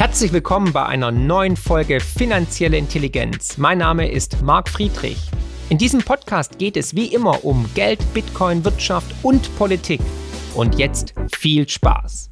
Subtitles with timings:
[0.00, 3.58] Herzlich willkommen bei einer neuen Folge Finanzielle Intelligenz.
[3.58, 5.18] Mein Name ist Marc Friedrich.
[5.68, 10.00] In diesem Podcast geht es wie immer um Geld, Bitcoin, Wirtschaft und Politik.
[10.54, 12.30] Und jetzt viel Spaß.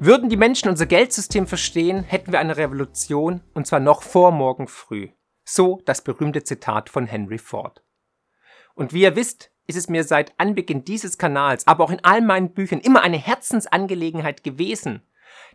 [0.00, 4.68] Würden die Menschen unser Geldsystem verstehen, hätten wir eine Revolution, und zwar noch vor morgen
[4.68, 5.10] früh.
[5.44, 7.84] So das berühmte Zitat von Henry Ford.
[8.74, 12.20] Und wie ihr wisst, ist es mir seit Anbeginn dieses Kanals, aber auch in all
[12.20, 15.02] meinen Büchern immer eine Herzensangelegenheit gewesen,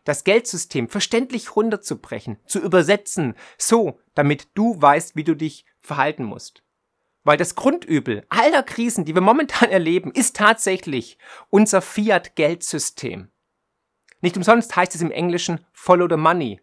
[0.03, 6.63] das Geldsystem verständlich runterzubrechen, zu übersetzen, so, damit du weißt, wie du dich verhalten musst.
[7.23, 11.17] Weil das Grundübel aller Krisen, die wir momentan erleben, ist tatsächlich
[11.49, 13.29] unser Fiat-Geldsystem.
[14.21, 16.59] Nicht umsonst heißt es im Englischen Follow the Money,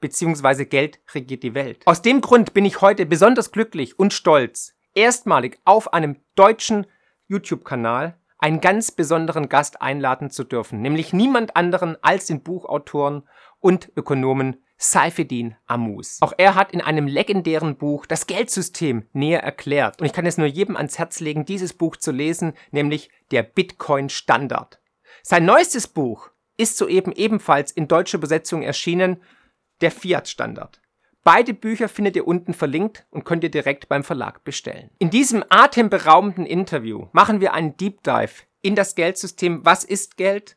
[0.00, 1.86] beziehungsweise Geld regiert die Welt.
[1.86, 6.86] Aus dem Grund bin ich heute besonders glücklich und stolz, erstmalig auf einem deutschen
[7.28, 13.28] YouTube-Kanal einen ganz besonderen Gast einladen zu dürfen, nämlich niemand anderen als den Buchautoren
[13.60, 16.16] und Ökonomen Saifeddin Amus.
[16.22, 20.38] Auch er hat in einem legendären Buch das Geldsystem näher erklärt und ich kann es
[20.38, 24.80] nur jedem ans Herz legen, dieses Buch zu lesen, nämlich der Bitcoin Standard.
[25.22, 29.22] Sein neuestes Buch ist soeben ebenfalls in deutscher Übersetzung erschienen,
[29.82, 30.79] der Fiat Standard.
[31.22, 34.90] Beide Bücher findet ihr unten verlinkt und könnt ihr direkt beim Verlag bestellen.
[34.98, 39.64] In diesem atemberaubenden Interview machen wir einen Deep Dive in das Geldsystem.
[39.64, 40.56] Was ist Geld?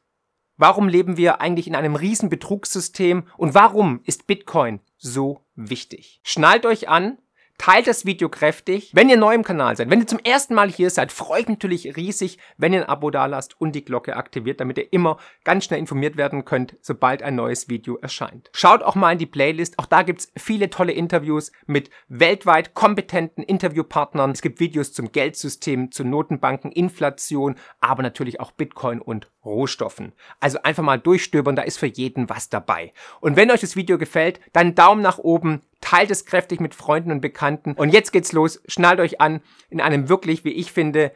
[0.56, 3.28] Warum leben wir eigentlich in einem riesen Betrugssystem?
[3.38, 6.22] Und warum ist Bitcoin so wichtig?
[6.23, 7.17] Schnallt euch an,
[7.57, 8.91] Teilt das Video kräftig.
[8.93, 11.47] Wenn ihr neu im Kanal seid, wenn ihr zum ersten Mal hier seid, freue ich
[11.47, 15.17] natürlich riesig, wenn ihr ein Abo da lasst und die Glocke aktiviert, damit ihr immer
[15.43, 18.49] ganz schnell informiert werden könnt, sobald ein neues Video erscheint.
[18.53, 19.79] Schaut auch mal in die Playlist.
[19.79, 24.31] Auch da gibt's viele tolle Interviews mit weltweit kompetenten Interviewpartnern.
[24.31, 30.13] Es gibt Videos zum Geldsystem, zu Notenbanken, Inflation, aber natürlich auch Bitcoin und Rohstoffen.
[30.39, 32.93] Also einfach mal durchstöbern, da ist für jeden was dabei.
[33.19, 37.11] Und wenn euch das Video gefällt, dann Daumen nach oben, teilt es kräftig mit Freunden
[37.11, 37.73] und Bekannten.
[37.73, 41.11] Und jetzt geht's los, schnallt euch an in einem wirklich, wie ich finde,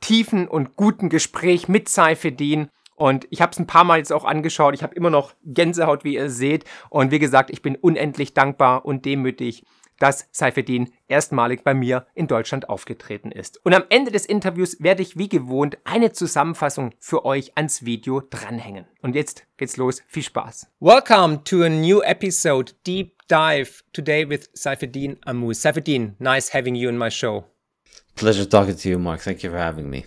[0.00, 2.68] tiefen und guten Gespräch mit Saifedin.
[2.94, 4.74] Und ich habe es ein paar Mal jetzt auch angeschaut.
[4.74, 6.64] Ich habe immer noch Gänsehaut, wie ihr seht.
[6.90, 9.64] Und wie gesagt, ich bin unendlich dankbar und demütig,
[9.98, 13.64] dass Seifedin erstmalig bei mir in Deutschland aufgetreten ist.
[13.64, 18.20] Und am Ende des Interviews werde ich wie gewohnt eine Zusammenfassung für euch ans Video
[18.20, 18.86] dranhängen.
[19.02, 20.02] Und jetzt geht's los.
[20.06, 20.68] Viel Spaß.
[20.80, 25.62] Welcome to a new episode, Deep Dive, today with Seifedin Amus.
[25.62, 27.44] Seifedin, nice having you in my show.
[28.16, 29.20] Pleasure talking to you, Mark.
[29.20, 30.04] Thank you for having me.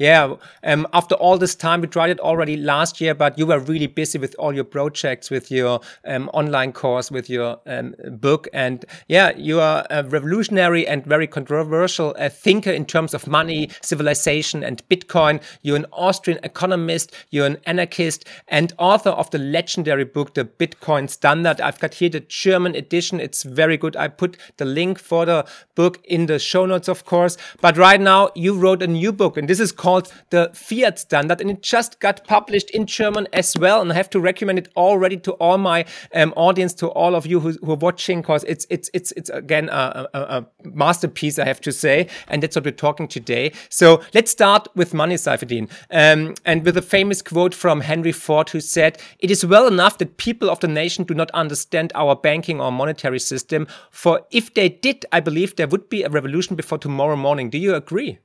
[0.00, 3.58] Yeah, um, after all this time, we tried it already last year, but you were
[3.58, 8.48] really busy with all your projects, with your um, online course, with your um, book.
[8.54, 13.68] And yeah, you are a revolutionary and very controversial uh, thinker in terms of money,
[13.82, 15.42] civilization, and Bitcoin.
[15.60, 21.10] You're an Austrian economist, you're an anarchist, and author of the legendary book, The Bitcoin
[21.10, 21.60] Standard.
[21.60, 23.20] I've got here the German edition.
[23.20, 23.96] It's very good.
[23.96, 25.44] I put the link for the
[25.74, 27.36] book in the show notes, of course.
[27.60, 31.00] But right now, you wrote a new book, and this is called called the Fiat
[31.00, 33.80] Standard, and it just got published in German as well.
[33.80, 35.84] And I have to recommend it already to all my
[36.14, 39.30] um, audience, to all of you who, who are watching, because it's it's it's it's
[39.30, 43.52] again a, a, a, masterpiece, I have to say, and that's what we're talking today.
[43.68, 48.50] So let's start with money, Saifedean, um, and with a famous quote from Henry Ford,
[48.50, 52.14] who said, "It is well enough that people of the nation do not understand our
[52.14, 56.54] banking or monetary system, for if they did, I believe there would be a revolution
[56.54, 58.20] before tomorrow morning." Do you agree?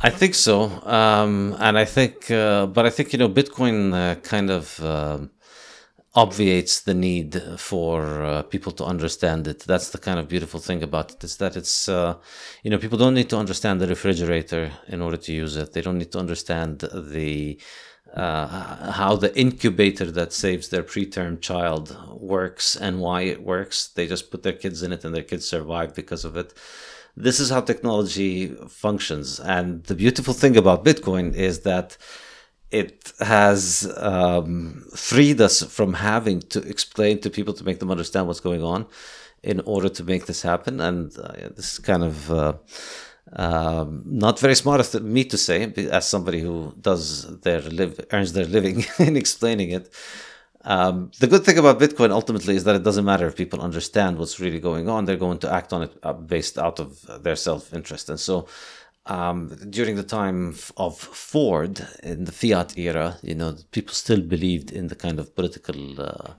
[0.00, 4.16] I think so, um, and I think, uh, but I think you know, Bitcoin uh,
[4.16, 5.20] kind of uh,
[6.14, 9.60] obviates the need for uh, people to understand it.
[9.60, 12.16] That's the kind of beautiful thing about it is that it's, uh,
[12.62, 15.72] you know, people don't need to understand the refrigerator in order to use it.
[15.72, 17.58] They don't need to understand the
[18.14, 23.88] uh, how the incubator that saves their preterm child works and why it works.
[23.88, 26.52] They just put their kids in it, and their kids survive because of it
[27.16, 29.40] this is how technology functions.
[29.40, 31.96] And the beautiful thing about Bitcoin is that
[32.70, 38.26] it has um, freed us from having to explain to people to make them understand
[38.26, 38.86] what's going on
[39.42, 40.80] in order to make this happen.
[40.80, 42.54] And uh, this is kind of uh,
[43.32, 48.32] um, not very smart of me to say, as somebody who does their live earns
[48.32, 49.88] their living in explaining it.
[50.66, 54.18] Um, the good thing about Bitcoin ultimately is that it doesn't matter if people understand
[54.18, 57.36] what's really going on; they're going to act on it uh, based out of their
[57.36, 58.10] self-interest.
[58.10, 58.48] And so,
[59.06, 64.72] um, during the time of Ford in the fiat era, you know, people still believed
[64.72, 66.32] in the kind of political uh,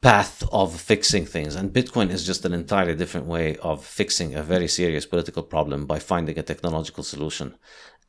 [0.00, 1.56] path of fixing things.
[1.56, 5.84] And Bitcoin is just an entirely different way of fixing a very serious political problem
[5.84, 7.54] by finding a technological solution.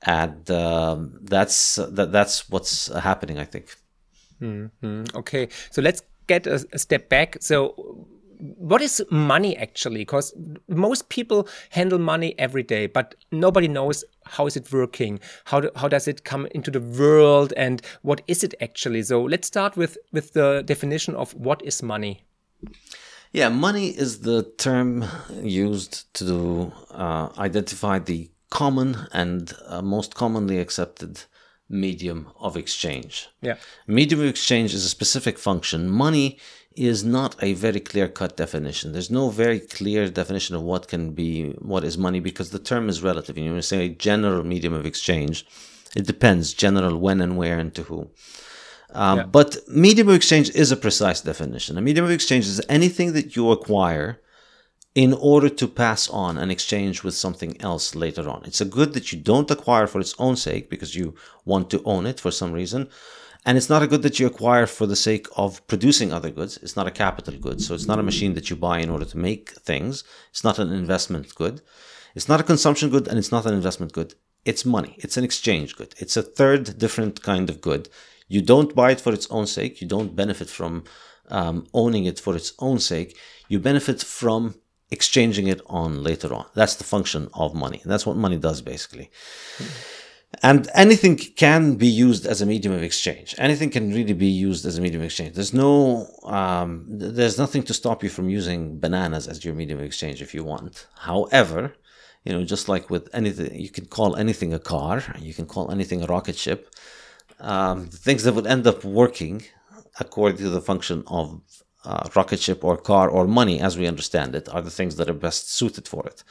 [0.01, 3.75] and um, that's that, that's what's happening i think
[4.41, 5.03] mm-hmm.
[5.15, 7.35] okay so let's get a, a step back.
[7.41, 8.07] So
[8.39, 9.99] what is money actually?
[9.99, 10.33] Because
[10.69, 15.19] most people handle money every day but nobody knows how is it working?
[15.43, 19.03] How, do, how does it come into the world and what is it actually?
[19.03, 22.23] So let's start with with the definition of what is money.
[23.33, 25.05] Yeah money is the term
[25.43, 31.25] used to uh, identify the common and uh, most commonly accepted
[31.69, 33.29] medium of exchange.
[33.41, 33.57] Yeah.
[33.87, 35.89] Medium of exchange is a specific function.
[35.89, 36.39] Money
[36.75, 38.91] is not a very clear cut definition.
[38.91, 42.89] There's no very clear definition of what can be what is money because the term
[42.89, 43.37] is relative.
[43.37, 45.45] You know, say a general medium of exchange.
[45.95, 48.09] It depends, general when and where and to who.
[48.91, 49.23] Um, yeah.
[49.25, 51.77] But medium of exchange is a precise definition.
[51.77, 54.19] A medium of exchange is anything that you acquire
[54.95, 58.43] in order to pass on and exchange with something else later on.
[58.45, 61.15] It's a good that you don't acquire for its own sake because you
[61.45, 62.89] want to own it for some reason.
[63.45, 66.57] And it's not a good that you acquire for the sake of producing other goods.
[66.57, 67.61] It's not a capital good.
[67.61, 70.03] So it's not a machine that you buy in order to make things.
[70.31, 71.61] It's not an investment good.
[72.15, 74.15] It's not a consumption good and it's not an investment good.
[74.43, 74.95] It's money.
[74.97, 75.93] It's an exchange good.
[75.97, 77.89] It's a third different kind of good.
[78.27, 79.81] You don't buy it for its own sake.
[79.81, 80.83] You don't benefit from
[81.29, 83.17] um, owning it for its own sake.
[83.47, 84.55] You benefit from
[84.91, 86.45] exchanging it on later on.
[86.53, 87.81] That's the function of money.
[87.85, 89.09] That's what money does basically.
[90.43, 93.33] And anything can be used as a medium of exchange.
[93.39, 95.33] Anything can really be used as a medium of exchange.
[95.33, 99.85] There's no, um, there's nothing to stop you from using bananas as your medium of
[99.85, 100.85] exchange if you want.
[100.99, 101.73] However,
[102.23, 105.71] you know, just like with anything, you can call anything a car, you can call
[105.71, 106.73] anything a rocket ship.
[107.39, 109.43] Um, things that would end up working
[109.99, 111.41] according to the function of
[111.85, 115.09] uh, rocket ship or car or money as we understand it are the things that
[115.09, 116.23] are best suited for it.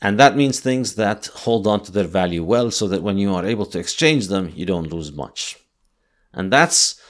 [0.00, 3.34] And that means things that hold on to their value well so that when you
[3.34, 5.56] are able to exchange them, you don't lose much.
[6.34, 7.00] And that's,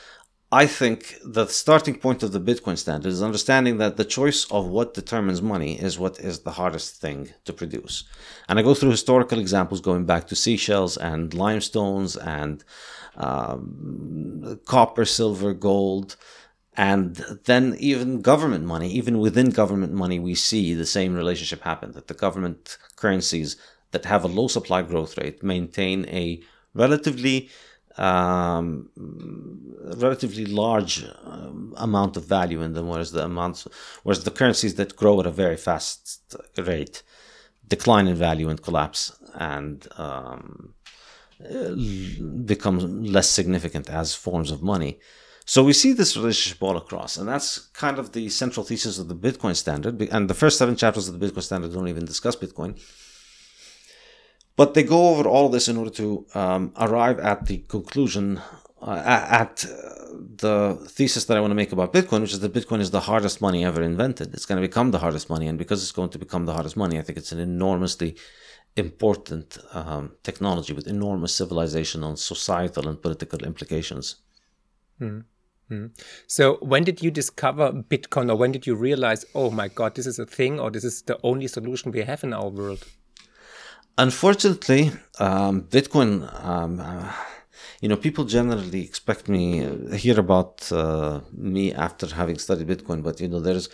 [0.52, 4.68] I think, the starting point of the Bitcoin standard is understanding that the choice of
[4.68, 8.04] what determines money is what is the hardest thing to produce.
[8.48, 12.62] And I go through historical examples going back to seashells and limestones and
[13.16, 16.14] um, copper, silver, gold
[16.76, 21.93] and then even government money, even within government money, we see the same relationship happen
[21.93, 23.56] that the government currencies
[23.93, 26.43] that have a low supply growth rate maintain a
[26.75, 27.49] relatively
[27.96, 28.90] um,
[29.96, 33.67] relatively large um, amount of value in them, whereas the amounts,
[34.02, 37.02] whereas the currencies that grow at a very fast rate
[37.67, 40.75] decline in value and collapse and um,
[42.44, 44.99] become less significant as forms of money.
[45.48, 49.06] So we see this relationship all across, and that's kind of the central thesis of
[49.06, 50.02] the Bitcoin standard.
[50.10, 52.76] And the first seven chapters of the Bitcoin standard don't even discuss Bitcoin.
[54.56, 58.40] But they go over all of this in order to um, arrive at the conclusion,
[58.82, 59.02] uh,
[59.44, 59.96] at uh,
[60.37, 63.00] the thesis that I want to make about Bitcoin, which is that Bitcoin is the
[63.00, 64.34] hardest money ever invented.
[64.34, 65.46] It's going to become the hardest money.
[65.46, 68.16] And because it's going to become the hardest money, I think it's an enormously
[68.76, 74.16] important um, technology with enormous civilizational, societal, and political implications.
[75.00, 75.25] Mm.
[75.70, 75.90] Mm.
[76.26, 80.06] So when did you discover Bitcoin or when did you realize, oh my God, this
[80.06, 82.87] is a thing or this is the only solution we have in our world?
[83.99, 87.12] Unfortunately, um, Bitcoin, um, uh,
[87.80, 93.02] you know, people generally expect me uh, hear about uh, me after having studied Bitcoin,
[93.02, 93.68] but you know, there's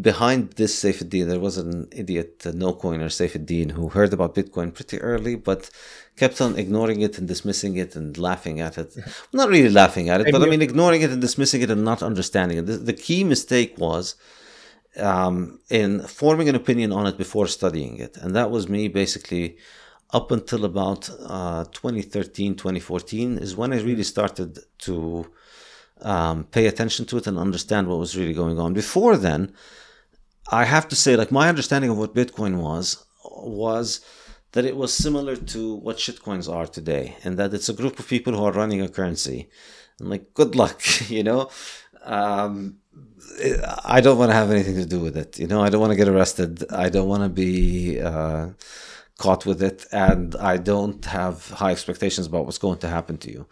[0.00, 5.00] behind this Saifedean, there was an idiot, no coiner Saifedean, who heard about Bitcoin pretty
[5.00, 5.70] early, but
[6.16, 8.96] kept on ignoring it and dismissing it and laughing at it.
[9.32, 12.02] Not really laughing at it, but I mean, ignoring it and dismissing it and not
[12.02, 12.66] understanding it.
[12.66, 14.16] The, the key mistake was
[14.96, 18.16] um, in forming an opinion on it before studying it.
[18.16, 19.56] And that was me basically
[20.12, 25.26] up until about uh, 2013, 2014 is when I really started to
[26.00, 28.72] um, pay attention to it and understand what was really going on.
[28.72, 29.52] Before then,
[30.50, 34.00] I have to say, like my understanding of what Bitcoin was was
[34.52, 38.08] that it was similar to what shitcoins are today, and that it's a group of
[38.08, 39.48] people who are running a currency.
[39.98, 41.50] And like, good luck, you know.
[42.04, 42.78] Um,
[43.84, 45.38] I don't want to have anything to do with it.
[45.38, 46.64] You know, I don't want to get arrested.
[46.70, 48.50] I don't want to be uh,
[49.18, 53.32] caught with it, and I don't have high expectations about what's going to happen to
[53.32, 53.46] you.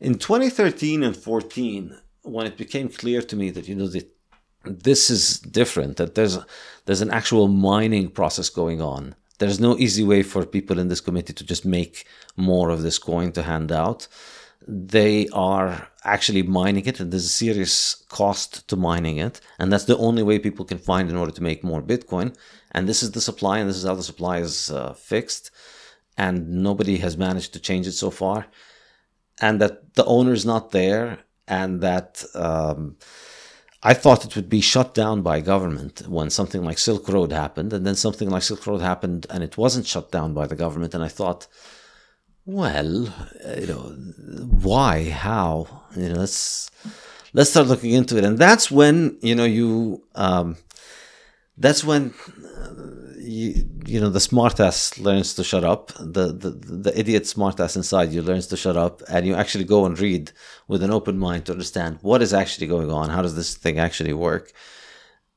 [0.00, 4.08] In 2013 and 14, when it became clear to me that you know that
[4.64, 6.38] this is different that there's
[6.84, 9.14] there's an actual mining process going on.
[9.38, 12.98] There's no easy way for people in this committee to just make more of this
[12.98, 14.06] coin to hand out.
[14.66, 19.86] They are actually mining it and there's a serious cost to mining it and that's
[19.86, 22.36] the only way people can find in order to make more bitcoin.
[22.70, 25.50] And this is the supply and this is how the supply is uh, fixed
[26.16, 28.46] and nobody has managed to change it so far,
[29.40, 32.96] and that the owner's not there, and that um,
[33.82, 37.72] I thought it would be shut down by government when something like Silk Road happened,
[37.72, 40.94] and then something like Silk Road happened, and it wasn't shut down by the government,
[40.94, 41.48] and I thought,
[42.46, 43.08] well,
[43.44, 43.82] uh, you know,
[44.60, 46.70] why, how, you know, let's
[47.32, 50.56] let's start looking into it, and that's when you know you, um,
[51.58, 52.14] that's when
[53.22, 55.92] you, you know the smartass learns to shut up.
[55.98, 59.86] The, the the idiot smartass inside you learns to shut up and you actually go
[59.86, 60.32] and read
[60.68, 63.10] with an open mind to understand what is actually going on.
[63.10, 64.52] How does this thing actually work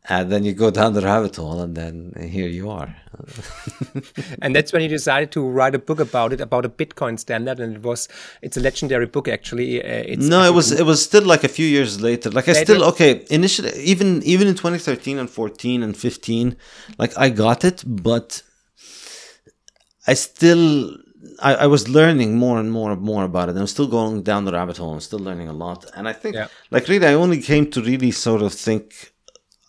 [0.07, 2.95] and then you go down the rabbit hole and then here you are
[4.41, 7.59] and that's when you decided to write a book about it about a bitcoin standard
[7.59, 8.07] and it was
[8.41, 11.47] it's a legendary book actually uh, it's no it was it was still like a
[11.47, 12.65] few years later like i later?
[12.65, 16.55] still okay initially even even in 2013 and 14 and 15
[16.97, 18.43] like i got it but
[20.07, 20.97] i still
[21.41, 23.57] I, I was learning more and more and more about it.
[23.57, 24.93] I'm still going down the rabbit hole.
[24.93, 25.83] I'm still learning a lot.
[25.95, 26.47] And I think, yeah.
[26.69, 29.14] like, really, I only came to really sort of think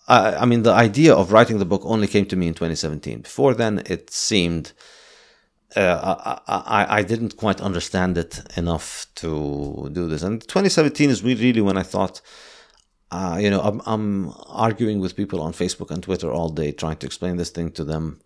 [0.08, 3.20] I, I mean, the idea of writing the book only came to me in 2017.
[3.22, 4.72] Before then, it seemed
[5.74, 10.22] uh, I, I, I, didn't quite understand it enough to do this.
[10.22, 12.20] And 2017 is really when I thought,
[13.10, 16.96] uh, you know, I'm, I'm, arguing with people on Facebook and Twitter all day, trying
[16.98, 18.20] to explain this thing to them.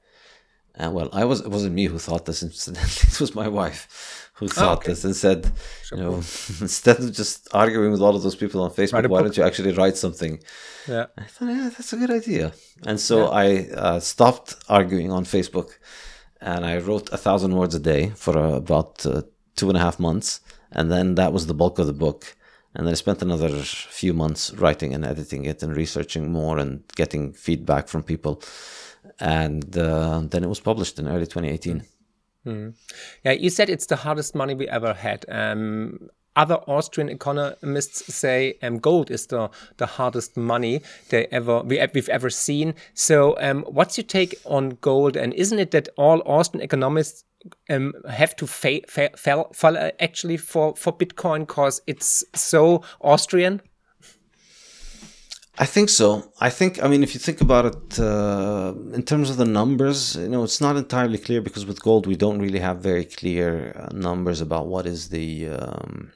[0.74, 2.42] And well, I was it wasn't me who thought this.
[2.42, 4.92] Incidentally, it was my wife who oh, thought oh, okay.
[4.92, 5.52] this and said,
[5.84, 5.98] sure.
[5.98, 6.14] you know,
[6.66, 9.24] instead of just arguing with all of those people on Facebook, why book.
[9.26, 10.42] don't you actually write something?
[10.88, 12.52] Yeah, I thought, yeah, that's a good idea.
[12.86, 13.42] And so yeah.
[13.44, 15.72] I uh, stopped arguing on Facebook,
[16.40, 19.22] and I wrote a thousand words a day for uh, about uh,
[19.56, 20.40] two and a half months,
[20.72, 22.34] and then that was the bulk of the book.
[22.74, 23.50] And then I spent another
[24.00, 28.42] few months writing and editing it and researching more and getting feedback from people.
[29.18, 31.82] And uh, then it was published in early 2018.
[32.46, 32.74] Mm.
[33.24, 35.24] Yeah, you said it's the hardest money we ever had.
[35.28, 41.78] Um, other Austrian economists say um, gold is the, the hardest money they ever we,
[41.78, 42.74] have ever seen.
[42.94, 45.16] So, um, what's your take on gold?
[45.16, 47.24] And isn't it that all Austrian economists
[47.68, 53.60] um, have to fa fa fall, fall actually for for Bitcoin because it's so Austrian?
[55.60, 56.32] I think so.
[56.40, 60.16] I think, I mean, if you think about it uh, in terms of the numbers,
[60.16, 63.76] you know, it's not entirely clear because with gold, we don't really have very clear
[63.76, 65.50] uh, numbers about what is the.
[65.50, 66.12] Um,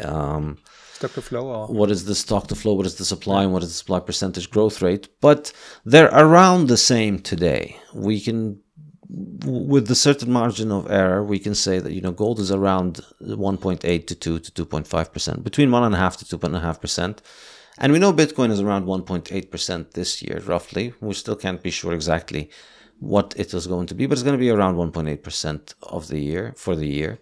[0.00, 0.58] um,
[0.94, 3.52] stock to flow or what is the stock to flow what is the supply and
[3.54, 5.50] what is the supply percentage growth rate but
[5.86, 8.60] they're around the same today we can
[9.08, 13.00] with a certain margin of error we can say that you know gold is around
[13.22, 17.22] 1.8 to 2 to 2.5 percent between 1.5 to 2.5 percent
[17.78, 20.92] and we know Bitcoin is around 1.8% this year, roughly.
[21.00, 22.50] We still can't be sure exactly
[22.98, 26.20] what it is going to be, but it's going to be around 1.8% of the
[26.20, 27.18] year for the year.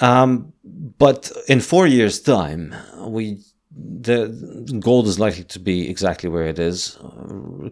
[0.00, 6.46] Um, but in four years' time, we the gold is likely to be exactly where
[6.46, 6.98] it is,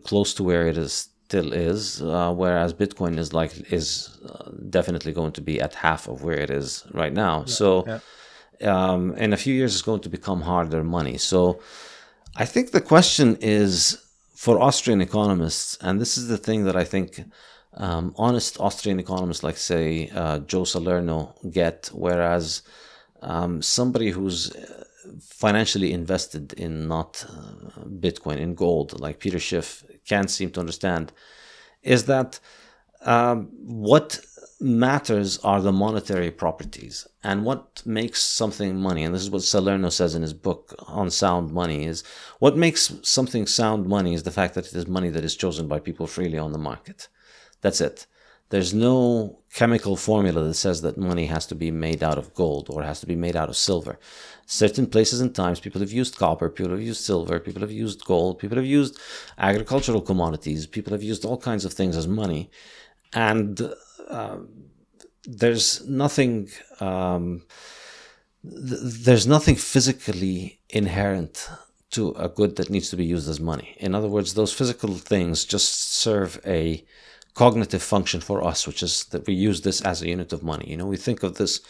[0.04, 5.12] close to where it is still is, uh, whereas Bitcoin is like is uh, definitely
[5.12, 7.40] going to be at half of where it is right now.
[7.40, 7.84] Yeah, so.
[7.86, 8.00] Yeah
[8.62, 11.18] um, in a few years it's going to become harder money.
[11.18, 11.60] So
[12.36, 14.02] I think the question is
[14.34, 17.24] for Austrian economists, and this is the thing that I think
[17.74, 22.62] um, honest Austrian economists like, say, uh, Joe Salerno get, whereas
[23.22, 24.84] um, somebody who's uh,
[25.20, 31.12] financially invested in not uh, Bitcoin, in gold, like Peter Schiff, can't seem to understand,
[31.82, 32.40] is that
[33.02, 34.20] um, what
[34.60, 37.06] matters are the monetary properties.
[37.22, 41.10] And what makes something money and this is what salerno says in his book on
[41.10, 42.02] sound money is
[42.38, 45.68] what makes something sound money is the fact that it is money that is chosen
[45.68, 47.08] by people freely on the market.
[47.60, 48.06] That's it.
[48.48, 52.68] There's no chemical formula that says that money has to be made out of gold
[52.70, 53.98] or has to be made out of silver.
[54.46, 58.04] Certain places and times people have used copper people have used silver people have used
[58.04, 58.98] gold people have used
[59.36, 62.48] agricultural commodities people have used all kinds of things as money.
[63.12, 63.74] And
[64.08, 64.38] uh,
[65.24, 66.48] there's nothing
[66.80, 67.42] um,
[68.42, 71.48] th- there's nothing physically inherent
[71.90, 73.76] to a good that needs to be used as money.
[73.78, 76.84] In other words, those physical things just serve a
[77.34, 80.66] cognitive function for us, which is that we use this as a unit of money.
[80.70, 81.60] You know, we think of this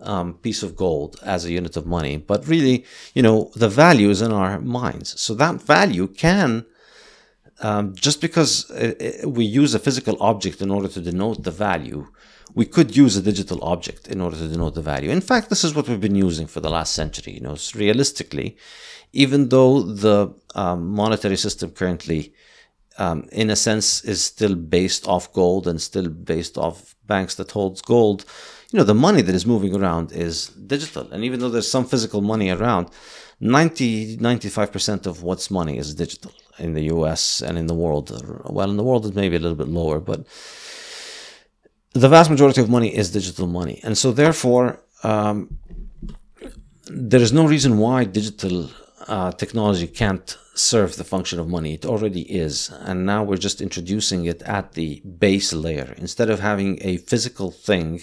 [0.00, 4.10] um, piece of gold as a unit of money, but really, you know, the value
[4.10, 5.20] is in our minds.
[5.20, 6.66] So that value can
[7.60, 11.50] um, just because uh, uh, we use a physical object in order to denote the
[11.50, 12.06] value,
[12.54, 15.10] we could use a digital object in order to denote the value.
[15.10, 17.34] In fact, this is what we've been using for the last century.
[17.34, 18.56] You know, realistically,
[19.12, 22.32] even though the um, monetary system currently
[22.98, 27.52] um, in a sense, is still based off gold and still based off banks that
[27.52, 28.24] holds gold,
[28.72, 31.10] you know, the money that is moving around is digital.
[31.12, 32.90] And even though there's some physical money around,
[33.40, 38.10] 90, 95% of what's money is digital in the US and in the world.
[38.44, 40.26] Well, in the world, it's maybe a little bit lower, but
[41.92, 43.80] the vast majority of money is digital money.
[43.82, 45.58] And so, therefore, um,
[46.90, 48.70] there is no reason why digital
[49.06, 51.74] uh, technology can't serve the function of money.
[51.74, 52.70] It already is.
[52.80, 55.94] And now we're just introducing it at the base layer.
[55.98, 58.00] Instead of having a physical thing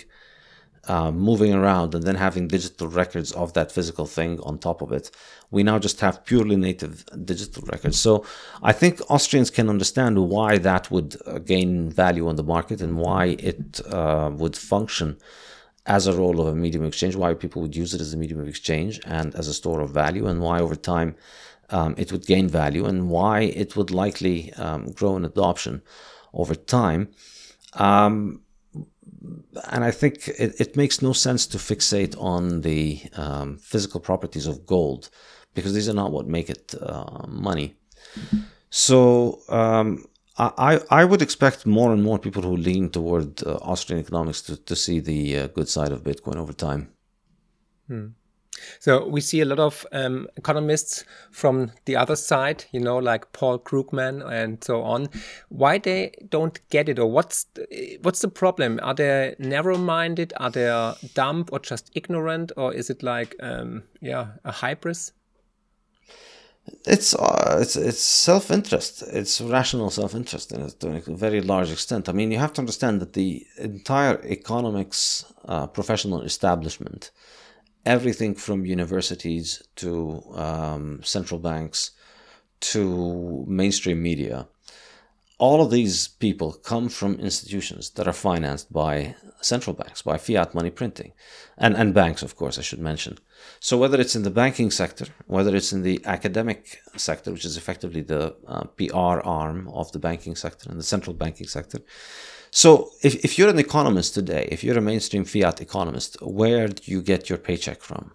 [0.87, 4.91] uh, moving around and then having digital records of that physical thing on top of
[4.91, 5.11] it,
[5.51, 7.99] we now just have purely native digital records.
[7.99, 8.25] So
[8.61, 12.97] I think Austrians can understand why that would uh, gain value on the market and
[12.97, 15.17] why it uh, would function
[15.85, 18.17] as a role of a medium of exchange, why people would use it as a
[18.17, 21.15] medium of exchange and as a store of value, and why over time
[21.69, 25.81] um, it would gain value, and why it would likely um, grow in adoption
[26.33, 27.09] over time.
[27.73, 28.41] Um,
[29.71, 34.47] and I think it, it, makes no sense to fixate on the um, physical properties
[34.47, 35.09] of gold
[35.53, 37.75] because these are not what make it uh, money.
[38.69, 40.05] So um,
[40.37, 44.57] I, I would expect more and more people who lean toward uh, Austrian economics to,
[44.57, 46.91] to see the uh, good side of Bitcoin over time.
[47.87, 48.07] Hmm.
[48.79, 53.31] So we see a lot of um, economists from the other side, you know, like
[53.33, 55.09] Paul Krugman and so on.
[55.49, 58.79] Why they don't get it, or what's the, what's the problem?
[58.81, 60.33] Are they narrow-minded?
[60.37, 65.11] Are they dumb or just ignorant, or is it like, um, yeah, a hybris?
[66.87, 69.03] It's uh, it's it's self interest.
[69.03, 72.09] It's rational self interest, and to a very large extent.
[72.09, 77.11] I mean, you have to understand that the entire economics uh, professional establishment,
[77.85, 81.91] everything from universities to um, central banks
[82.59, 84.47] to mainstream media,
[85.37, 90.55] all of these people come from institutions that are financed by central banks, by fiat
[90.55, 91.11] money printing,
[91.57, 93.17] and, and banks, of course, I should mention.
[93.59, 97.57] So, whether it's in the banking sector, whether it's in the academic sector, which is
[97.57, 101.79] effectively the uh, PR arm of the banking sector and the central banking sector.
[102.55, 106.83] So, if, if you're an economist today, if you're a mainstream fiat economist, where do
[106.85, 108.13] you get your paycheck from?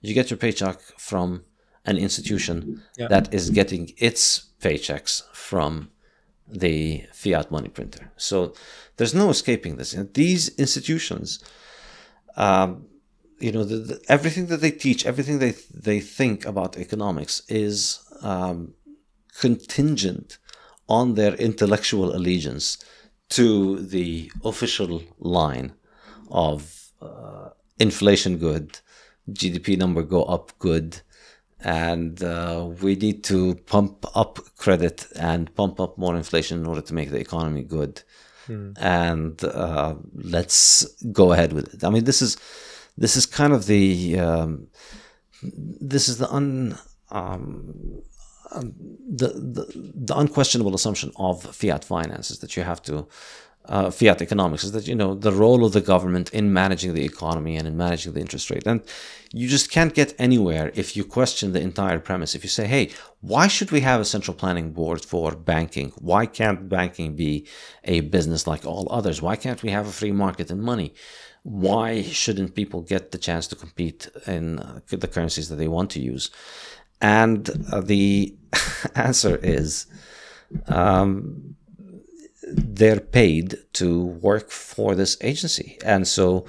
[0.00, 1.44] You get your paycheck from
[1.84, 3.08] an institution yeah.
[3.08, 5.90] that is getting its paychecks from
[6.48, 8.10] the fiat money printer.
[8.16, 8.54] So
[8.96, 9.92] there's no escaping this.
[9.92, 11.44] And these institutions,
[12.38, 12.86] um,
[13.38, 15.56] you know, the, the, everything that they teach, everything they
[15.88, 18.72] they think about economics is um,
[19.38, 20.38] contingent
[20.88, 22.78] on their intellectual allegiance
[23.30, 25.72] to the official line
[26.30, 28.78] of uh, inflation good,
[29.30, 31.00] GDP number go up good,
[31.60, 36.82] and uh, we need to pump up credit and pump up more inflation in order
[36.82, 38.02] to make the economy good.
[38.48, 38.76] Mm.
[38.78, 41.84] And uh, let's go ahead with it.
[41.84, 42.36] I mean, this is
[42.98, 44.68] this is kind of the um,
[45.42, 46.78] this is the un
[47.10, 48.02] um, um,
[48.54, 53.06] the, the unquestionable assumption of fiat finances that you have to
[53.66, 57.04] uh, fiat economics is that you know the role of the government in managing the
[57.04, 58.66] economy and in managing the interest rate.
[58.66, 58.82] And
[59.32, 62.34] you just can't get anywhere if you question the entire premise.
[62.34, 62.90] If you say hey
[63.20, 65.92] why should we have a central planning board for banking?
[65.96, 67.46] Why can't banking be
[67.84, 69.22] a business like all others?
[69.22, 70.92] Why can't we have a free market in money?
[71.42, 75.90] Why shouldn't people get the chance to compete in uh, the currencies that they want
[75.92, 76.30] to use
[77.04, 77.44] and
[77.82, 78.34] the
[78.94, 79.86] answer is
[80.68, 81.56] um,
[82.50, 85.78] they're paid to work for this agency.
[85.84, 86.46] And so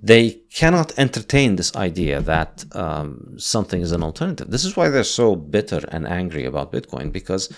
[0.00, 4.48] they cannot entertain this idea that um, something is an alternative.
[4.48, 7.52] This is why they're so bitter and angry about Bitcoin because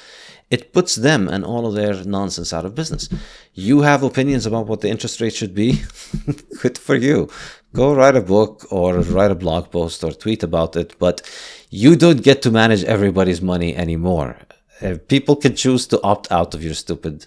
[0.51, 3.11] it puts them and all of their nonsense out of business.
[3.53, 5.83] You have opinions about what the interest rate should be?
[6.63, 7.29] Good for you.
[7.75, 11.21] Go write a book or write a blog post or tweet about it, but
[11.70, 14.37] you don't get to manage everybody's money anymore.
[14.81, 17.26] Uh, people can choose to opt out of your stupid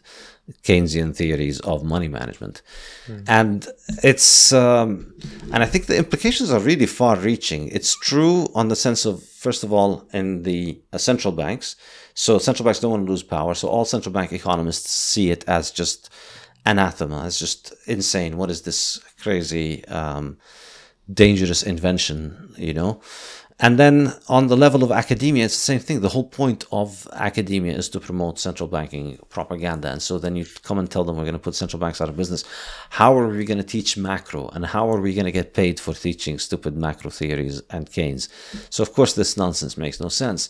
[0.63, 2.61] Keynesian theories of money management.
[3.07, 3.23] Mm.
[3.27, 3.67] And
[4.03, 5.13] it's, um,
[5.51, 7.67] and I think the implications are really far reaching.
[7.69, 11.75] It's true on the sense of, first of all, in the uh, central banks.
[12.13, 13.53] So central banks don't want to lose power.
[13.53, 16.09] So all central bank economists see it as just
[16.65, 18.37] anathema, as just insane.
[18.37, 20.37] What is this crazy, um,
[21.11, 23.01] dangerous invention, you know?
[23.63, 26.01] And then on the level of academia, it's the same thing.
[26.01, 29.91] The whole point of academia is to promote central banking propaganda.
[29.91, 32.09] And so then you come and tell them we're going to put central banks out
[32.09, 32.43] of business.
[32.89, 34.49] How are we going to teach macro?
[34.49, 38.29] And how are we going to get paid for teaching stupid macro theories and Keynes?
[38.71, 40.49] So, of course, this nonsense makes no sense.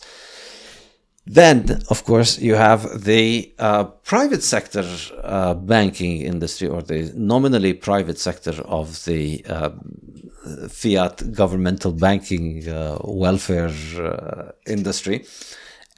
[1.26, 4.84] Then, of course, you have the uh, private sector
[5.22, 9.70] uh, banking industry or the nominally private sector of the uh,
[10.68, 15.24] fiat governmental banking uh, welfare uh, industry.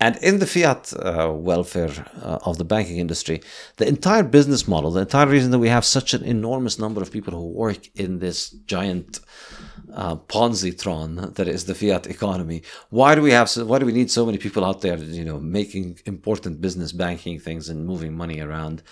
[0.01, 3.41] And in the fiat uh, welfare of the banking industry,
[3.77, 7.13] the entire business model, the entire reason that we have such an enormous number of
[7.13, 9.21] people who work in this giant
[9.95, 12.63] uh, Ponzi-tron that is the fiat economy.
[12.91, 13.49] Why do we have?
[13.49, 14.99] So, why do we need so many people out there?
[14.99, 18.83] You know, making important business banking things and moving money around.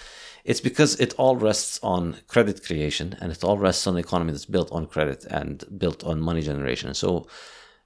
[0.44, 4.32] It's because it all rests on credit creation, and it all rests on an economy
[4.32, 6.94] that's built on credit and built on money generation.
[6.94, 7.26] So.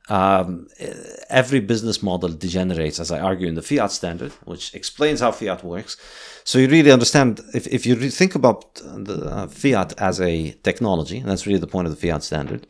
[0.09, 0.69] Um,
[1.29, 5.64] every business model degenerates, as I argue in the fiat standard, which explains how fiat
[5.64, 5.97] works.
[6.45, 11.19] So you really understand if, if you think about the uh, fiat as a technology,
[11.19, 12.69] and that's really the point of the fiat standard.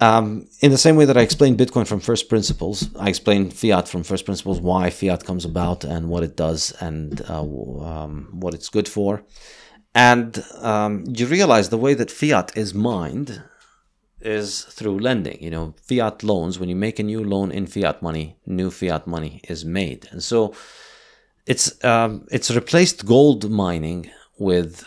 [0.00, 3.88] Um, in the same way that I explained Bitcoin from first principles, I explain fiat
[3.88, 8.54] from first principles, why fiat comes about and what it does and uh, um, what
[8.54, 9.24] it's good for.
[9.94, 13.42] And um, you realize the way that fiat is mined
[14.20, 15.42] is through lending.
[15.42, 19.06] You know, fiat loans, when you make a new loan in fiat money, new fiat
[19.06, 20.08] money is made.
[20.12, 20.54] And so
[21.46, 24.86] it's um, it's replaced gold mining with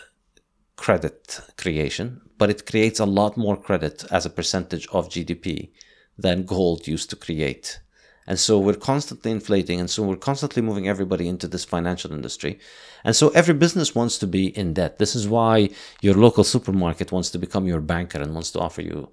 [0.78, 5.70] credit creation, but it creates a lot more credit as a percentage of GDP
[6.18, 7.80] than gold used to create.
[8.26, 12.58] And so we're constantly inflating, and so we're constantly moving everybody into this financial industry.
[13.04, 14.98] And so every business wants to be in debt.
[14.98, 15.70] This is why
[16.02, 19.12] your local supermarket wants to become your banker and wants to offer you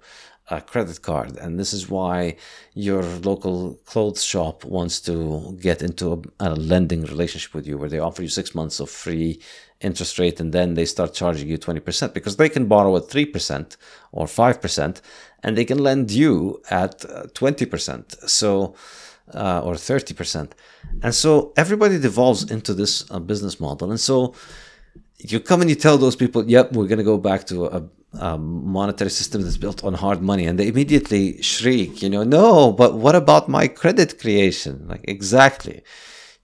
[0.49, 1.37] a credit card.
[1.37, 2.35] And this is why
[2.73, 7.89] your local clothes shop wants to get into a, a, lending relationship with you where
[7.89, 9.39] they offer you six months of free
[9.81, 13.77] interest rate and then they start charging you 20% because they can borrow at 3%
[14.11, 15.01] or 5%
[15.43, 18.23] and they can lend you at 20%.
[18.23, 18.75] Uh, so,
[19.33, 20.51] uh, or 30%.
[21.03, 23.89] And so everybody devolves into this uh, business model.
[23.91, 24.33] And so
[25.19, 27.87] you come and you tell those people, yep, we're going to go back to a
[28.13, 32.71] um, monetary system that's built on hard money and they immediately shriek you know no
[32.71, 35.83] but what about my credit creation like exactly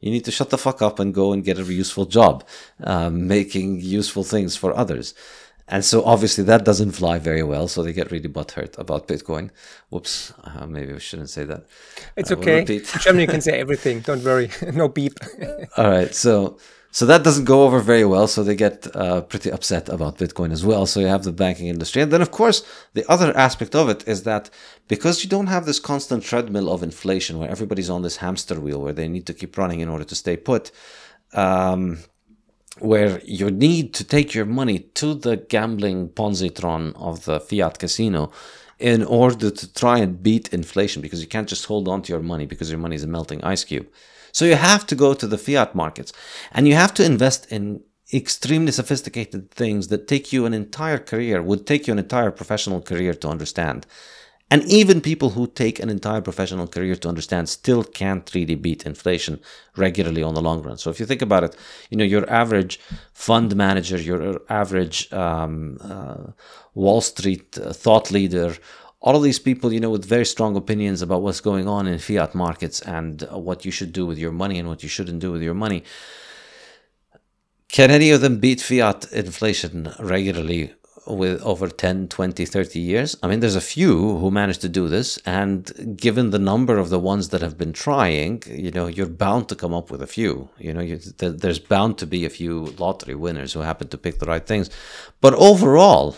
[0.06, 2.44] you need to shut the fuck up and go and get a useful job
[2.84, 5.16] um, making useful things for others.
[5.68, 9.50] And so obviously that doesn't fly very well so they get really butthurt about bitcoin.
[9.90, 11.66] Whoops uh, maybe we shouldn't say that.
[12.16, 12.64] It's okay.
[13.00, 14.02] germany can say everything.
[14.02, 14.52] Don't worry.
[14.74, 15.18] No beep.
[15.76, 16.60] All right so
[16.96, 18.26] so that doesn't go over very well.
[18.26, 20.86] So they get uh, pretty upset about Bitcoin as well.
[20.86, 22.02] So you have the banking industry.
[22.02, 24.50] And then, of course, the other aspect of it is that
[24.88, 28.80] because you don't have this constant treadmill of inflation where everybody's on this hamster wheel
[28.80, 30.72] where they need to keep running in order to stay put,
[31.34, 31.98] um,
[32.80, 38.32] where you need to take your money to the gambling Ponzi-tron of the fiat casino
[38.80, 42.22] in order to try and beat inflation because you can't just hold on to your
[42.22, 43.88] money because your money is a melting ice cube.
[44.36, 46.12] So you have to go to the fiat markets
[46.52, 51.42] and you have to invest in extremely sophisticated things that take you an entire career,
[51.42, 53.88] would take you an entire professional career to understand.
[54.52, 58.86] And even people who take an entire professional career to understand still can't really beat
[58.86, 59.40] inflation
[59.78, 60.78] regularly on the long run.
[60.80, 61.56] So if you think about it,
[61.90, 62.78] you know, your average
[63.14, 66.32] fund manager, your average um, uh,
[66.74, 68.58] Wall Street uh, thought leader,
[69.06, 72.00] all of these people, you know, with very strong opinions about what's going on in
[72.00, 75.32] fiat markets and what you should do with your money and what you shouldn't do
[75.32, 75.84] with your money.
[77.70, 80.74] Can any of them beat fiat inflation regularly
[81.06, 83.16] with over 10, 20, 30 years?
[83.22, 85.20] I mean, there's a few who managed to do this.
[85.24, 89.50] And given the number of the ones that have been trying, you know, you're bound
[89.50, 90.50] to come up with a few.
[90.58, 94.18] You know, you, there's bound to be a few lottery winners who happen to pick
[94.18, 94.72] the right things.
[95.22, 96.18] But overall,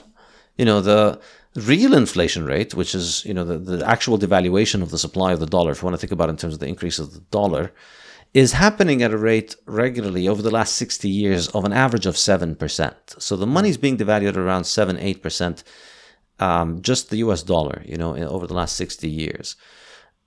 [0.58, 1.19] you know, the
[1.58, 5.39] real inflation rate, which is you know the, the actual devaluation of the supply of
[5.39, 7.13] the dollar, if you want to think about it in terms of the increase of
[7.13, 7.72] the dollar,
[8.34, 12.15] is happening at a rate regularly over the last 60 years of an average of
[12.15, 13.22] 7%.
[13.22, 15.63] So the money is being devalued around 7 8%,
[16.39, 19.56] um, just the US dollar, you know, over the last 60 years.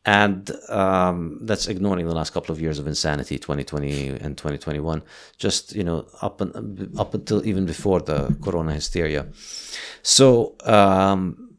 [0.06, 5.02] And um, that's ignoring the last couple of years of insanity, 2020 and 2021,
[5.36, 9.26] just, you know, up, and, up until even before the corona hysteria.
[10.02, 11.49] So um,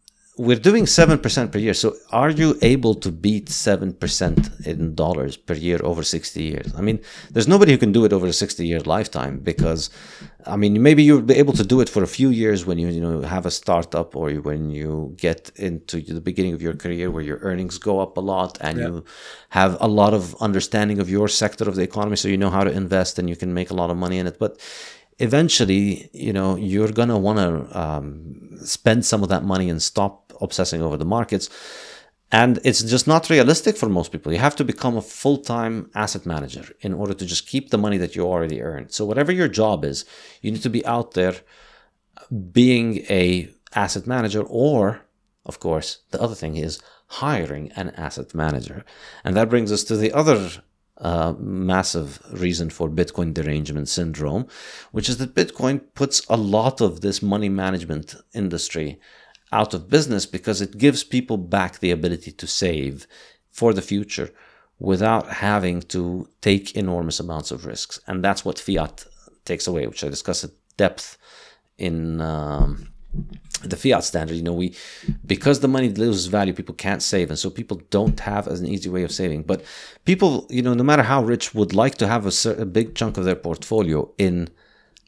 [0.41, 1.75] we're doing 7% per year.
[1.75, 6.73] So are you able to beat 7% in dollars per year over 60 years?
[6.75, 6.99] I mean,
[7.29, 9.91] there's nobody who can do it over a 60 year lifetime because,
[10.47, 12.87] I mean, maybe you'll be able to do it for a few years when you,
[12.87, 17.11] you know, have a startup or when you get into the beginning of your career
[17.11, 18.87] where your earnings go up a lot and yeah.
[18.87, 19.05] you
[19.49, 22.15] have a lot of understanding of your sector of the economy.
[22.15, 24.25] So you know how to invest and you can make a lot of money in
[24.25, 24.39] it.
[24.39, 24.59] But
[25.21, 29.81] eventually, you know, you're going to want to um, spend some of that money and
[29.81, 31.49] stop obsessing over the markets.
[32.33, 34.31] And it's just not realistic for most people.
[34.31, 37.77] You have to become a full time asset manager in order to just keep the
[37.77, 38.93] money that you already earned.
[38.93, 40.05] So, whatever your job is,
[40.41, 41.35] you need to be out there
[42.51, 45.01] being a asset manager or
[45.45, 48.83] of course the other thing is hiring an asset manager
[49.23, 50.49] and that brings us to the other
[51.01, 54.47] uh, massive reason for bitcoin derangement syndrome
[54.91, 58.99] which is that bitcoin puts a lot of this money management industry
[59.51, 63.05] out of business because it gives people back the ability to save
[63.51, 64.31] for the future
[64.79, 67.99] without having to take enormous amounts of risks.
[68.07, 69.05] And that's what fiat
[69.43, 71.17] takes away which i discuss at depth
[71.77, 72.90] in um,
[73.63, 74.75] the fiat standard you know we
[75.25, 78.89] because the money loses value people can't save and so people don't have an easy
[78.89, 79.43] way of saving.
[79.43, 79.63] But
[80.05, 83.17] people you know no matter how rich would like to have a, a big chunk
[83.17, 84.49] of their portfolio in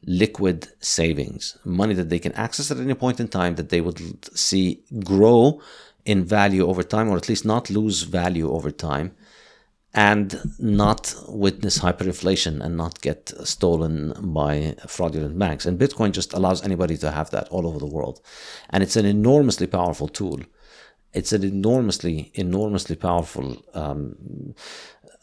[0.06, 4.00] liquid savings money that they can access at any point in time that they would
[4.38, 5.62] see grow
[6.06, 9.16] in value over time or at least not lose value over time
[9.94, 15.66] and not witness hyperinflation and not get stolen by fraudulent banks.
[15.66, 18.20] And Bitcoin just allows anybody to have that all over the world.
[18.72, 20.40] And it's an enormously powerful tool.
[21.14, 24.56] It's an enormously, enormously powerful um,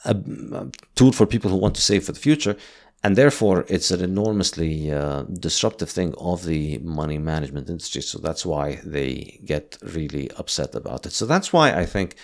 [0.04, 2.56] a, a tool for people who want to save for the future
[3.02, 8.02] and therefore it's an enormously uh, disruptive thing of the money management industry.
[8.02, 11.12] So that's why they get really upset about it.
[11.12, 12.16] So that's why i think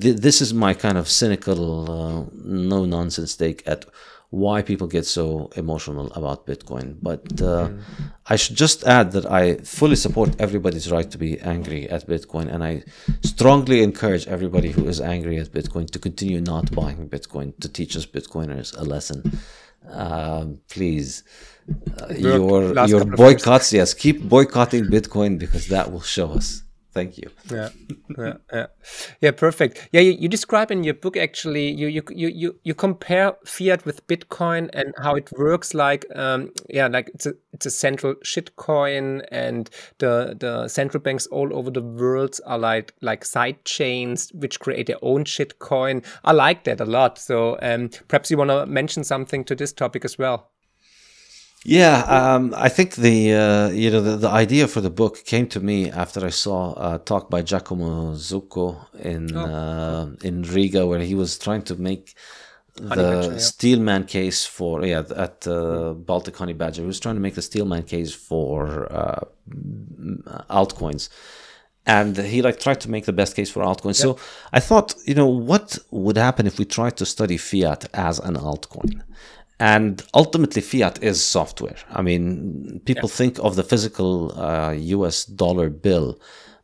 [0.00, 3.84] th- this is my kind of cynical uh, no nonsense take at
[4.30, 6.96] why people get so emotional about bitcoin.
[7.00, 7.80] But uh, mm.
[8.26, 9.42] i should just add that i
[9.78, 12.52] fully support everybody's right to be angry at bitcoin.
[12.52, 12.82] And i
[13.22, 17.96] strongly encourage everybody who is angry at bitcoin to continue not buying bitcoin to teach
[17.96, 19.18] us bitcoiners a lesson
[19.90, 21.24] um, please
[22.00, 26.62] uh, your your boycotts yes keep boycotting bitcoin because that will show us
[26.98, 27.30] thank you.
[27.50, 27.68] Yeah
[28.18, 28.66] yeah yeah,
[29.20, 29.88] yeah perfect.
[29.92, 34.06] Yeah you, you, describe in your book actually you, you you you compare fiat with
[34.06, 39.24] bitcoin and how it works like um yeah like it's a it's a central shitcoin
[39.30, 44.60] and the the central banks all over the world are like like side chains which
[44.60, 46.04] create their own shitcoin.
[46.24, 47.18] I like that a lot.
[47.18, 50.50] So um perhaps you want to mention something to this topic as well
[51.64, 55.48] yeah, um, I think the uh, you know the, the idea for the book came
[55.48, 59.44] to me after I saw a talk by Giacomo Zucco in oh.
[59.44, 62.14] uh, in Riga, where he was trying to make
[62.74, 63.38] the yeah.
[63.38, 66.82] Steelman case for yeah at uh, Baltic Honey Badger.
[66.82, 69.24] He was trying to make the Steelman case for uh,
[70.48, 71.08] altcoins,
[71.86, 73.96] and he like tried to make the best case for altcoins.
[73.96, 74.16] So
[74.52, 78.36] I thought, you know, what would happen if we tried to study fiat as an
[78.36, 79.02] altcoin?
[79.60, 81.76] And ultimately fiat is software.
[81.90, 83.16] I mean people yeah.
[83.16, 86.18] think of the physical uh, us dollar bill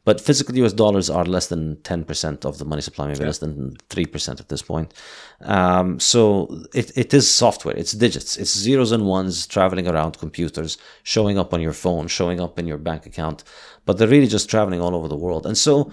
[0.05, 3.27] but physical us dollars are less than 10% of the money supply maybe yeah.
[3.27, 4.93] less than 3% at this point.
[5.41, 7.75] Um, so it, it is software.
[7.75, 8.37] It's digits.
[8.37, 12.67] It's zeros and ones traveling around computers showing up on your phone showing up in
[12.67, 13.45] your bank account
[13.87, 15.47] but they're really just traveling all over the world.
[15.47, 15.91] And so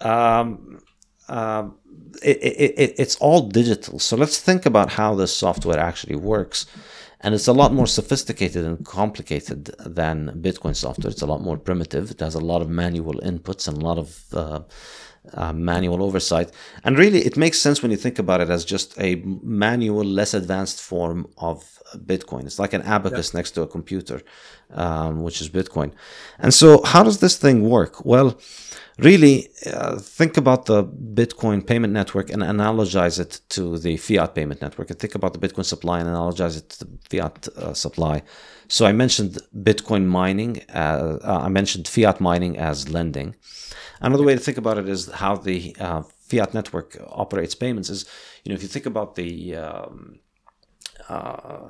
[0.00, 0.80] um,
[1.28, 1.78] um
[2.22, 3.98] it, it, it's all digital.
[3.98, 6.66] So let's think about how this software actually works.
[7.20, 11.10] And it's a lot more sophisticated and complicated than Bitcoin software.
[11.10, 12.10] It's a lot more primitive.
[12.10, 14.60] It has a lot of manual inputs and a lot of uh,
[15.32, 16.50] uh, manual oversight.
[16.84, 20.34] And really, it makes sense when you think about it as just a manual, less
[20.34, 21.64] advanced form of
[21.96, 22.44] Bitcoin.
[22.44, 23.38] It's like an abacus yeah.
[23.38, 24.20] next to a computer,
[24.72, 25.92] um, which is Bitcoin.
[26.38, 28.04] And so, how does this thing work?
[28.04, 28.38] Well,
[28.98, 34.60] really uh, think about the Bitcoin payment network and analogize it to the fiat payment
[34.62, 34.90] network.
[34.90, 38.22] And think about the Bitcoin supply and analogize it to the fiat uh, supply.
[38.68, 40.62] So I mentioned Bitcoin mining.
[40.72, 43.34] Uh, uh I mentioned fiat mining as lending.
[44.00, 47.90] Another way to think about it is how the uh, fiat network operates payments.
[47.90, 48.06] Is
[48.44, 50.18] you know if you think about the um,
[51.08, 51.68] uh,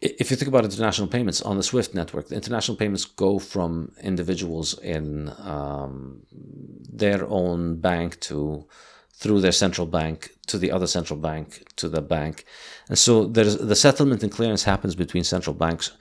[0.00, 3.92] if you think about international payments on the SWIFT network, the international payments go from
[4.02, 8.66] individuals in um, their own bank to
[9.14, 12.44] through their central bank to the other central bank to the bank,
[12.88, 15.96] and so there's the settlement and clearance happens between central banks.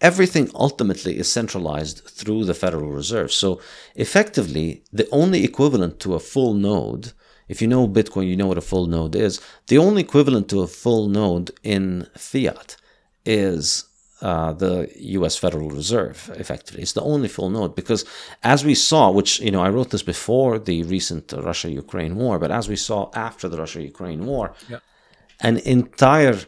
[0.00, 3.30] Everything ultimately is centralized through the Federal Reserve.
[3.30, 3.60] So
[3.94, 7.12] effectively, the only equivalent to a full node
[7.48, 9.38] if you know Bitcoin, you know what a full node is.
[9.66, 12.76] The only equivalent to a full node in fiat
[13.24, 13.84] is
[14.22, 15.36] uh, the U.S.
[15.36, 16.30] Federal Reserve.
[16.36, 18.04] Effectively, it's the only full node because,
[18.42, 22.50] as we saw, which you know, I wrote this before the recent Russia-Ukraine war, but
[22.50, 24.78] as we saw after the Russia-Ukraine war, yeah.
[25.40, 26.38] an entire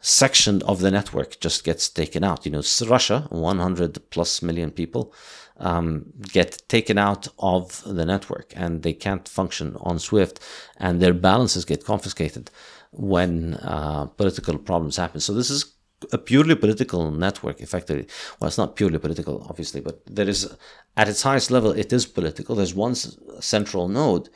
[0.00, 2.46] section of the network just gets taken out.
[2.46, 5.12] You know, Russia, 100 plus million people,
[5.58, 10.38] um, get taken out of the network and they can't function on Swift,
[10.76, 12.50] and their balances get confiscated
[12.92, 15.20] when uh, political problems happen.
[15.20, 15.75] So this is
[16.12, 18.06] a purely political network, effectively.
[18.38, 20.54] Well, it's not purely political, obviously, but there is,
[20.96, 22.54] at its highest level, it is political.
[22.54, 24.28] There's one central node,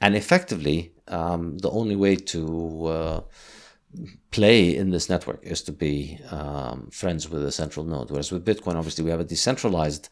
[0.00, 3.20] and effectively, um, the only way to uh,
[4.30, 8.10] play in this network is to be um, friends with a central node.
[8.10, 10.08] Whereas with Bitcoin, obviously, we have a decentralized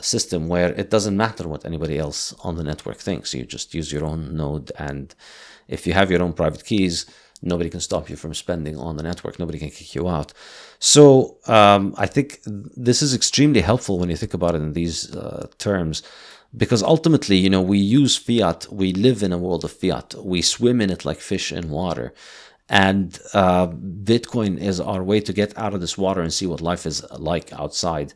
[0.00, 3.32] system where it doesn't matter what anybody else on the network thinks.
[3.32, 5.14] You just use your own node, and
[5.68, 7.06] if you have your own private keys,
[7.44, 9.38] Nobody can stop you from spending on the network.
[9.38, 10.32] Nobody can kick you out.
[10.78, 15.14] So um, I think this is extremely helpful when you think about it in these
[15.14, 16.02] uh, terms,
[16.56, 18.66] because ultimately, you know, we use fiat.
[18.72, 20.14] We live in a world of fiat.
[20.24, 22.14] We swim in it like fish in water.
[22.68, 26.62] And uh, Bitcoin is our way to get out of this water and see what
[26.62, 28.14] life is like outside.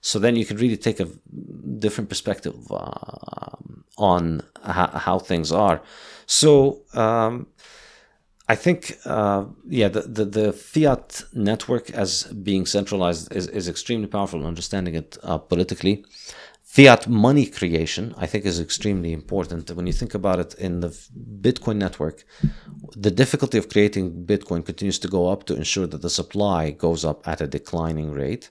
[0.00, 1.08] So then you can really take a
[1.78, 3.56] different perspective uh,
[3.98, 5.82] on how, how, things are.
[6.24, 7.46] So um,
[8.52, 14.08] I think, uh, yeah, the, the, the, fiat network as being centralized is, is extremely
[14.08, 16.04] powerful in understanding it uh, politically.
[16.64, 19.70] Fiat money creation, I think, is extremely important.
[19.70, 20.88] When you think about it in the
[21.46, 22.24] Bitcoin network,
[22.96, 27.04] the difficulty of creating Bitcoin continues to go up to ensure that the supply goes
[27.04, 28.50] up at a declining rate.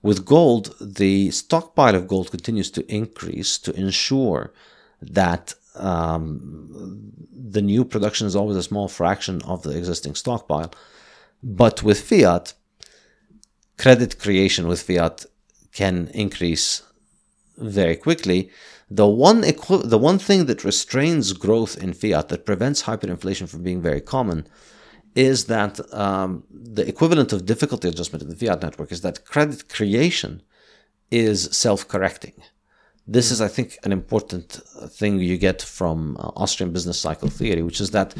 [0.00, 4.52] With gold, the stockpile of gold continues to increase to ensure
[5.02, 10.72] that um, the new production is always a small fraction of the existing stockpile.
[11.42, 12.54] But with fiat,
[13.78, 15.24] credit creation with fiat
[15.72, 16.82] can increase
[17.56, 18.50] very quickly.
[18.90, 23.62] The one equi- the one thing that restrains growth in fiat that prevents hyperinflation from
[23.62, 24.46] being very common
[25.14, 29.68] is that um, the equivalent of difficulty adjustment in the fiat network is that credit
[29.68, 30.42] creation
[31.10, 32.34] is self-correcting.
[33.10, 34.60] This is, I think, an important
[34.98, 38.14] thing you get from uh, Austrian business cycle theory, which is that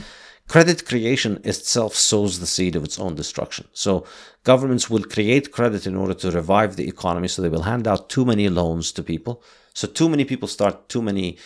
[0.49, 3.69] credit creation itself sows the seed of its own destruction.
[3.73, 4.05] So
[4.43, 7.29] governments will create credit in order to revive the economy.
[7.29, 9.45] So they will hand out too many loans to people.
[9.75, 11.39] So too many people start too many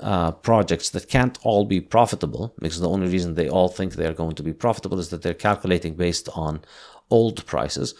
[0.00, 4.06] uh, projects that can't all be profitable because the only reason they all think they
[4.06, 6.62] are going to be profitable is that they're calculating based on
[7.10, 7.94] old prices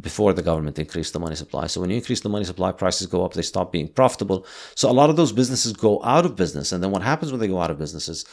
[0.00, 1.66] before the government increased the money supply.
[1.66, 4.46] So when you increase the money supply, prices go up, they stop being profitable.
[4.74, 6.72] So a lot of those businesses go out of business.
[6.72, 8.24] And then what happens when they go out of business is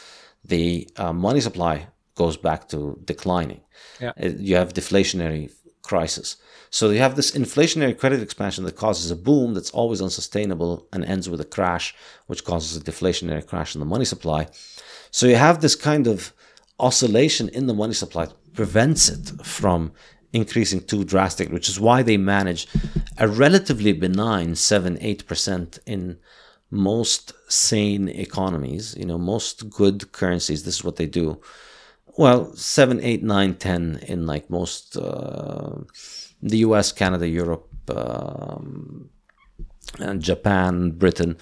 [0.44, 3.60] the uh, money supply goes back to declining.
[4.00, 4.12] Yeah.
[4.18, 6.36] You have deflationary crisis.
[6.70, 11.04] So you have this inflationary credit expansion that causes a boom that's always unsustainable and
[11.04, 11.94] ends with a crash,
[12.28, 14.48] which causes a deflationary crash in the money supply.
[15.10, 16.32] So you have this kind of
[16.80, 19.92] oscillation in the money supply that prevents it from
[20.32, 22.66] increasing too drastic, which is why they manage
[23.18, 26.18] a relatively benign 7 8% in
[26.70, 28.96] most sane economies.
[28.98, 31.40] You know, most good currencies, this is what they do.
[32.16, 35.76] Well, 7, 8, 9, 10 in like most, uh,
[36.42, 39.10] the US, Canada, Europe, um,
[39.98, 41.36] and Japan, Britain.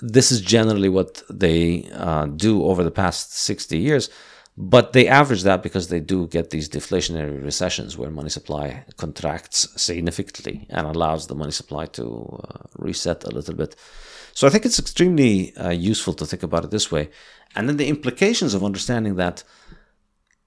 [0.00, 4.10] This is generally what they uh, do over the past 60 years.
[4.58, 9.68] But they average that because they do get these deflationary recessions where money supply contracts
[9.76, 13.76] significantly and allows the money supply to uh, reset a little bit.
[14.32, 17.10] So I think it's extremely uh, useful to think about it this way.
[17.54, 19.44] And then the implications of understanding that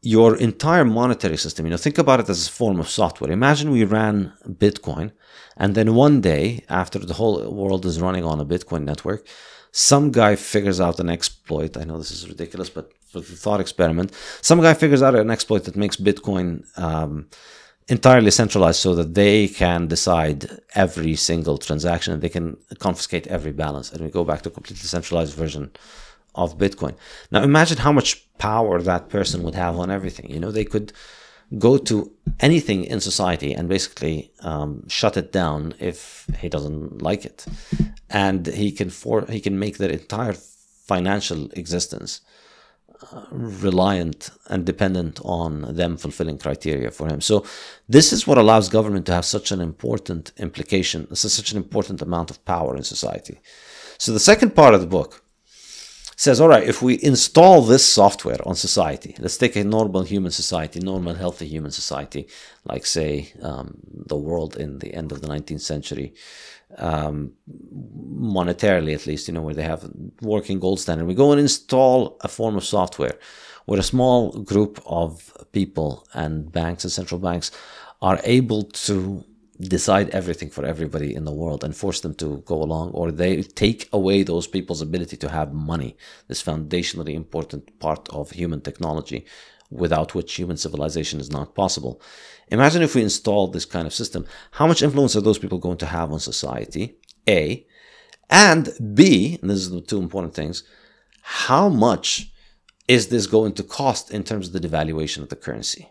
[0.01, 3.31] your entire monetary system, you know, think about it as a form of software.
[3.31, 5.11] Imagine we ran Bitcoin,
[5.57, 9.27] and then one day, after the whole world is running on a Bitcoin network,
[9.71, 11.77] some guy figures out an exploit.
[11.77, 15.31] I know this is ridiculous, but for the thought experiment, some guy figures out an
[15.31, 17.27] exploit that makes Bitcoin um,
[17.87, 23.51] entirely centralized so that they can decide every single transaction and they can confiscate every
[23.51, 23.91] balance.
[23.91, 25.71] And we go back to a completely centralized version
[26.35, 26.95] of Bitcoin.
[27.31, 30.29] Now imagine how much power that person would have on everything.
[30.29, 30.93] You know, they could
[31.57, 37.25] go to anything in society and basically um, shut it down if he doesn't like
[37.25, 37.45] it,
[38.09, 42.21] and he can for he can make their entire financial existence
[43.31, 47.21] reliant and dependent on them fulfilling criteria for him.
[47.21, 47.45] So
[47.87, 52.29] this is what allows government to have such an important implication, such an important amount
[52.29, 53.39] of power in society.
[53.97, 55.23] So the second part of the book
[56.15, 60.31] says, all right, if we install this software on society, let's take a normal human
[60.31, 62.27] society, normal healthy human society,
[62.65, 63.77] like say um,
[64.07, 66.13] the world in the end of the 19th century,
[66.77, 67.33] um,
[68.15, 69.89] monetarily at least, you know, where they have
[70.21, 71.07] working gold standard.
[71.07, 73.17] We go and install a form of software
[73.65, 77.51] where a small group of people and banks and central banks
[78.01, 79.23] are able to
[79.59, 83.41] decide everything for everybody in the world and force them to go along, or they
[83.43, 85.97] take away those people's ability to have money,
[86.27, 89.25] this foundationally important part of human technology,
[89.69, 92.01] without which human civilization is not possible.
[92.51, 95.77] Imagine if we installed this kind of system, how much influence are those people going
[95.77, 96.97] to have on society?
[97.27, 97.65] A.
[98.29, 100.63] And B, and this is the two important things,
[101.21, 102.31] how much
[102.87, 105.89] is this going to cost in terms of the devaluation of the currency?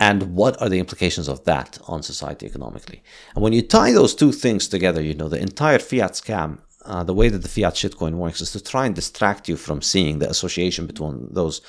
[0.00, 3.02] And what are the implications of that on society economically?
[3.34, 7.02] And when you tie those two things together, you know, the entire fiat scam, uh,
[7.02, 10.20] the way that the fiat shitcoin works is to try and distract you from seeing
[10.20, 11.60] the association between those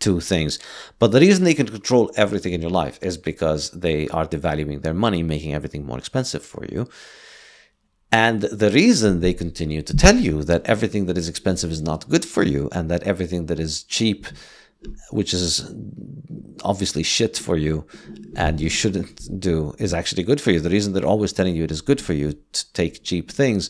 [0.00, 0.58] two things.
[0.98, 4.82] But the reason they can control everything in your life is because they are devaluing
[4.82, 6.88] their money, making everything more expensive for you.
[8.10, 12.08] And the reason they continue to tell you that everything that is expensive is not
[12.08, 14.26] good for you and that everything that is cheap,
[15.10, 15.70] which is
[16.64, 17.86] obviously shit for you
[18.34, 20.60] and you shouldn't do, is actually good for you.
[20.60, 23.68] The reason they're always telling you it is good for you to take cheap things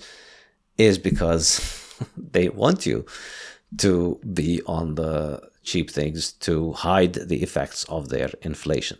[0.76, 1.60] is because
[2.16, 3.06] they want you
[3.78, 8.98] to be on the cheap things to hide the effects of their inflation.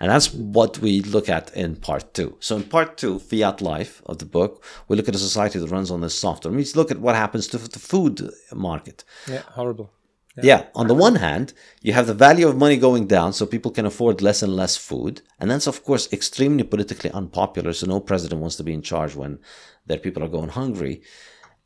[0.00, 2.36] And that's what we look at in part two.
[2.40, 5.70] So, in part two, Fiat Life of the book, we look at a society that
[5.70, 6.54] runs on this software.
[6.54, 9.04] We look at what happens to the food market.
[9.28, 9.90] Yeah, horrible.
[10.36, 10.42] Yeah.
[10.50, 10.66] yeah.
[10.74, 11.52] On the one hand,
[11.82, 14.76] you have the value of money going down, so people can afford less and less
[14.76, 15.22] food.
[15.38, 17.72] And that's, of course, extremely politically unpopular.
[17.72, 19.38] So, no president wants to be in charge when
[19.86, 21.02] their people are going hungry.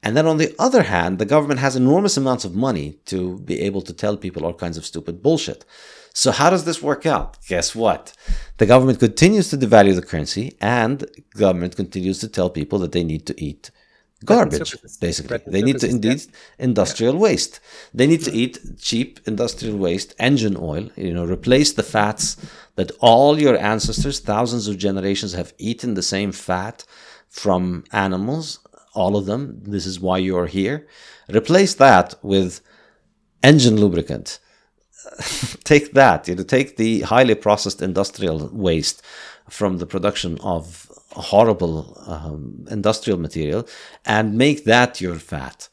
[0.03, 3.61] And then on the other hand, the government has enormous amounts of money to be
[3.61, 5.65] able to tell people all kinds of stupid bullshit.
[6.15, 7.37] So how does this work out?
[7.47, 8.13] Guess what?
[8.59, 11.05] The government continues to devalue the currency and
[11.37, 13.71] government continues to tell people that they need to eat
[14.25, 16.21] garbage basically they need to indeed
[16.59, 17.21] industrial yeah.
[17.21, 17.61] waste
[17.95, 22.37] they need to eat cheap industrial waste engine oil you know replace the fats
[22.75, 26.85] that all your ancestors thousands of generations have eaten the same fat
[27.29, 28.59] from animals
[29.01, 29.43] all of them
[29.75, 30.79] this is why you're here
[31.41, 32.61] replace that with
[33.43, 34.39] engine lubricant
[35.65, 39.03] take that, you know, take the highly processed industrial waste
[39.49, 43.67] from the production of horrible um, industrial material
[44.05, 45.69] and make that your fat.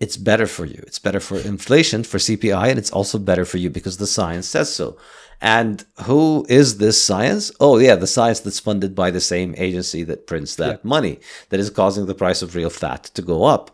[0.00, 0.82] It's better for you.
[0.86, 4.46] It's better for inflation, for CPI, and it's also better for you because the science
[4.46, 4.96] says so.
[5.40, 7.52] And who is this science?
[7.60, 10.88] Oh, yeah, the science that's funded by the same agency that prints that yeah.
[10.88, 11.20] money,
[11.50, 13.70] that is causing the price of real fat to go up.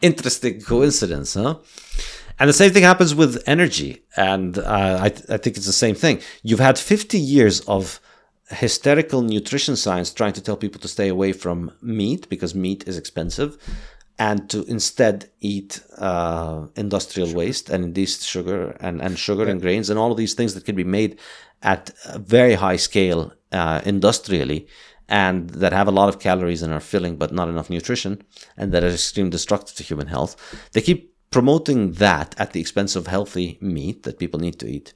[0.00, 1.58] Interesting coincidence, huh?
[2.38, 4.04] And the same thing happens with energy.
[4.16, 6.20] And uh, I, th- I think it's the same thing.
[6.42, 8.00] You've had 50 years of
[8.48, 12.98] hysterical nutrition science trying to tell people to stay away from meat because meat is
[12.98, 13.56] expensive
[14.18, 19.50] and to instead eat uh, industrial waste and indeed sugar and, and sugar yeah.
[19.50, 21.18] and grains and all of these things that can be made
[21.62, 24.66] at a very high scale uh, industrially
[25.08, 28.22] and that have a lot of calories and are filling but not enough nutrition
[28.56, 30.36] and that are extremely destructive to human health.
[30.72, 34.94] They keep promoting that at the expense of healthy meat that people need to eat.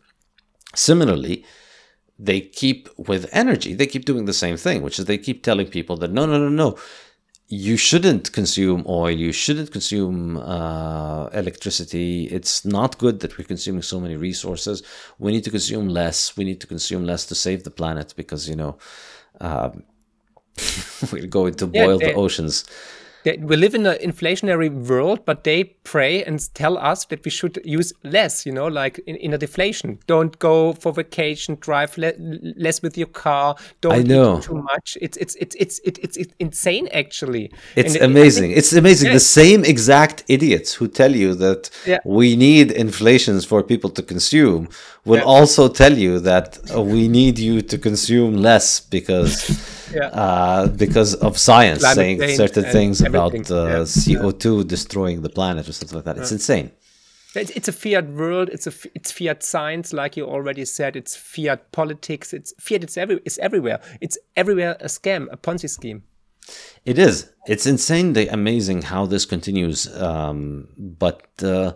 [0.75, 1.45] Similarly,
[2.19, 5.67] they keep with energy, they keep doing the same thing, which is they keep telling
[5.67, 6.79] people that no, no, no, no,
[7.49, 12.25] you shouldn't consume oil, you shouldn't consume uh, electricity.
[12.25, 14.83] It's not good that we're consuming so many resources.
[15.19, 16.37] We need to consume less.
[16.37, 18.77] We need to consume less to save the planet because, you know,
[19.41, 19.83] um,
[21.13, 22.67] we're going to boil yeah, the oceans
[23.25, 27.61] we live in an inflationary world, but they pray and tell us that we should
[27.65, 29.99] use less, you know, like in, in a deflation.
[30.07, 32.13] Don't go for vacation, drive le
[32.57, 34.39] less with your car, don't I know.
[34.39, 34.97] eat too much.
[35.01, 37.51] It's it's it's it's it's, it's, it's insane actually.
[37.77, 38.51] It's and amazing.
[38.51, 39.09] Think, it's amazing.
[39.09, 39.15] Yeah.
[39.15, 41.99] The same exact idiots who tell you that yeah.
[42.05, 44.69] we need inflations for people to consume
[45.05, 45.25] will yeah.
[45.25, 49.35] also tell you that we need you to consume less because
[49.93, 50.07] yeah.
[50.09, 53.79] uh, because of science Climate saying certain things about uh, yeah.
[53.85, 56.19] CO2 destroying the planet or something like that.
[56.19, 56.71] It's insane.
[57.35, 58.49] It's a fiat world.
[58.49, 60.97] It's a it's fiat science, like you already said.
[60.97, 62.33] It's fiat politics.
[62.33, 62.83] It's fiat.
[62.83, 63.21] It's every.
[63.25, 63.81] It's everywhere.
[64.01, 66.03] It's everywhere a scam, a Ponzi scheme.
[66.85, 67.31] It is.
[67.47, 69.87] It's insanely amazing how this continues.
[69.95, 71.75] Um, but uh,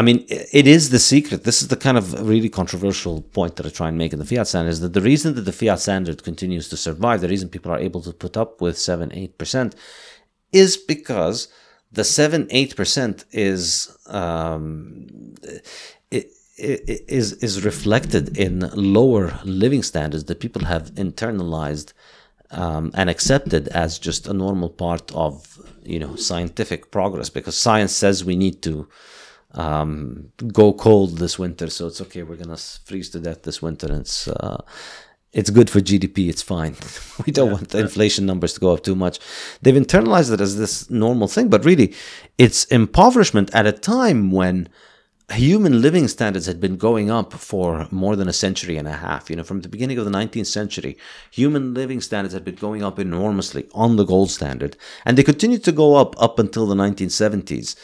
[0.00, 1.44] I mean, it is the secret.
[1.44, 4.24] This is the kind of really controversial point that I try and make in the
[4.24, 7.50] fiat standard is that the reason that the fiat standard continues to survive, the reason
[7.50, 9.74] people are able to put up with 7 8%,
[10.52, 11.48] is because
[11.92, 13.94] the 7 8% is.
[14.06, 15.34] Um,
[16.10, 21.94] it, is is reflected in lower living standards that people have internalized
[22.50, 27.92] um, and accepted as just a normal part of you know scientific progress because science
[27.92, 28.86] says we need to
[29.54, 32.22] um, go cold this winter, so it's okay.
[32.22, 33.86] We're gonna freeze to death this winter.
[33.88, 34.62] And it's uh,
[35.32, 36.28] it's good for GDP.
[36.28, 36.76] It's fine.
[37.26, 39.18] We don't Yeah, want the inflation numbers to go up too much.
[39.62, 41.94] They've internalized it as this normal thing, but really,
[42.38, 44.68] it's impoverishment at a time when
[45.32, 49.30] human living standards had been going up for more than a century and a half.
[49.30, 50.96] You know, from the beginning of the 19th century,
[51.30, 55.64] human living standards had been going up enormously on the gold standard, and they continued
[55.64, 57.76] to go up up until the 1970s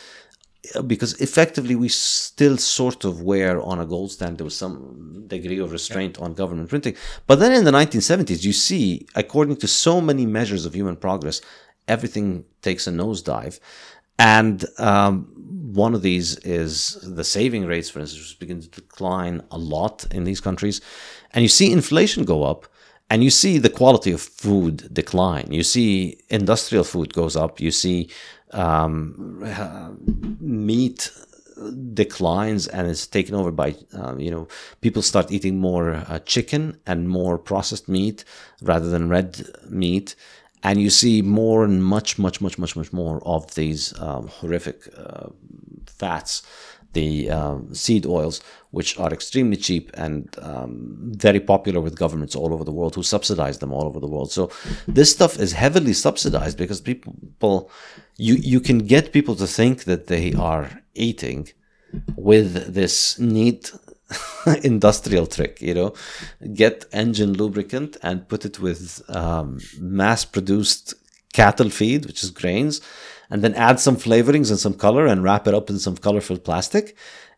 [0.87, 4.39] because effectively we still sort of were on a gold standard.
[4.39, 6.97] There was some degree of restraint on government printing.
[7.27, 11.41] But then in the 1970s, you see, according to so many measures of human progress,
[11.89, 13.61] everything takes a nosedive.
[14.19, 15.31] And um,
[15.75, 20.25] one of these is the saving rates, for instance, begin to decline a lot in
[20.25, 20.81] these countries.
[21.33, 22.67] And you see inflation go up.
[23.09, 25.53] And you see the quality of food decline.
[25.53, 27.61] You see industrial food goes up.
[27.61, 28.11] You see
[28.53, 29.91] um, uh,
[30.41, 31.11] meat
[31.95, 34.47] declines and is taken over by um, you know
[34.81, 38.25] people start eating more uh, chicken and more processed meat
[38.61, 40.15] rather than red meat
[40.63, 44.89] and you see more and much much much much much more of these um, horrific
[44.99, 45.29] uh,
[45.87, 46.43] fats
[46.99, 48.37] the um, seed oils,
[48.79, 50.21] which are extremely cheap and
[50.51, 50.71] um,
[51.27, 54.31] very popular with governments all over the world who subsidize them all over the world.
[54.39, 54.51] So
[54.99, 57.71] this stuff is heavily subsidized because people,
[58.27, 60.67] you you can get people to think that they are
[61.09, 61.41] eating
[62.31, 63.63] with this neat
[64.73, 65.91] industrial trick you know
[66.63, 69.49] get engine lubricant and put it with um,
[70.01, 70.95] mass produced
[71.39, 72.75] cattle feed which is grains
[73.31, 76.39] and then add some flavorings and some color and wrap it up in some colorful
[76.39, 76.97] plastic.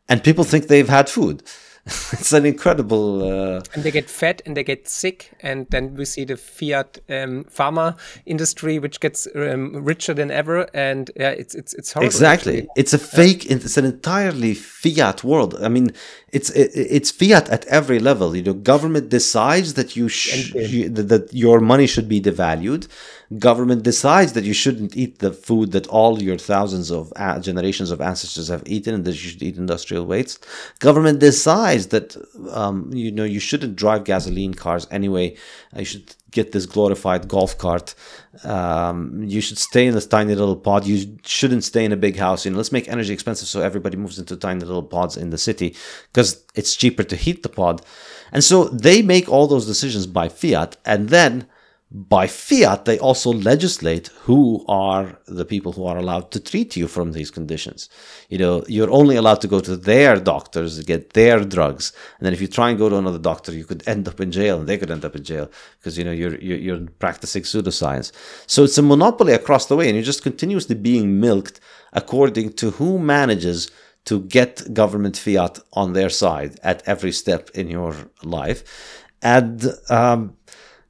[0.09, 1.43] And people think they've had food.
[2.13, 5.31] It's an incredible uh, and they get fat and they get sick.
[5.41, 10.69] And then we see the fiat um, pharma industry which gets um, richer than ever.
[10.75, 12.59] And yeah it's it's it's horrible exactly.
[12.59, 12.69] actually.
[12.77, 15.57] it's a fake it's an entirely fiat world.
[15.63, 15.93] I mean
[16.33, 18.37] it's it, it's fiat at every level.
[18.37, 20.89] You know government decides that you, sh- you.
[20.91, 22.89] that your money should be devalued.
[23.39, 27.91] Government decides that you shouldn't eat the food that all your thousands of uh, generations
[27.91, 30.47] of ancestors have eaten and that you should eat industrial waste.
[30.79, 32.17] Government decides that
[32.51, 35.37] um, you know you shouldn't drive gasoline cars anyway.
[35.77, 37.95] You should get this glorified golf cart.
[38.45, 40.87] Um, you should stay in this tiny little pod.
[40.87, 42.45] You shouldn't stay in a big house.
[42.45, 45.39] You know let's make energy expensive so everybody moves into tiny little pods in the
[45.39, 45.75] city
[46.13, 47.83] because it's cheaper to heat the pod.
[48.33, 51.47] And so they make all those decisions by fiat and then
[51.91, 56.87] by fiat, they also legislate who are the people who are allowed to treat you
[56.87, 57.89] from these conditions.
[58.29, 62.27] You know, you're only allowed to go to their doctors to get their drugs, and
[62.27, 64.59] then if you try and go to another doctor, you could end up in jail,
[64.59, 68.13] and they could end up in jail because you know you're you're, you're practicing pseudoscience.
[68.47, 71.59] So it's a monopoly across the way, and you're just continuously being milked
[71.95, 73.71] according to who manages
[74.05, 78.63] to get government fiat on their side at every step in your life,
[79.23, 79.73] and.
[79.89, 80.35] Um,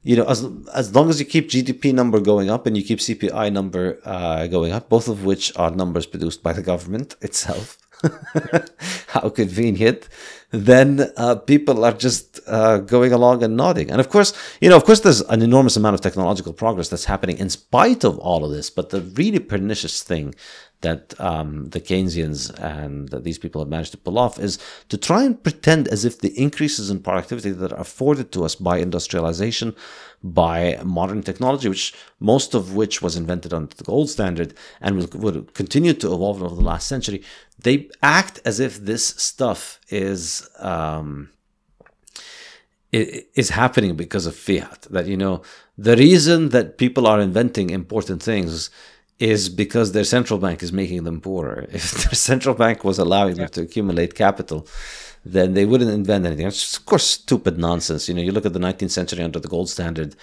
[0.03, 2.99] you know, as as long as you keep GDP number going up and you keep
[2.99, 7.77] CPI number uh, going up, both of which are numbers produced by the government itself.
[9.07, 10.07] How convenient!
[10.51, 13.91] Then uh, people are just uh, going along and nodding.
[13.91, 14.31] And of course,
[14.61, 18.05] you know, of course, there's an enormous amount of technological progress that's happening in spite
[18.05, 18.69] of all of this.
[18.69, 20.33] But the really pernicious thing
[20.81, 24.57] that um, the Keynesians and these people have managed to pull off is
[24.87, 28.55] to try and pretend as if the increases in productivity that are afforded to us
[28.55, 29.75] by industrialization,
[30.23, 35.19] by modern technology, which most of which was invented under the gold standard and will,
[35.19, 37.21] will continue to evolve over the last century,
[37.61, 40.49] they act as if this stuff is.
[40.59, 41.29] Um,
[42.91, 44.87] is happening because of fiat.
[44.89, 45.43] That you know,
[45.77, 48.71] the reason that people are inventing important things
[49.19, 51.67] is because their central bank is making them poorer.
[51.71, 53.43] If their central bank was allowing yeah.
[53.43, 54.65] them to accumulate capital,
[55.25, 56.47] then they wouldn't invent anything.
[56.47, 58.07] It's of course stupid nonsense.
[58.07, 60.15] You know, you look at the 19th century under the gold standard.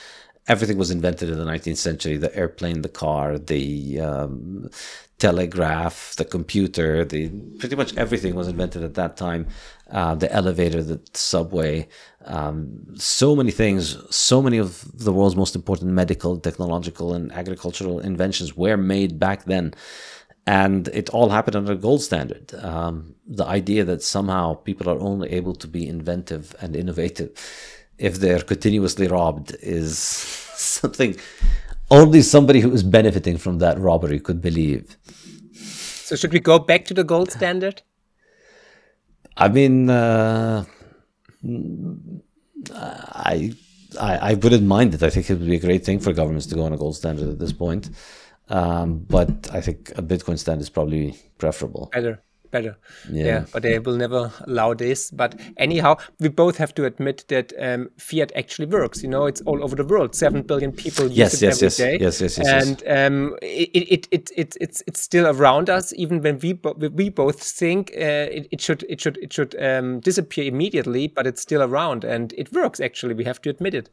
[0.48, 4.70] Everything was invented in the 19th century: the airplane, the car, the um,
[5.18, 7.04] telegraph, the computer.
[7.04, 7.28] The
[7.58, 9.48] pretty much everything was invented at that time.
[9.90, 11.88] Uh, the elevator, the subway,
[12.24, 18.00] um, so many things, so many of the world's most important medical, technological, and agricultural
[18.00, 19.74] inventions were made back then.
[20.48, 22.54] And it all happened under a gold standard.
[22.54, 27.30] Um, the idea that somehow people are only able to be inventive and innovative
[27.98, 31.16] if they're continuously robbed is something
[31.90, 34.96] only somebody who is benefiting from that robbery could believe.
[35.54, 37.82] So, should we go back to the gold standard?
[39.36, 40.64] I mean, uh,
[42.72, 43.54] I,
[44.00, 45.02] I, I wouldn't mind it.
[45.02, 46.96] I think it would be a great thing for governments to go on a gold
[46.96, 47.90] standard at this point.
[48.48, 51.90] Um, but I think a Bitcoin standard is probably preferable.
[51.92, 52.22] Better.
[52.50, 52.76] Better.
[53.10, 53.24] Yeah.
[53.24, 53.44] yeah.
[53.52, 55.10] but they will never allow this.
[55.10, 59.02] But anyhow, we both have to admit that um, fiat actually works.
[59.02, 60.14] You know, it's all over the world.
[60.14, 61.76] Seven billion people use yes, it yes, every yes.
[61.76, 61.98] day.
[62.00, 62.64] Yes, yes, yes.
[62.64, 66.74] And um, it, it, it, it, it's it's still around us, even when we bo-
[66.74, 71.08] we both think uh, it, it should it should it should um, disappear immediately.
[71.08, 72.80] But it's still around, and it works.
[72.80, 73.90] Actually, we have to admit it.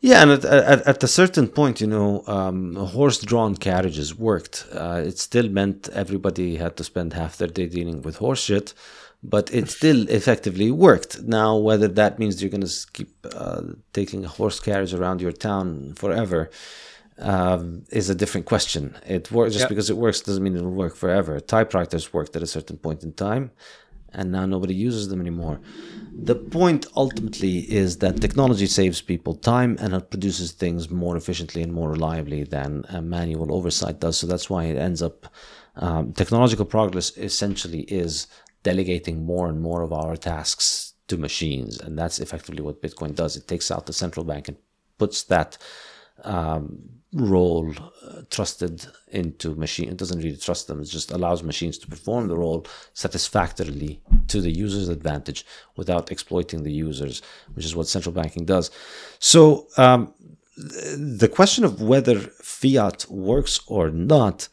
[0.00, 4.66] Yeah, and at, at, at, a certain point, you know, um, horse-drawn carriages worked.
[4.72, 8.74] Uh, it still meant everybody had to spend half their day dealing with horse shit,
[9.22, 11.22] but it still effectively worked.
[11.22, 13.62] Now, whether that means you're going to keep uh,
[13.92, 16.50] taking a horse carriage around your town forever
[17.18, 18.96] um, is a different question.
[19.06, 19.68] It works just yep.
[19.70, 21.40] because it works doesn't mean it'll work forever.
[21.40, 23.50] Typewriters worked at a certain point in time,
[24.16, 25.60] and now nobody uses them anymore.
[26.12, 31.62] The point ultimately is that technology saves people time and it produces things more efficiently
[31.62, 34.16] and more reliably than manual oversight does.
[34.18, 35.28] So that's why it ends up.
[35.76, 38.26] Um, technological progress essentially is
[38.62, 43.36] delegating more and more of our tasks to machines, and that's effectively what Bitcoin does.
[43.36, 44.56] It takes out the central bank and
[44.98, 45.58] puts that
[46.24, 49.88] um, role uh, trusted into machine.
[49.88, 50.80] It doesn't really trust them.
[50.80, 55.44] It just allows machines to perform the role satisfactorily to the user's advantage
[55.76, 57.22] without exploiting the users,
[57.54, 58.70] which is what central banking does.
[59.18, 60.12] So um,
[60.56, 64.48] the question of whether fiat works or not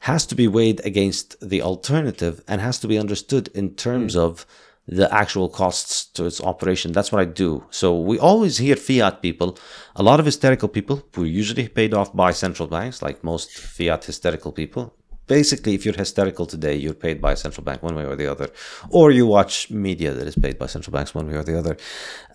[0.00, 4.20] has to be weighed against the alternative and has to be understood in terms mm.
[4.20, 4.46] of
[4.88, 6.92] the actual costs to its operation.
[6.92, 7.64] That's what I do.
[7.70, 9.58] So we always hear fiat people,
[9.98, 13.50] a lot of hysterical people who are usually paid off by central banks, like most
[13.50, 14.94] fiat hysterical people,
[15.26, 18.30] basically, if you're hysterical today, you're paid by a central bank one way or the
[18.30, 18.48] other,
[18.90, 21.76] or you watch media that is paid by central banks one way or the other.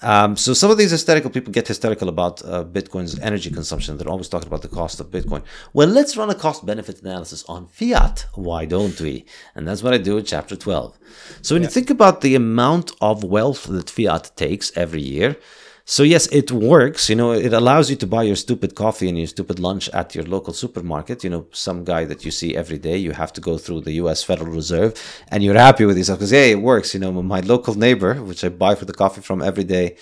[0.01, 3.97] Um, so some of these hysterical people get hysterical about uh, Bitcoin's energy consumption.
[3.97, 5.43] They're always talking about the cost of Bitcoin.
[5.73, 8.25] Well, let's run a cost benefit analysis on fiat.
[8.35, 9.25] Why don't we?
[9.55, 10.97] And that's what I do in chapter 12.
[11.41, 11.67] So when yeah.
[11.67, 15.37] you think about the amount of wealth that fiat takes every year,
[15.85, 17.09] so yes, it works.
[17.09, 20.15] You know, it allows you to buy your stupid coffee and your stupid lunch at
[20.15, 21.23] your local supermarket.
[21.23, 22.95] You know, some guy that you see every day.
[22.95, 24.23] You have to go through the U.S.
[24.23, 24.93] Federal Reserve,
[25.27, 26.93] and you're happy with yourself because hey, it works.
[26.93, 29.97] You know, my local neighbor, which I buy for the coffee from every day,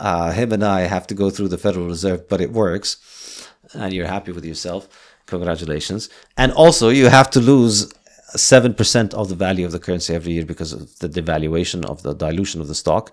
[0.00, 3.92] uh, him and I have to go through the Federal Reserve, but it works, and
[3.92, 4.88] you're happy with yourself.
[5.26, 6.10] Congratulations!
[6.36, 7.92] And also, you have to lose
[8.36, 12.14] 7% of the value of the currency every year because of the devaluation of the
[12.14, 13.12] dilution of the stock.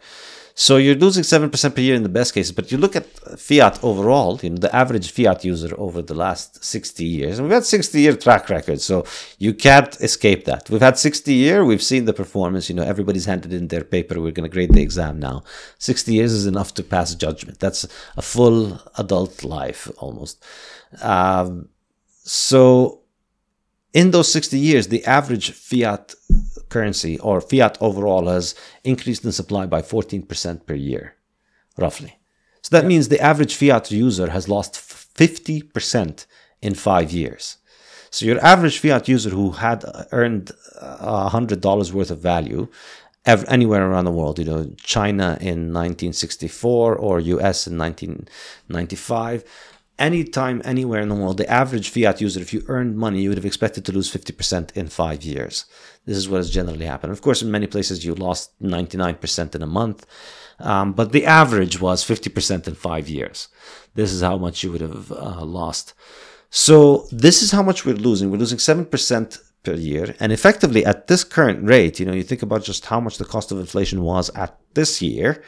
[0.59, 3.05] So you're losing 7% per year in the best cases, but you look at
[3.39, 7.53] fiat overall, you know, the average fiat user over the last 60 years, and we've
[7.53, 9.05] had 60 year track record, so
[9.37, 10.69] you can't escape that.
[10.69, 14.19] We've had 60 year, we've seen the performance, you know, everybody's handed in their paper,
[14.19, 15.43] we're going to grade the exam now.
[15.77, 17.61] 60 years is enough to pass judgment.
[17.61, 17.87] That's
[18.17, 20.43] a full adult life almost.
[21.01, 21.69] Um,
[22.25, 23.03] so
[23.93, 26.15] in those 60 years, the average fiat
[26.69, 31.15] currency or fiat overall has increased in supply by 14% per year,
[31.77, 32.19] roughly.
[32.61, 36.25] So that means the average fiat user has lost 50%
[36.61, 37.57] in five years.
[38.11, 42.67] So your average fiat user who had uh, earned uh, $100 worth of value
[43.25, 49.43] anywhere around the world, you know, China in 1964 or US in 1995,
[49.99, 53.37] anytime, anywhere in the world, the average fiat user, if you earned money, you would
[53.37, 55.65] have expected to lose 50% in five years.
[56.09, 57.13] This is what has generally happened.
[57.13, 60.07] Of course, in many places, you lost 99% in a month,
[60.57, 63.47] um, but the average was 50% in five years.
[63.93, 65.93] This is how much you would have uh, lost.
[66.49, 68.31] So, this is how much we're losing.
[68.31, 70.15] We're losing 7% per year.
[70.19, 73.31] And effectively, at this current rate, you know, you think about just how much the
[73.33, 75.43] cost of inflation was at this year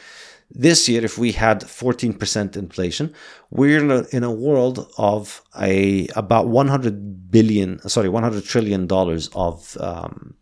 [0.53, 3.13] this year, if we had 14% inflation,
[3.49, 9.29] we're in a, in a world of a about 100 billion, sorry, 100 trillion dollars
[9.33, 10.35] of um,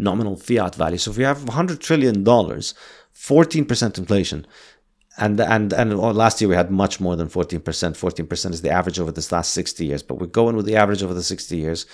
[0.00, 0.98] nominal fiat value.
[0.98, 2.74] So if we have 100 trillion dollars,
[3.14, 4.46] 14% inflation,
[5.18, 7.60] and and and last year we had much more than 14%.
[7.60, 11.02] 14% is the average over this last 60 years, but we're going with the average
[11.02, 11.86] over the 60 years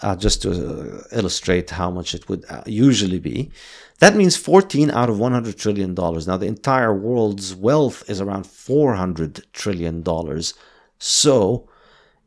[0.00, 3.50] uh, just to uh, illustrate how much it would uh, usually be.
[3.98, 6.26] That means 14 out of 100 trillion dollars.
[6.26, 10.54] Now, the entire world's wealth is around 400 trillion dollars.
[10.98, 11.68] So,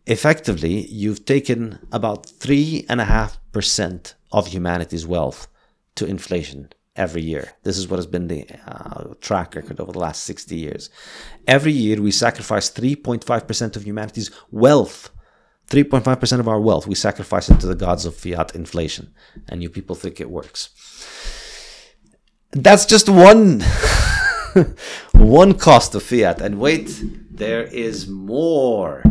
[0.08, 5.48] effectively, you've taken about 3.5% of humanity's wealth
[5.96, 7.54] to inflation every year.
[7.64, 10.90] This is what has been the uh, track record over the last 60 years.
[11.48, 15.12] Every year, we sacrifice 3.5% of humanity's wealth
[15.70, 19.14] 3.5% of our wealth, we sacrifice it to the gods of fiat inflation.
[19.50, 20.70] And you people think it works.
[22.52, 23.62] That's just one
[25.14, 26.40] one cost of fiat.
[26.40, 27.02] And wait,
[27.32, 29.04] there is more.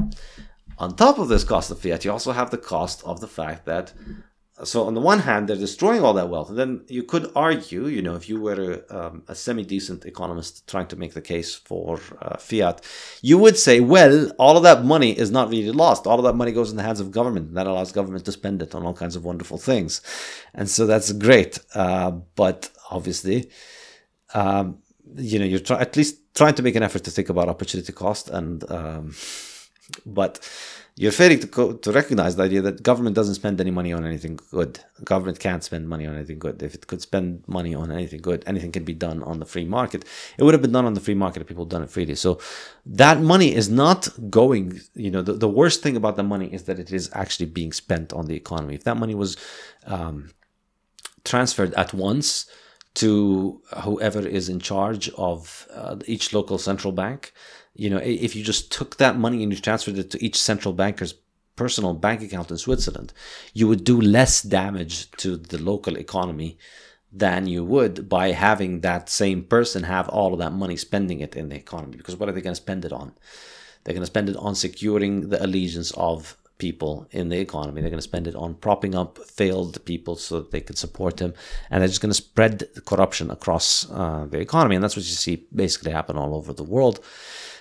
[0.79, 3.65] On top of this cost of fiat, you also have the cost of the fact
[3.67, 3.93] that
[4.63, 7.89] so on the one hand, they're destroying all that wealth, and then you could argue,
[7.89, 11.57] you know, if you were a, um, a semi-decent economist trying to make the case
[11.57, 12.81] for uh, fiat,
[13.21, 16.07] you would say, well, all of that money is not really lost.
[16.07, 18.33] All of that money goes in the hands of government, and that allows government to
[18.33, 20.01] spend it on all kinds of wonderful things,
[20.55, 21.59] and so that's great.
[21.75, 23.51] Uh, but obviously,
[24.35, 24.79] um,
[25.17, 27.93] you know, you're try- at least trying to make an effort to think about opportunity
[27.93, 29.15] cost, and um,
[30.07, 30.41] but
[30.97, 34.07] you're failing to, co- to recognize the idea that government doesn't spend any money on
[34.07, 34.79] anything good.
[35.05, 36.63] Government can't spend money on anything good.
[36.63, 39.65] If it could spend money on anything good, anything can be done on the free
[39.65, 40.05] market.
[40.39, 42.15] It would have been done on the free market if people had done it freely.
[42.15, 42.39] So
[42.87, 46.65] that money is not going, you know, the, the worst thing about the money is
[46.65, 48.77] that it is actually being spent on the economy.
[48.77, 49.37] If that money was
[49.87, 50.31] um,
[51.25, 52.47] transferred at once,
[52.95, 57.33] to whoever is in charge of uh, each local central bank,
[57.75, 60.73] you know, if you just took that money and you transferred it to each central
[60.73, 61.15] banker's
[61.57, 63.13] personal bank account in Switzerland,
[63.53, 66.59] you would do less damage to the local economy
[67.13, 71.37] than you would by having that same person have all of that money spending it
[71.37, 71.97] in the economy.
[71.97, 73.13] Because what are they going to spend it on?
[73.85, 77.81] They're going to spend it on securing the allegiance of people in the economy.
[77.81, 81.19] They're going to spend it on propping up failed people so that they can support
[81.19, 81.35] them.
[81.71, 84.75] And they're just going to spread corruption across uh, the economy.
[84.75, 87.05] And that's what you see basically happen all over the world.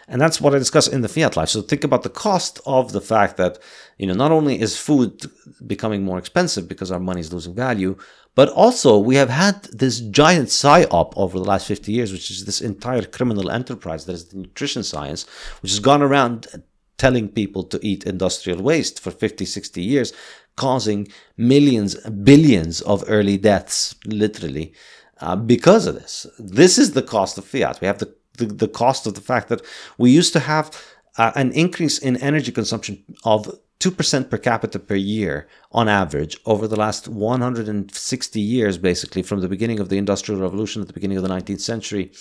[0.07, 1.49] And that's what I discuss in the fiat life.
[1.49, 3.57] So think about the cost of the fact that,
[3.97, 5.21] you know, not only is food
[5.65, 7.97] becoming more expensive because our money is losing value,
[8.35, 12.45] but also we have had this giant psyop over the last 50 years, which is
[12.45, 15.25] this entire criminal enterprise that is the nutrition science,
[15.61, 16.47] which has gone around
[16.97, 20.13] telling people to eat industrial waste for 50, 60 years,
[20.55, 24.73] causing millions, billions of early deaths, literally,
[25.21, 26.27] uh, because of this.
[26.37, 27.79] This is the cost of fiat.
[27.81, 29.61] We have the the, the cost of the fact that
[29.97, 30.71] we used to have
[31.17, 36.67] uh, an increase in energy consumption of 2% per capita per year on average over
[36.67, 41.17] the last 160 years, basically, from the beginning of the Industrial Revolution at the beginning
[41.17, 42.11] of the 19th century.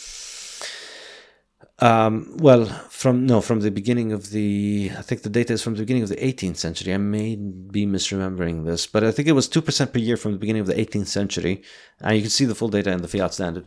[1.79, 5.75] Um, well, from no, from the beginning of the, I think the data is from
[5.75, 6.95] the beginning of the 18th century.
[6.95, 10.39] I may be misremembering this, but I think it was 2% per year from the
[10.39, 11.63] beginning of the 18th century.
[12.01, 13.67] And you can see the full data in the fiat standard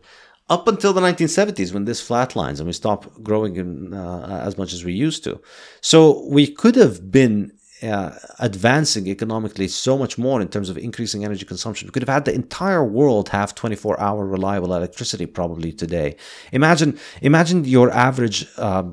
[0.49, 4.73] up until the 1970s when this flatlines and we stop growing in, uh, as much
[4.73, 5.41] as we used to.
[5.81, 11.25] So we could have been uh, advancing economically so much more in terms of increasing
[11.25, 11.87] energy consumption.
[11.87, 16.15] We could have had the entire world have 24 hour reliable electricity probably today.
[16.51, 18.83] Imagine, imagine your average uh,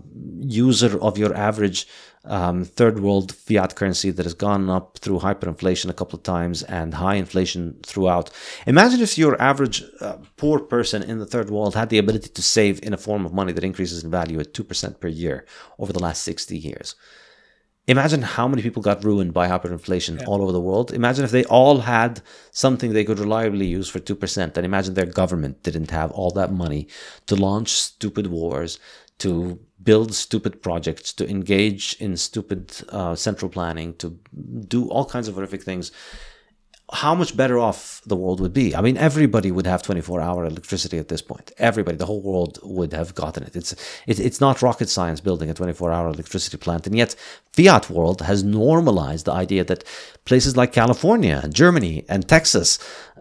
[0.40, 1.86] user of your average
[2.24, 6.62] um, third world fiat currency that has gone up through hyperinflation a couple of times
[6.64, 8.30] and high inflation throughout.
[8.66, 12.42] Imagine if your average uh, poor person in the third world had the ability to
[12.42, 15.44] save in a form of money that increases in value at 2% per year
[15.78, 16.94] over the last 60 years.
[17.88, 20.26] Imagine how many people got ruined by hyperinflation yeah.
[20.26, 20.92] all over the world.
[20.92, 22.20] Imagine if they all had
[22.52, 24.56] something they could reliably use for 2%.
[24.56, 26.86] And imagine their government didn't have all that money
[27.26, 28.78] to launch stupid wars,
[29.22, 34.18] to build stupid projects, to engage in stupid uh, central planning, to
[34.66, 35.92] do all kinds of horrific things,
[36.92, 38.74] how much better off the world would be.
[38.74, 41.52] I mean, everybody would have 24 hour electricity at this point.
[41.56, 43.54] Everybody, the whole world would have gotten it.
[43.56, 43.72] It's,
[44.06, 46.86] it, it's not rocket science building a 24 hour electricity plant.
[46.86, 47.14] And yet,
[47.52, 49.84] fiat world has normalized the idea that
[50.24, 52.78] places like California, Germany, and Texas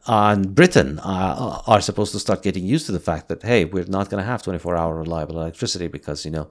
[0.07, 3.85] and Britain uh, are supposed to start getting used to the fact that, hey, we're
[3.85, 6.49] not going to have 24 hour reliable electricity because, you know,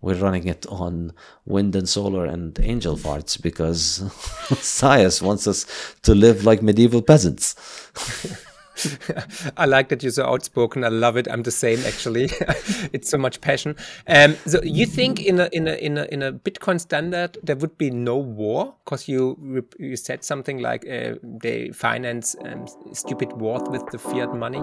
[0.00, 1.12] we're running it on
[1.44, 4.00] wind and solar and angel farts because
[4.50, 5.66] Sias wants us
[6.02, 7.54] to live like medieval peasants.
[9.56, 10.84] I like that you're so outspoken.
[10.84, 11.28] I love it.
[11.30, 12.24] I'm the same actually.
[12.92, 13.76] it's so much passion.
[14.06, 17.56] Um, so you think in a in a in a in a Bitcoin standard there
[17.56, 23.32] would be no war because you you said something like uh, they finance um, stupid
[23.32, 24.62] wars with the fiat money.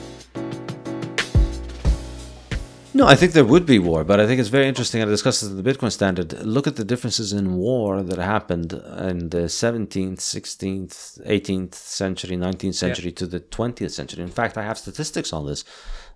[2.93, 5.01] No, I think there would be war, but I think it's very interesting.
[5.01, 6.33] I discussed it in the Bitcoin standard.
[6.45, 12.73] Look at the differences in war that happened in the 17th, 16th, 18th century, 19th
[12.73, 13.15] century yeah.
[13.15, 14.21] to the 20th century.
[14.21, 15.63] In fact, I have statistics on this.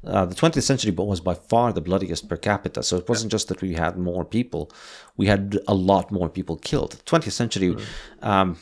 [0.06, 2.84] Uh, the 20th century was by far the bloodiest per capita.
[2.84, 3.36] So it wasn't yeah.
[3.36, 4.70] just that we had more people,
[5.16, 7.02] we had a lot more people killed.
[7.06, 7.86] 20th century, mm.
[8.22, 8.58] um,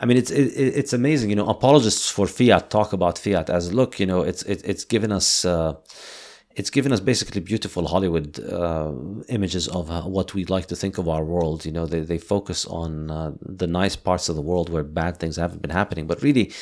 [0.00, 1.28] I mean, it's it, it's amazing.
[1.30, 3.98] You know, apologists for fiat talk about fiat as look.
[3.98, 5.44] You know, it's it, it's given us.
[5.44, 5.74] Uh,
[6.58, 8.90] it's given us basically beautiful Hollywood uh,
[9.28, 11.64] images of uh, what we like to think of our world.
[11.64, 15.18] You know, they, they focus on uh, the nice parts of the world where bad
[15.18, 16.08] things haven't been happening.
[16.08, 16.52] But really,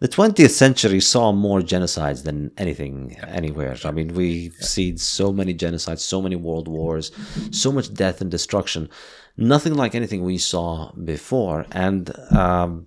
[0.00, 3.74] the 20th century saw more genocides than anything anywhere.
[3.84, 7.10] I mean, we've seen so many genocides, so many world wars,
[7.50, 8.90] so much death and destruction.
[9.38, 11.64] Nothing like anything we saw before.
[11.72, 12.86] And um,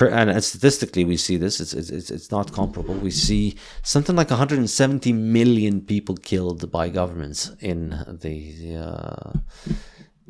[0.00, 1.60] and statistically we see this.
[1.60, 2.94] It's, it's it's not comparable.
[2.94, 7.90] We see something like 170 million people killed by governments in
[8.20, 9.38] the uh,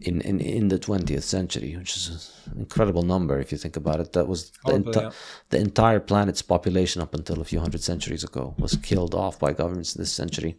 [0.07, 4.01] in, in in the 20th century which is an incredible number if you think about
[4.01, 4.13] it.
[4.13, 5.11] That was the, enti- yeah.
[5.51, 9.53] the entire planet's population up until a few hundred centuries ago was killed off by
[9.53, 10.57] governments in this century.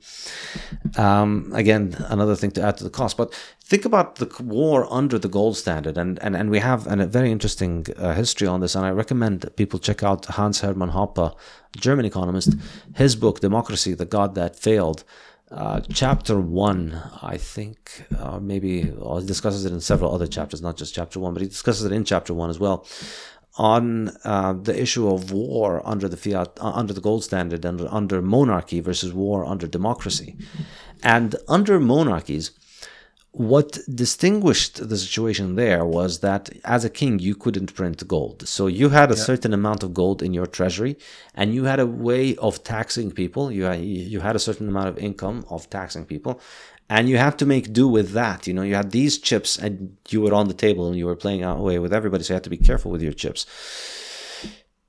[0.97, 3.33] Um, again another thing to add to the cost but
[3.63, 7.07] think about the war under the gold standard and and, and we have an, a
[7.07, 10.91] very interesting uh, history on this and i recommend that people check out hans hermann
[10.91, 11.35] hoppe
[11.75, 12.53] german economist.
[12.95, 15.03] His book democracy the god that failed
[15.51, 20.61] uh, chapter one, I think, uh, maybe well, he discusses it in several other chapters,
[20.61, 22.85] not just chapter one, but he discusses it in chapter one as well,
[23.57, 27.79] on uh, the issue of war under the fiat, uh, under the gold standard, and
[27.81, 30.35] under monarchy versus war under democracy,
[31.03, 32.51] and under monarchies
[33.35, 38.47] what distinguished the situation there was that as a king you couldn't print gold.
[38.47, 39.23] So you had a yeah.
[39.23, 40.97] certain amount of gold in your treasury
[41.33, 43.51] and you had a way of taxing people.
[43.51, 46.39] You had, you had a certain amount of income of taxing people
[46.89, 48.47] and you had to make do with that.
[48.47, 51.17] You know you had these chips and you were on the table and you were
[51.17, 53.45] playing out away with everybody so you had to be careful with your chips.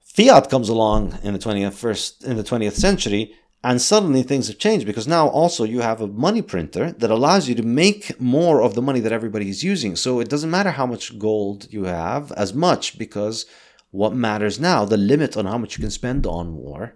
[0.05, 3.35] Fiat comes along in the 20th first in the 20th century
[3.65, 7.49] and suddenly things have changed because now also you have a money printer that allows
[7.49, 9.97] you to make more of the money that everybody is using.
[9.97, 13.47] So it doesn't matter how much gold you have as much because
[13.91, 16.95] what matters now, the limit on how much you can spend on war,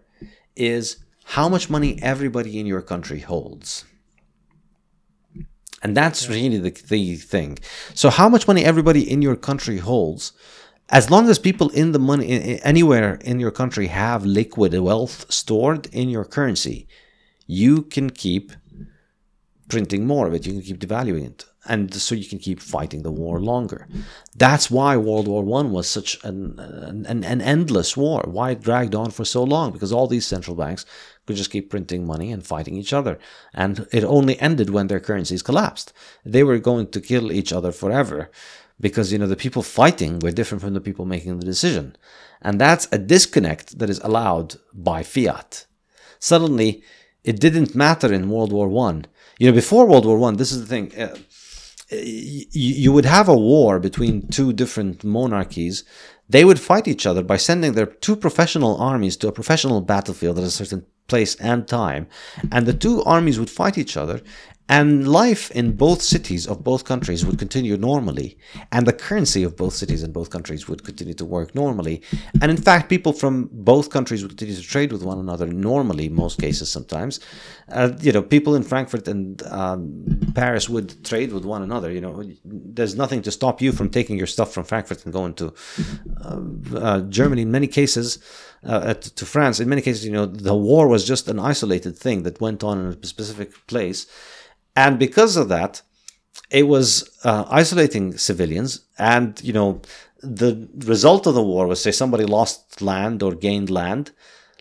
[0.54, 3.84] is how much money everybody in your country holds.
[5.82, 7.58] And that's really the, the thing.
[7.94, 10.32] So, how much money everybody in your country holds
[10.90, 15.86] as long as people in the money anywhere in your country have liquid wealth stored
[15.92, 16.88] in your currency,
[17.46, 18.52] you can keep
[19.68, 20.44] printing more of it.
[20.46, 23.86] You can keep devaluing it, and so you can keep fighting the war longer.
[24.34, 28.24] That's why World War One was such an, an an endless war.
[28.26, 29.70] Why it dragged on for so long?
[29.72, 30.84] Because all these central banks
[31.24, 33.18] could just keep printing money and fighting each other,
[33.54, 35.92] and it only ended when their currencies collapsed.
[36.24, 38.30] They were going to kill each other forever
[38.80, 41.96] because you know the people fighting were different from the people making the decision.
[42.42, 45.66] And that's a disconnect that is allowed by fiat.
[46.18, 46.82] Suddenly
[47.22, 49.04] it didn't matter in world war 1
[49.38, 51.14] you know before world war 1 this is the thing uh,
[51.90, 55.84] you would have a war between two different monarchies.
[56.28, 60.38] They would fight each other by sending their two professional armies to a professional battlefield
[60.38, 62.06] at a certain place and time.
[62.52, 64.20] And the two armies would fight each other
[64.70, 68.38] and life in both cities of both countries would continue normally,
[68.70, 72.00] and the currency of both cities and both countries would continue to work normally.
[72.40, 76.08] And in fact, people from both countries would continue to trade with one another normally,
[76.08, 77.18] most cases sometimes.
[77.68, 81.90] Uh, you know, people in Frankfurt and um, Paris would trade with one another.
[81.90, 85.34] You know, there's nothing to stop you from taking your stuff from Frankfurt and going
[85.34, 85.52] to
[86.24, 86.40] uh,
[86.76, 87.42] uh, Germany.
[87.42, 88.20] In many cases,
[88.64, 92.22] uh, to France, in many cases, you know, the war was just an isolated thing
[92.22, 94.06] that went on in a specific place
[94.76, 95.82] and because of that,
[96.50, 98.80] it was uh, isolating civilians.
[98.98, 99.82] And, you know,
[100.22, 104.12] the result of the war was, say, somebody lost land or gained land.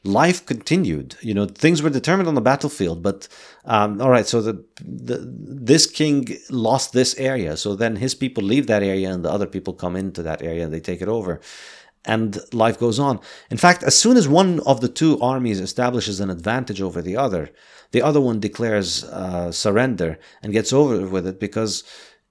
[0.04, 1.16] Life continued.
[1.22, 3.04] You know, things were determined on the battlefield.
[3.04, 3.28] But
[3.66, 8.42] um, all right, so the, the this king lost this area, so then his people
[8.42, 11.10] leave that area, and the other people come into that area and they take it
[11.10, 11.42] over
[12.06, 13.20] and life goes on.
[13.52, 17.18] In fact, as soon as one of the two armies establishes an advantage over the
[17.18, 17.52] other,
[17.92, 21.84] the other one declares uh, surrender and gets over with it because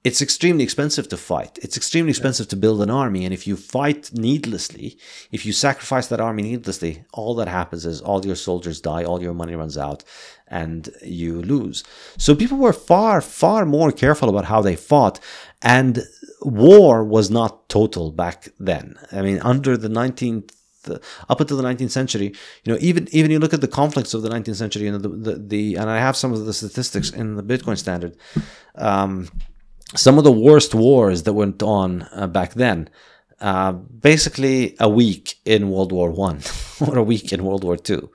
[0.05, 1.59] it's extremely expensive to fight.
[1.61, 2.51] It's extremely expensive yeah.
[2.51, 3.25] to build an army.
[3.25, 4.97] And if you fight needlessly,
[5.33, 9.21] if you sacrifice that army needlessly, all that happens is all your soldiers die, all
[9.21, 10.05] your money runs out,
[10.47, 11.83] and you lose.
[12.17, 15.19] So people were far, far more careful about how they fought.
[15.63, 16.05] And
[16.43, 18.97] war was not total back then.
[19.11, 20.53] I mean, under the 19th
[21.29, 22.33] up until the 19th century,
[22.65, 25.09] you know, even even you look at the conflicts of the 19th century and the
[25.09, 28.17] the, the and I have some of the statistics in the Bitcoin standard.
[28.75, 29.29] Um,
[29.97, 32.91] some of the worst wars that went on uh, back then.
[33.41, 36.41] Uh, basically, a week in World War One
[36.81, 38.11] or a week in World War Two.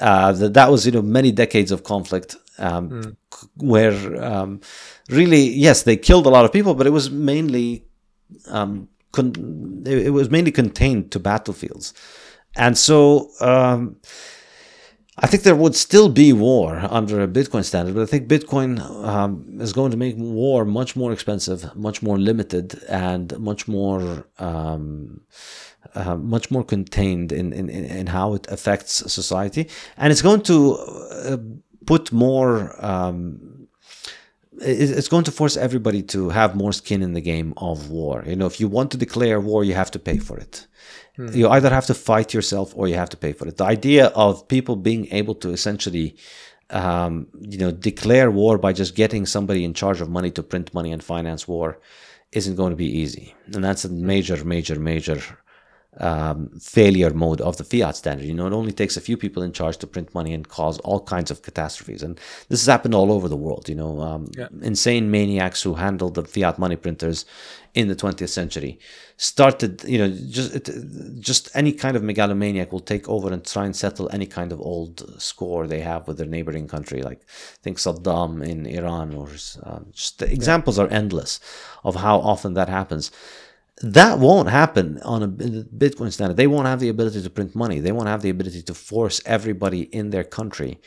[0.00, 3.16] Uh, that that was you know many decades of conflict um, mm.
[3.56, 4.60] where um,
[5.08, 7.84] really yes they killed a lot of people, but it was mainly
[8.48, 11.94] um, con- it was mainly contained to battlefields,
[12.56, 13.96] and so um,
[15.22, 18.80] I think there would still be war under a Bitcoin standard, but I think Bitcoin
[19.06, 24.26] um, is going to make war much more expensive, much more limited, and much more
[24.38, 25.20] um,
[25.94, 30.74] uh, much more contained in, in, in how it affects society, and it's going to
[30.76, 31.36] uh,
[31.86, 32.74] put more.
[32.84, 33.49] Um,
[34.60, 38.24] it's going to force everybody to have more skin in the game of war.
[38.26, 40.66] You know, if you want to declare war, you have to pay for it.
[41.16, 41.28] Hmm.
[41.32, 43.56] You either have to fight yourself or you have to pay for it.
[43.56, 46.16] The idea of people being able to essentially,
[46.70, 50.74] um, you know, declare war by just getting somebody in charge of money to print
[50.74, 51.78] money and finance war
[52.32, 53.34] isn't going to be easy.
[53.54, 55.20] And that's a major, major, major
[55.98, 58.24] um, failure mode of the fiat standard.
[58.24, 60.78] You know, it only takes a few people in charge to print money and cause
[60.78, 62.02] all kinds of catastrophes.
[62.02, 62.16] And
[62.48, 63.68] this has happened all over the world.
[63.68, 64.48] You know, um, yeah.
[64.62, 67.24] insane maniacs who handled the fiat money printers
[67.74, 68.78] in the 20th century
[69.16, 69.82] started.
[69.84, 70.70] You know, just it,
[71.20, 74.60] just any kind of megalomaniac will take over and try and settle any kind of
[74.60, 77.02] old score they have with their neighboring country.
[77.02, 77.26] Like
[77.62, 79.28] think Saddam in Iran, or
[79.64, 80.84] um, just the examples yeah.
[80.84, 81.40] are endless
[81.82, 83.10] of how often that happens
[83.80, 86.36] that won't happen on a Bitcoin standard.
[86.36, 87.80] They won't have the ability to print money.
[87.80, 90.80] They won't have the ability to force everybody in their country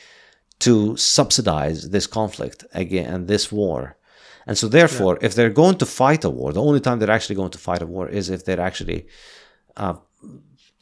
[0.60, 3.98] to subsidize this conflict again and this war.
[4.46, 5.26] And so, therefore, yeah.
[5.28, 7.82] if they're going to fight a war, the only time they're actually going to fight
[7.82, 9.08] a war is if they're actually
[9.76, 9.96] uh,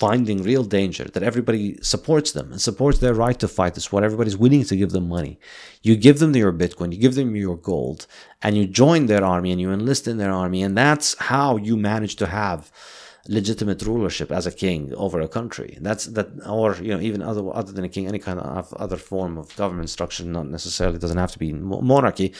[0.03, 4.03] finding real danger, that everybody supports them and supports their right to fight this war.
[4.03, 5.33] Everybody's willing to give them money.
[5.87, 7.99] You give them your Bitcoin, you give them your gold,
[8.43, 10.59] and you join their army and you enlist in their army.
[10.65, 12.59] And that's how you manage to have
[13.27, 15.77] legitimate rulership as a king over a country.
[15.87, 16.27] That's that,
[16.59, 19.55] or you know, even other other than a king, any kind of other form of
[19.55, 21.51] government structure, not necessarily doesn't have to be
[21.93, 22.33] monarchy,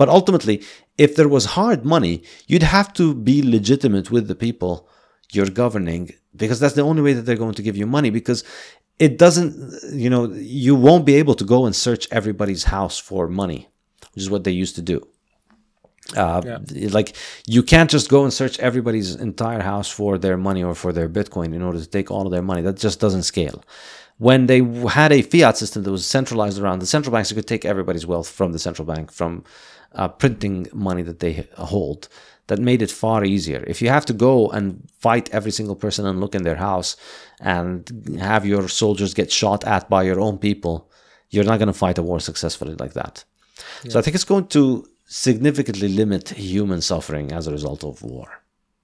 [0.00, 0.56] but ultimately,
[1.04, 2.14] if there was hard money,
[2.50, 4.74] you'd have to be legitimate with the people
[5.32, 8.44] you're governing because that's the only way that they're going to give you money because
[8.98, 9.52] it doesn't
[9.92, 13.68] you know you won't be able to go and search everybody's house for money
[14.16, 15.06] which is what they used to do.
[16.16, 16.88] Uh, yeah.
[16.92, 17.16] like
[17.46, 21.08] you can't just go and search everybody's entire house for their money or for their
[21.08, 22.62] bitcoin in order to take all of their money.
[22.62, 23.62] That just doesn't scale.
[24.18, 27.48] When they had a fiat system that was centralized around the central banks, you could
[27.48, 29.44] take everybody's wealth from the central bank, from
[29.94, 32.08] uh, printing money that they hold
[32.48, 33.64] that made it far easier.
[33.66, 36.96] If you have to go and fight every single person and look in their house
[37.40, 40.90] and have your soldiers get shot at by your own people,
[41.30, 43.24] you're not going to fight a war successfully like that.
[43.84, 43.92] Yeah.
[43.92, 48.42] So I think it's going to significantly limit human suffering as a result of war.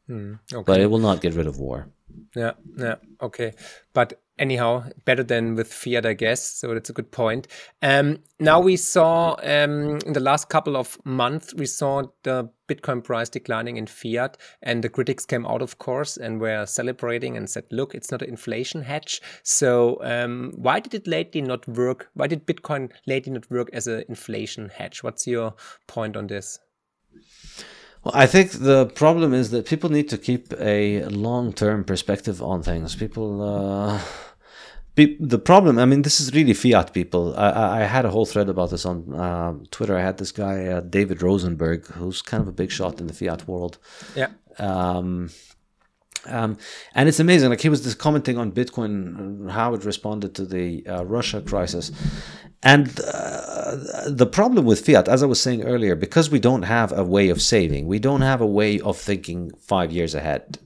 [0.09, 0.65] Mm, okay.
[0.67, 1.89] But it will not get rid of war.
[2.35, 3.53] Yeah, yeah, okay.
[3.93, 6.47] But anyhow, better than with fiat, I guess.
[6.47, 7.49] So that's a good point.
[7.83, 13.05] Um, now we saw um, in the last couple of months, we saw the Bitcoin
[13.05, 17.49] price declining in fiat, and the critics came out, of course, and were celebrating and
[17.49, 22.09] said, "Look, it's not an inflation hedge." So um, why did it lately not work?
[22.15, 25.03] Why did Bitcoin lately not work as an inflation hedge?
[25.03, 25.55] What's your
[25.87, 26.59] point on this?
[28.05, 32.63] Well, I think the problem is that people need to keep a long-term perspective on
[32.63, 32.97] things.
[32.97, 34.01] People, uh,
[34.97, 35.79] be, the problem.
[35.79, 37.35] I mean, this is really fiat people.
[37.37, 39.97] I, I had a whole thread about this on uh, Twitter.
[39.97, 43.15] I had this guy uh, David Rosenberg, who's kind of a big shot in the
[43.15, 43.79] fiat world.
[44.17, 44.31] Yeah.
[44.59, 45.31] Um,
[46.27, 46.59] um,
[46.95, 47.51] and it's amazing.
[47.51, 51.91] Like he was just commenting on Bitcoin, how it responded to the uh, Russia crisis,
[52.63, 56.93] and uh, the problem with fiat, as I was saying earlier, because we don't have
[56.93, 60.59] a way of saving, we don't have a way of thinking five years ahead.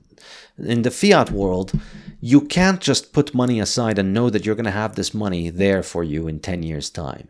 [0.57, 1.71] In the fiat world,
[2.19, 5.49] you can't just put money aside and know that you're going to have this money
[5.49, 7.29] there for you in 10 years' time.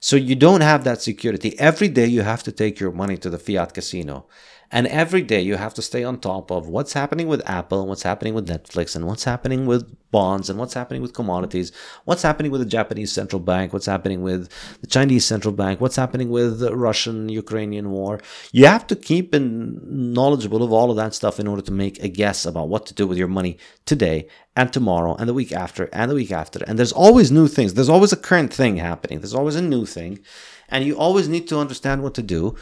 [0.00, 1.58] So you don't have that security.
[1.58, 4.26] Every day you have to take your money to the fiat casino
[4.74, 7.88] and every day you have to stay on top of what's happening with Apple and
[7.88, 11.70] what's happening with Netflix and what's happening with bonds and what's happening with commodities,
[12.06, 14.50] what's happening with the Japanese central bank, what's happening with
[14.80, 18.20] the Chinese central bank, what's happening with the Russian Ukrainian war.
[18.50, 22.02] You have to keep in knowledgeable of all of that stuff in order to make
[22.02, 24.26] a guess about what to do with your money today
[24.56, 26.62] and tomorrow and the week after and the week after.
[26.66, 27.74] And there's always new things.
[27.74, 29.20] There's always a current thing happening.
[29.20, 30.20] There's always a new thing
[30.68, 32.54] and you always need to understand what to do.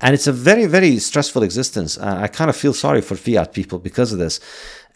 [0.00, 1.98] And it's a very, very stressful existence.
[1.98, 4.40] Uh, I kind of feel sorry for fiat people because of this.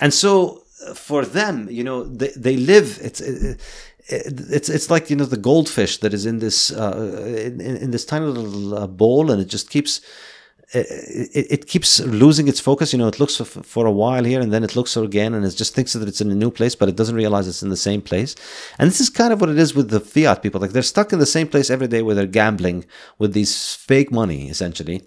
[0.00, 3.61] And so uh, for them, you know, they, they live, it's, it,
[4.07, 8.05] it's it's like you know the goldfish that is in this uh, in, in this
[8.05, 10.02] tiny little uh, bowl and it just keeps
[10.74, 12.92] it, it keeps losing its focus.
[12.92, 15.44] You know, it looks for, for a while here and then it looks again and
[15.44, 17.70] it just thinks that it's in a new place, but it doesn't realize it's in
[17.70, 18.34] the same place.
[18.78, 20.60] And this is kind of what it is with the fiat people.
[20.60, 22.84] Like they're stuck in the same place every day where they're gambling
[23.18, 25.02] with these fake money, essentially.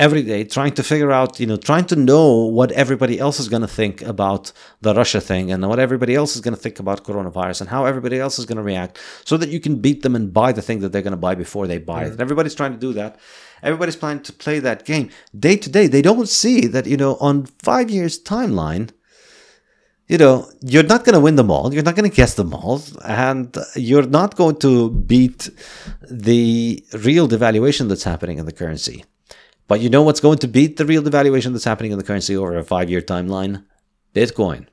[0.00, 3.48] every day trying to figure out, you know, trying to know what everybody else is
[3.48, 6.80] going to think about the Russia thing and what everybody else is going to think
[6.80, 10.02] about coronavirus and how everybody else is going to react so that you can beat
[10.02, 12.08] them and buy the thing that they're going to buy before they buy it.
[12.08, 12.12] Mm.
[12.12, 13.18] And everybody's trying to do that.
[13.62, 15.86] Everybody's planning to play that game day to day.
[15.86, 18.90] They don't see that, you know, on five years timeline,
[20.08, 21.72] you know, you're not going to win them all.
[21.72, 22.82] You're not going to guess them all.
[23.04, 25.48] And you're not going to beat
[26.10, 29.04] the real devaluation that's happening in the currency.
[29.68, 32.36] But you know what's going to beat the real devaluation that's happening in the currency
[32.36, 33.64] over a five year timeline?
[34.12, 34.66] Bitcoin.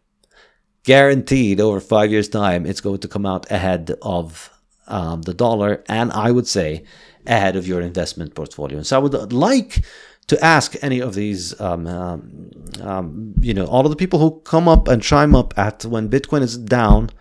[0.83, 4.49] Guaranteed over five years' time, it's going to come out ahead of
[4.87, 6.85] um, the dollar, and I would say
[7.27, 8.77] ahead of your investment portfolio.
[8.77, 9.83] And so I would like
[10.27, 12.51] to ask any of these, um, um,
[12.81, 16.09] um, you know, all of the people who come up and chime up at when
[16.09, 17.11] Bitcoin is down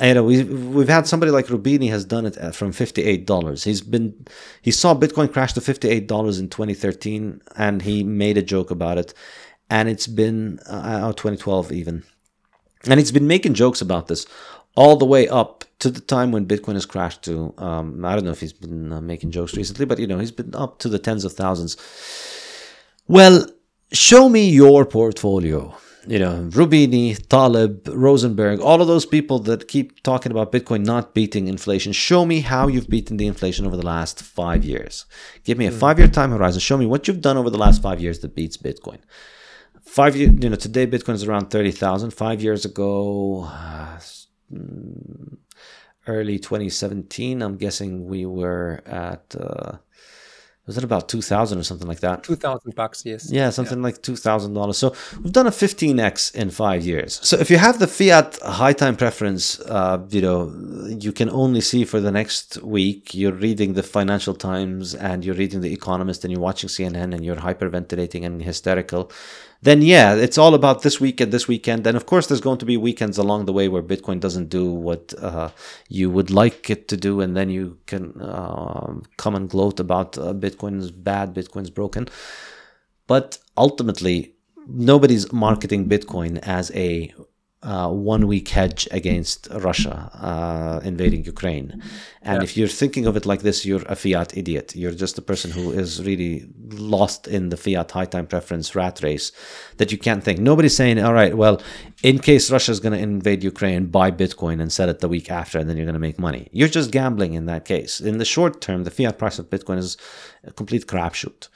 [0.00, 3.64] you know we we've had somebody like Roubini has done it from fifty eight dollars.
[3.64, 4.26] He's been
[4.62, 8.42] he saw Bitcoin crash to fifty eight dollars in twenty thirteen, and he made a
[8.42, 9.12] joke about it,
[9.68, 12.04] and it's been uh, twenty twelve even,
[12.84, 14.26] and he's been making jokes about this
[14.76, 18.24] all the way up to the time when Bitcoin has crashed to um, I don't
[18.24, 20.88] know if he's been uh, making jokes recently, but you know he's been up to
[20.88, 21.76] the tens of thousands.
[23.06, 23.46] Well,
[23.92, 25.76] show me your portfolio
[26.08, 31.12] you know, Roubini, Taleb, Rosenberg, all of those people that keep talking about Bitcoin not
[31.12, 31.92] beating inflation.
[31.92, 35.04] Show me how you've beaten the inflation over the last five years.
[35.44, 35.78] Give me a hmm.
[35.78, 36.60] five year time horizon.
[36.60, 38.98] Show me what you've done over the last five years that beats Bitcoin.
[39.82, 42.10] Five years, you know, today Bitcoin is around 30,000.
[42.10, 43.98] Five years ago, uh,
[46.08, 49.34] early 2017, I'm guessing we were at.
[49.38, 49.78] Uh,
[50.68, 53.84] was it about 2000 or something like that 2000 bucks yes yeah something yeah.
[53.84, 57.86] like $2000 so we've done a 15x in five years so if you have the
[57.86, 60.52] fiat high time preference uh, you know
[60.86, 65.34] you can only see for the next week you're reading the financial times and you're
[65.34, 69.10] reading the economist and you're watching cnn and you're hyperventilating and hysterical
[69.60, 71.86] then yeah, it's all about this weekend, this weekend.
[71.86, 74.70] And of course, there's going to be weekends along the way where Bitcoin doesn't do
[74.72, 75.50] what uh,
[75.88, 77.20] you would like it to do.
[77.20, 82.08] And then you can uh, come and gloat about uh, Bitcoin's bad, Bitcoin's broken.
[83.08, 84.34] But ultimately,
[84.68, 87.12] nobody's marketing Bitcoin as a
[87.62, 91.82] uh, one week hedge against Russia uh, invading Ukraine.
[92.22, 92.44] And yeah.
[92.44, 94.76] if you're thinking of it like this, you're a fiat idiot.
[94.76, 99.02] You're just a person who is really lost in the fiat high time preference rat
[99.02, 99.32] race
[99.78, 100.38] that you can't think.
[100.38, 101.60] Nobody's saying, all right, well,
[102.04, 105.28] in case Russia is going to invade Ukraine, buy Bitcoin and sell it the week
[105.30, 106.48] after, and then you're going to make money.
[106.52, 108.00] You're just gambling in that case.
[108.00, 109.96] In the short term, the fiat price of Bitcoin is
[110.44, 111.48] a complete crapshoot.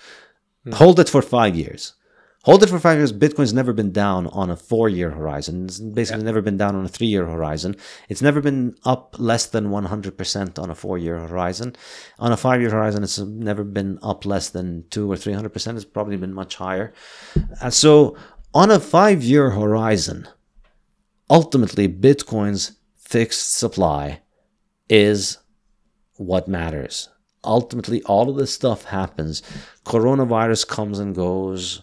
[0.67, 0.75] Mm.
[0.75, 1.95] Hold it for five years
[2.45, 3.13] Hold it for five years.
[3.13, 5.67] Bitcoin's never been down on a four year horizon.
[5.67, 6.27] It's basically yeah.
[6.27, 7.77] never been down on a three year horizon.
[8.09, 11.77] It's never been up less than 100% on a four year horizon.
[12.19, 15.77] On a five year horizon, it's never been up less than two or 300%.
[15.77, 16.93] It's probably been much higher.
[17.61, 18.17] Uh, so
[18.53, 20.29] on a five year horizon,
[21.31, 24.21] ultimately, Bitcoin's fixed supply
[24.89, 25.39] is
[26.17, 27.09] what matters.
[27.45, 29.43] Ultimately, all of this stuff happens.
[29.85, 31.83] Coronavirus comes and goes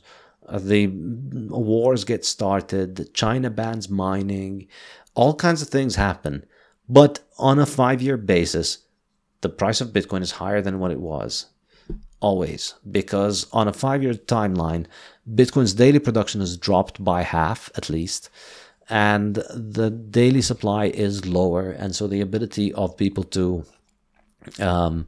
[0.51, 4.67] the wars get started, China bans mining,
[5.15, 6.45] all kinds of things happen.
[6.87, 8.79] But on a five year basis,
[9.41, 11.47] the price of Bitcoin is higher than what it was.
[12.19, 12.73] Always.
[12.89, 14.85] Because on a five year timeline,
[15.33, 18.29] Bitcoin's daily production has dropped by half at least.
[18.89, 21.69] And the daily supply is lower.
[21.69, 23.65] And so the ability of people to
[24.59, 25.07] um,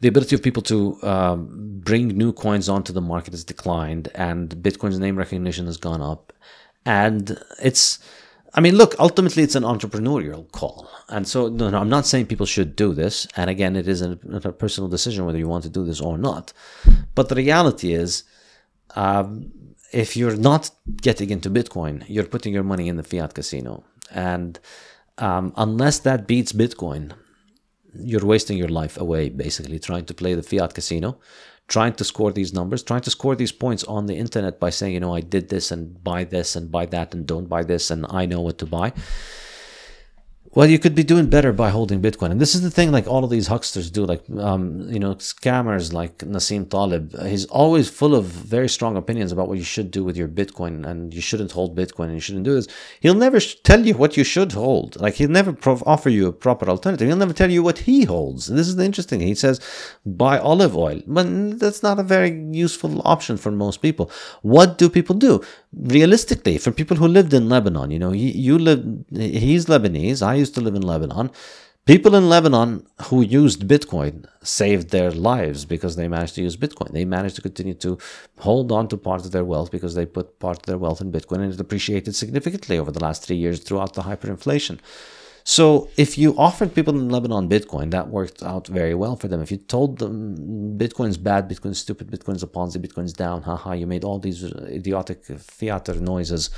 [0.00, 4.50] the ability of people to um, bring new coins onto the market has declined, and
[4.56, 6.32] Bitcoin's name recognition has gone up.
[6.84, 7.98] And it's,
[8.54, 10.88] I mean, look, ultimately it's an entrepreneurial call.
[11.08, 13.26] And so, no, no, I'm not saying people should do this.
[13.36, 16.16] And again, it is a, a personal decision whether you want to do this or
[16.18, 16.52] not.
[17.14, 18.24] But the reality is,
[18.94, 19.50] um,
[19.92, 20.70] if you're not
[21.00, 23.84] getting into Bitcoin, you're putting your money in the fiat casino.
[24.10, 24.58] And
[25.18, 27.12] um, unless that beats Bitcoin,
[28.00, 31.18] you're wasting your life away basically trying to play the fiat casino
[31.68, 34.94] trying to score these numbers trying to score these points on the internet by saying
[34.94, 37.90] you know i did this and buy this and buy that and don't buy this
[37.90, 38.92] and i know what to buy
[40.56, 42.30] well, you could be doing better by holding Bitcoin.
[42.30, 45.14] And this is the thing, like all of these hucksters do, like, um, you know,
[45.16, 47.14] scammers like Nassim Taleb.
[47.26, 50.86] He's always full of very strong opinions about what you should do with your Bitcoin
[50.86, 52.68] and you shouldn't hold Bitcoin and you shouldn't do this.
[53.00, 54.98] He'll never tell you what you should hold.
[54.98, 57.06] Like, he'll never offer you a proper alternative.
[57.06, 58.48] He'll never tell you what he holds.
[58.48, 59.20] And this is the interesting.
[59.20, 59.60] He says,
[60.06, 61.02] buy olive oil.
[61.06, 64.10] But that's not a very useful option for most people.
[64.40, 65.44] What do people do?
[65.76, 68.82] Realistically, for people who lived in Lebanon, you know, you, you live,
[69.12, 70.26] he's Lebanese.
[70.26, 71.30] I used to live in Lebanon.
[71.84, 76.92] People in Lebanon who used Bitcoin saved their lives because they managed to use Bitcoin.
[76.92, 77.96] They managed to continue to
[78.38, 81.12] hold on to part of their wealth because they put part of their wealth in
[81.12, 84.80] Bitcoin and it appreciated significantly over the last three years throughout the hyperinflation.
[85.48, 89.40] So if you offered people in Lebanon Bitcoin, that worked out very well for them.
[89.40, 93.86] If you told them Bitcoin's bad, Bitcoin's stupid, Bitcoin's a Ponzi, Bitcoin's down, haha, you
[93.86, 96.50] made all these idiotic theater noises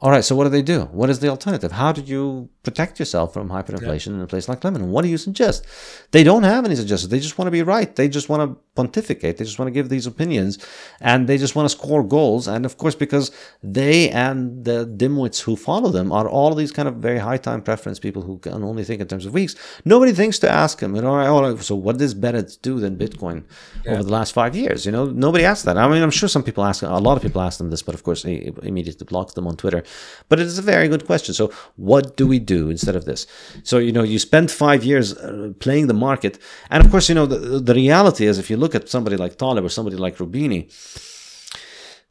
[0.00, 0.82] all right, so what do they do?
[0.92, 1.72] What is the alternative?
[1.72, 4.14] How do you protect yourself from hyperinflation yeah.
[4.14, 4.92] in a place like Lebanon?
[4.92, 5.66] What do you suggest?
[6.12, 7.10] They don't have any suggestions.
[7.10, 7.96] They just want to be right.
[7.96, 9.38] They just want to pontificate.
[9.38, 10.64] They just want to give these opinions
[11.00, 12.46] and they just want to score goals.
[12.46, 16.86] And of course, because they and the dimwits who follow them are all these kind
[16.86, 20.12] of very high time preference people who can only think in terms of weeks, nobody
[20.12, 23.42] thinks to ask them, you know, all right, so what does better do than Bitcoin
[23.84, 23.94] yeah.
[23.94, 24.86] over the last five years?
[24.86, 25.76] You know, nobody asks that.
[25.76, 27.96] I mean, I'm sure some people ask, a lot of people ask them this, but
[27.96, 29.82] of course, he immediately blocks them on Twitter.
[30.28, 31.34] But it is a very good question.
[31.34, 33.26] So, what do we do instead of this?
[33.62, 36.38] So, you know, you spend five years uh, playing the market.
[36.70, 39.36] And of course, you know, the, the reality is if you look at somebody like
[39.36, 40.70] Taleb or somebody like Roubini,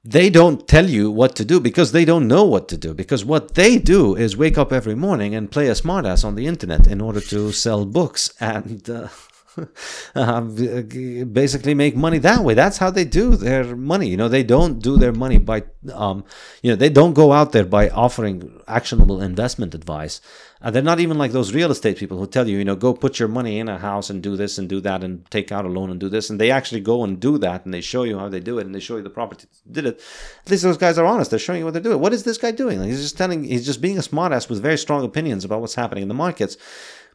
[0.04, 2.94] they don't tell you what to do because they don't know what to do.
[2.94, 6.48] Because what they do is wake up every morning and play a smartass on the
[6.48, 8.90] internet in order to sell books and.
[8.90, 9.10] Uh,
[10.16, 12.54] uh, basically make money that way.
[12.54, 14.08] That's how they do their money.
[14.08, 15.64] You know, they don't do their money by,
[15.94, 16.24] um,
[16.62, 20.22] you know, they don't go out there by offering actionable investment advice.
[20.60, 22.92] Uh, they're not even like those real estate people who tell you, you know, go
[22.94, 25.66] put your money in a house and do this and do that and take out
[25.66, 26.32] a loan and do this.
[26.32, 28.66] And they actually go and do that and they show you how they do it
[28.66, 30.02] and they show you the property did it.
[30.46, 31.30] At least those guys are honest.
[31.30, 32.00] They're showing you what they're doing.
[32.00, 32.80] What is this guy doing?
[32.80, 35.76] Like, he's just telling, he's just being a smartass with very strong opinions about what's
[35.76, 36.58] happening in the markets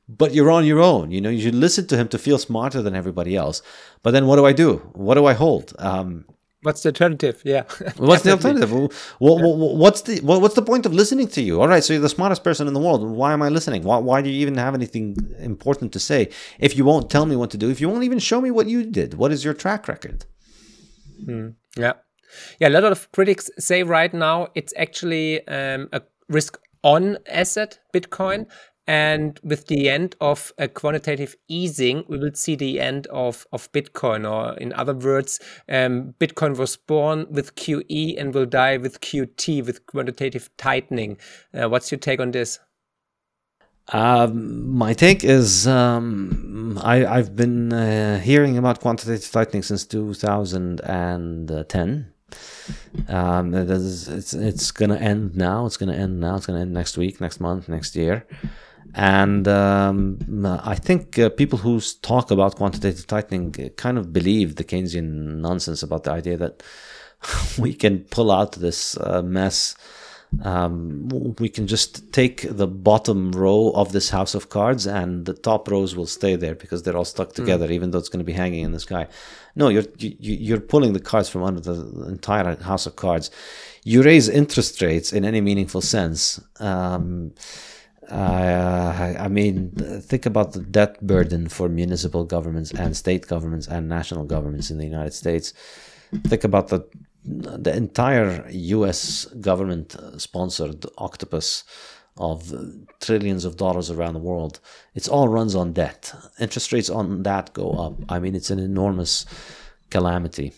[0.08, 1.10] but you're on your own.
[1.10, 3.62] You know, you should listen to him to feel smarter than everybody else.
[4.02, 4.76] But then what do I do?
[4.94, 5.74] What do I hold?
[5.78, 6.24] Um,
[6.62, 7.40] what's the alternative?
[7.44, 7.64] Yeah.
[7.96, 8.72] what's the alternative?
[8.72, 11.60] What, what, what's the what's the point of listening to you?
[11.60, 13.02] All right, so you're the smartest person in the world.
[13.08, 13.82] Why am I listening?
[13.82, 17.36] Why, why do you even have anything important to say if you won't tell me
[17.36, 17.70] what to do?
[17.70, 19.14] If you won't even show me what you did?
[19.14, 20.24] What is your track record?
[21.24, 21.50] Hmm.
[21.76, 21.94] Yeah.
[22.58, 27.78] Yeah, a lot of critics say right now it's actually um, a risk on asset,
[27.94, 28.46] Bitcoin,
[28.86, 33.70] and with the end of a quantitative easing, we will see the end of, of
[33.72, 34.28] Bitcoin.
[34.28, 35.38] Or in other words,
[35.68, 41.18] um, Bitcoin was born with QE and will die with QT, with quantitative tightening.
[41.54, 42.58] Uh, what's your take on this?
[43.88, 52.12] Um, my take is um, I, have been uh, hearing about quantitative tightening since 2010.
[53.08, 55.66] Um, it is, it's it's going to end now.
[55.66, 56.36] It's going to end now.
[56.36, 58.24] It's going to end next week, next month, next year.
[58.94, 60.18] And um,
[60.62, 65.82] I think uh, people who talk about quantitative tightening kind of believe the Keynesian nonsense
[65.82, 66.62] about the idea that
[67.58, 69.74] we can pull out this uh, mess.
[70.42, 71.08] Um,
[71.38, 75.68] we can just take the bottom row of this house of cards and the top
[75.68, 77.34] rows will stay there because they're all stuck hmm.
[77.34, 77.72] together, mm.
[77.72, 79.08] even though it's going to be hanging in the sky.
[79.54, 83.30] No, you're you, you're pulling the cards from under the entire house of cards.
[83.84, 86.40] You raise interest rates in any meaningful sense.
[86.60, 87.34] Um,
[88.10, 89.70] uh, I mean,
[90.00, 94.78] think about the debt burden for municipal governments and state governments and national governments in
[94.78, 95.54] the United States.
[96.26, 96.86] Think about the
[97.24, 99.26] the entire U.S.
[99.40, 101.62] government-sponsored octopus
[102.16, 102.52] of
[103.00, 104.58] trillions of dollars around the world.
[104.94, 106.12] It's all runs on debt.
[106.40, 107.94] Interest rates on that go up.
[108.08, 109.24] I mean, it's an enormous
[109.90, 110.52] calamity.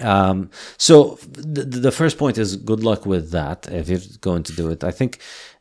[0.00, 4.52] Um, so the, the first point is good luck with that if you're going to
[4.52, 4.82] do it.
[4.82, 5.18] I think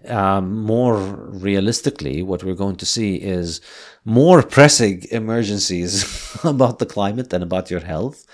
[0.08, 3.60] um, more realistically, what we're going to see is
[4.06, 8.26] more pressing emergencies about the climate and about your health.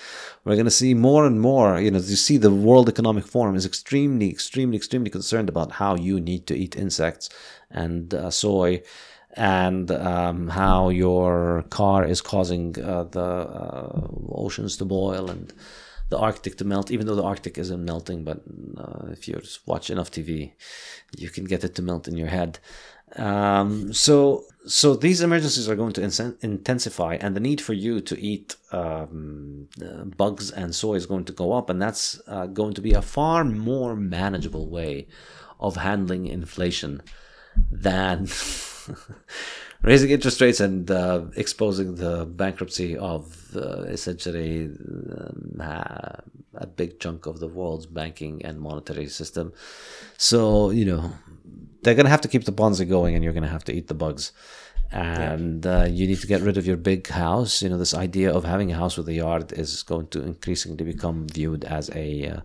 [0.45, 1.79] We're going to see more and more.
[1.79, 5.95] You know, you see, the World Economic Forum is extremely, extremely, extremely concerned about how
[5.95, 7.29] you need to eat insects
[7.69, 8.81] and uh, soy
[9.35, 15.53] and um, how your car is causing uh, the uh, oceans to boil and
[16.09, 18.23] the Arctic to melt, even though the Arctic isn't melting.
[18.23, 18.41] But
[18.77, 20.53] uh, if you just watch enough TV,
[21.15, 22.59] you can get it to melt in your head.
[23.15, 28.19] Um, so, so these emergencies are going to intensify, and the need for you to
[28.19, 32.73] eat um, uh, bugs and soy is going to go up, and that's uh, going
[32.73, 35.07] to be a far more manageable way
[35.59, 37.01] of handling inflation
[37.71, 38.27] than
[39.83, 45.61] raising interest rates and uh, exposing the bankruptcy of uh, essentially um,
[46.55, 49.53] a big chunk of the world's banking and monetary system.
[50.17, 51.13] So, you know,
[51.81, 53.73] they're going to have to keep the Ponzi going and you're going to have to
[53.73, 54.31] eat the bugs.
[54.91, 57.61] And uh, you need to get rid of your big house.
[57.61, 60.83] You know, this idea of having a house with a yard is going to increasingly
[60.83, 62.41] become viewed as a uh,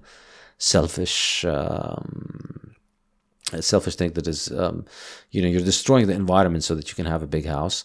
[0.58, 1.44] selfish.
[1.46, 2.73] Um,
[3.62, 4.84] selfish thing that is, um,
[5.30, 7.84] you know, you're destroying the environment so that you can have a big house.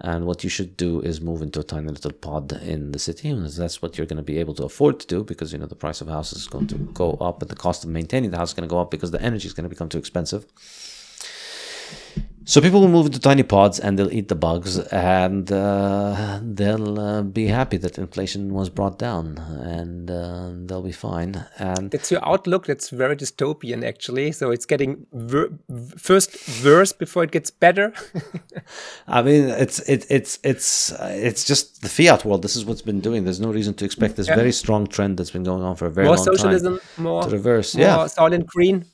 [0.00, 3.30] And what you should do is move into a tiny little pod in the city.
[3.30, 5.66] And that's what you're going to be able to afford to do because, you know,
[5.66, 8.36] the price of houses is going to go up, and the cost of maintaining the
[8.36, 10.46] house is going to go up because the energy is going to become too expensive.
[12.48, 16.98] So people will move into tiny pods and they'll eat the bugs and uh, they'll
[16.98, 21.44] uh, be happy that inflation was brought down and uh, they'll be fine.
[21.58, 22.64] And that's your outlook.
[22.64, 24.32] That's very dystopian, actually.
[24.32, 25.50] So it's getting ver
[25.98, 27.92] first worse before it gets better.
[29.06, 32.40] I mean, it's it, it's it's it's just the fiat world.
[32.40, 33.24] This is what's been doing.
[33.24, 34.36] There's no reason to expect this yeah.
[34.36, 37.22] very strong trend that's been going on for a very more long socialism, time more
[37.24, 37.74] socialism, to reverse.
[37.74, 38.86] More yeah, Soylent Green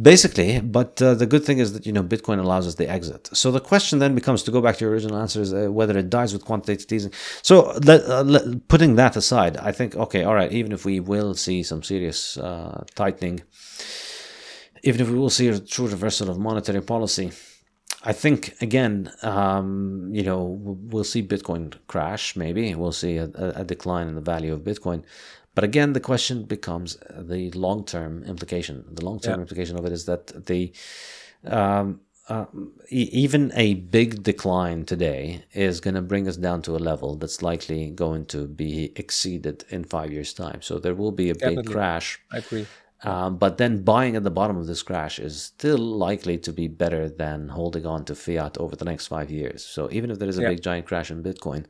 [0.00, 3.28] basically but uh, the good thing is that you know bitcoin allows us the exit.
[3.32, 5.96] So the question then becomes to go back to your original answer is uh, whether
[5.96, 7.12] it dies with quantitative easing.
[7.42, 11.00] So let, uh, let, putting that aside i think okay all right even if we
[11.00, 13.42] will see some serious uh, tightening
[14.82, 17.32] even if we will see a true reversal of monetary policy
[18.06, 22.36] I think again, um, you know, we'll see Bitcoin crash.
[22.36, 22.72] Maybe.
[22.76, 25.02] We'll see a, a, decline in the value of Bitcoin,
[25.56, 26.98] but again, the question becomes
[27.32, 28.84] the long term implication.
[28.92, 29.40] The long term yeah.
[29.40, 30.70] implication of it is that the
[31.46, 32.44] um, uh,
[32.90, 37.16] e- even a big decline today is going to bring us down to a level
[37.16, 40.60] that's likely going to be exceeded in five years' time.
[40.60, 41.62] So there will be a Definitely.
[41.62, 42.20] big crash.
[42.30, 42.66] I agree.
[43.02, 46.66] Um, but then buying at the bottom of this crash is still likely to be
[46.66, 49.62] better than holding on to fiat over the next five years.
[49.62, 50.48] So even if there is a yeah.
[50.48, 51.66] big giant crash in Bitcoin,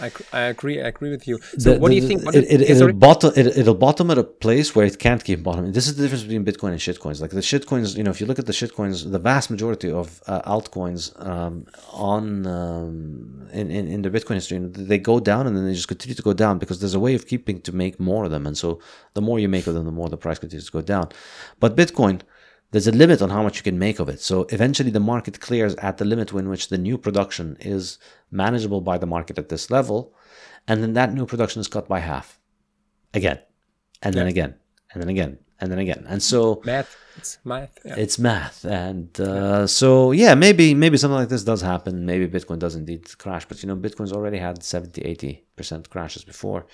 [0.00, 0.80] I, I agree.
[0.80, 1.40] I agree with you.
[1.58, 2.34] So the, what the, do you think?
[2.34, 3.32] It, it, will bottom.
[3.34, 5.72] It, will bottom at a place where it can't keep bottoming.
[5.72, 7.20] This is the difference between Bitcoin and shitcoins.
[7.20, 10.22] Like the shitcoins, you know, if you look at the shitcoins, the vast majority of
[10.28, 15.56] uh, altcoins um, on um, in, in in the Bitcoin history, they go down and
[15.56, 17.98] then they just continue to go down because there's a way of keeping to make
[17.98, 18.78] more of them, and so
[19.14, 21.10] the more you make of them, the more the price continues to go down.
[21.60, 22.22] But Bitcoin,
[22.70, 24.20] there's a limit on how much you can make of it.
[24.20, 27.98] So eventually the market clears at the limit in which the new production is
[28.30, 30.14] manageable by the market at this level.
[30.68, 32.40] And then that new production is cut by half
[33.14, 33.38] again,
[34.02, 34.56] and then again,
[34.92, 36.04] and then again, and then again.
[36.08, 37.78] And so math, it's math.
[37.84, 37.94] Yeah.
[37.96, 38.64] It's math.
[38.64, 42.04] And uh, so, yeah, maybe, maybe something like this does happen.
[42.04, 45.00] Maybe Bitcoin does indeed crash, but you know, Bitcoin's already had 70,
[45.56, 46.66] 80% crashes before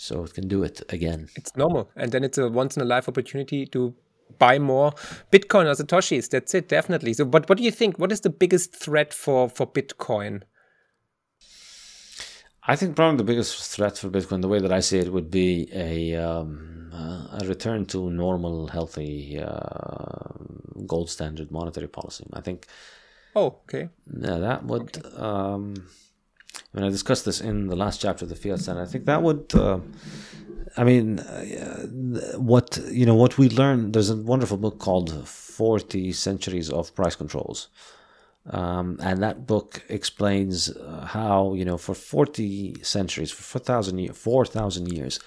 [0.00, 1.28] so it can do it again.
[1.34, 3.94] It's normal, and then it's a once in a life opportunity to
[4.38, 4.92] buy more
[5.32, 6.30] Bitcoin or satoshis.
[6.30, 7.14] That's it, definitely.
[7.14, 7.98] So, but what do you think?
[7.98, 10.42] What is the biggest threat for for Bitcoin?
[12.62, 15.32] I think probably the biggest threat for Bitcoin, the way that I see it, would
[15.32, 20.28] be a um, uh, a return to normal, healthy, uh,
[20.86, 22.24] gold standard monetary policy.
[22.32, 22.66] I think.
[23.34, 23.88] Oh, okay.
[24.06, 24.96] Yeah, that would.
[24.96, 25.16] Okay.
[25.16, 25.88] Um,
[26.72, 29.22] when I discussed this in the last chapter of the Fiat and I think that
[29.22, 29.54] would.
[29.54, 29.80] Uh,
[30.76, 31.86] I mean, uh,
[32.36, 33.92] what you know, what we learn.
[33.92, 37.68] There's a wonderful book called Forty Centuries of Price Controls,
[38.50, 43.98] um, and that book explains uh, how you know for forty centuries, for four thousand
[43.98, 45.18] years, four thousand years,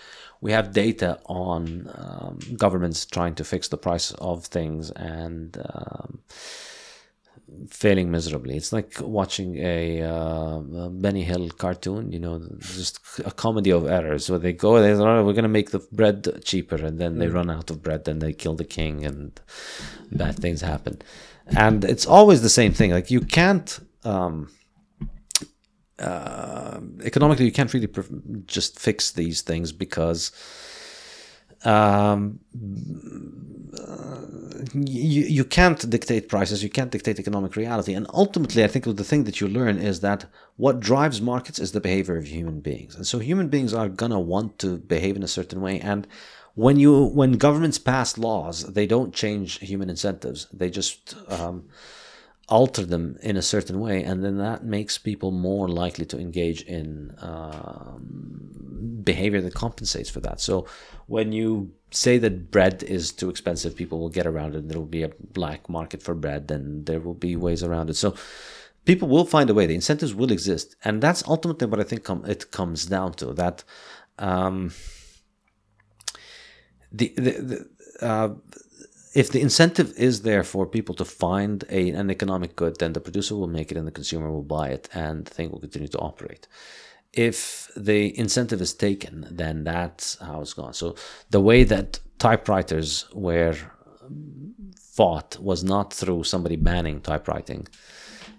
[0.42, 5.58] we have data on um, governments trying to fix the price of things and.
[5.74, 6.20] Um,
[7.70, 8.56] failing miserably.
[8.56, 10.60] It's like watching a, uh,
[10.90, 15.24] Benny Hill cartoon, you know, just a comedy of errors where they go, they oh,
[15.24, 17.34] we're going to make the bread cheaper, and then they mm.
[17.34, 19.40] run out of bread, and they kill the king, and
[20.12, 21.02] bad things happen.
[21.48, 22.92] And it's always the same thing.
[22.92, 23.80] Like you can't.
[24.04, 24.50] Um,
[26.00, 27.90] uh, economically, you can't really
[28.48, 30.32] just fix these things because
[31.64, 32.40] um,
[34.74, 37.94] you, you can't dictate prices, you can't dictate economic reality.
[37.94, 40.26] And ultimately, I think the thing that you learn is that
[40.58, 42.96] what drives markets is the behavior of human beings.
[42.96, 45.80] And so human beings are gonna want to behave in a certain way.
[45.80, 46.08] And
[46.54, 50.48] when you when governments pass laws, they don't change human incentives.
[50.52, 51.66] They just um,
[52.52, 56.62] alter them in a certain way, and then that makes people more likely to engage
[56.64, 60.42] in um, behavior that compensates for that.
[60.42, 60.68] So
[61.08, 64.68] when you say that bread is too expensive, people will get around it.
[64.68, 67.96] There will be a black market for bread, and there will be ways around it.
[67.96, 68.16] So
[68.84, 69.66] people will find a way.
[69.66, 73.34] The incentives will exist, and that's ultimately what I think com- it comes down to.
[73.34, 73.64] That
[74.20, 74.72] um,
[76.92, 78.30] the the, the uh,
[79.14, 83.02] if the incentive is there for people to find a, an economic good, then the
[83.02, 85.90] producer will make it and the consumer will buy it and the thing will continue
[85.90, 86.48] to operate.
[87.14, 90.74] If the incentive is taken, then that's how it's gone.
[90.74, 90.96] So
[91.30, 93.56] the way that typewriters were
[94.06, 97.68] um, fought was not through somebody banning typewriting.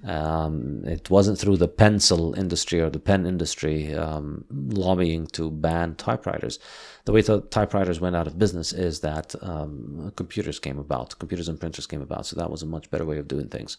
[0.05, 5.95] Um, it wasn't through the pencil industry or the pen industry um, lobbying to ban
[5.95, 6.59] typewriters.
[7.05, 11.49] The way the typewriters went out of business is that um, computers came about, computers
[11.49, 12.27] and printers came about.
[12.27, 13.77] So that was a much better way of doing things.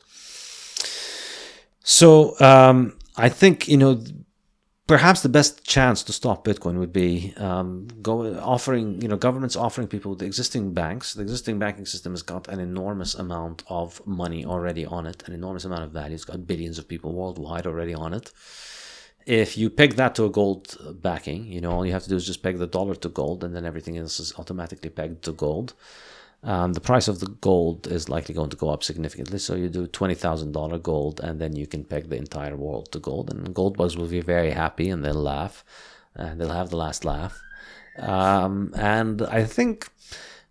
[1.84, 4.02] So um, I think you know
[4.88, 9.56] perhaps the best chance to stop Bitcoin would be um, go offering, you know, governments
[9.56, 11.14] offering people the existing banks.
[11.14, 15.34] The existing banking system has got an enormous amount of money already on it, an
[15.34, 16.16] enormous amount of value.
[16.16, 18.32] It's got billions of people worldwide already on it.
[19.26, 22.18] If you peg that to a gold backing, you know, all you have to do
[22.18, 25.32] is just peg the dollar to gold, and then everything else is automatically pegged to
[25.32, 25.74] gold
[26.44, 29.40] um, the price of the gold is likely going to go up significantly.
[29.40, 32.92] So you do twenty thousand dollar gold, and then you can peg the entire world
[32.92, 35.64] to gold, and gold bugs will be very happy and they'll laugh,
[36.16, 37.42] and they'll have the last laugh.
[37.98, 39.90] Um, and I think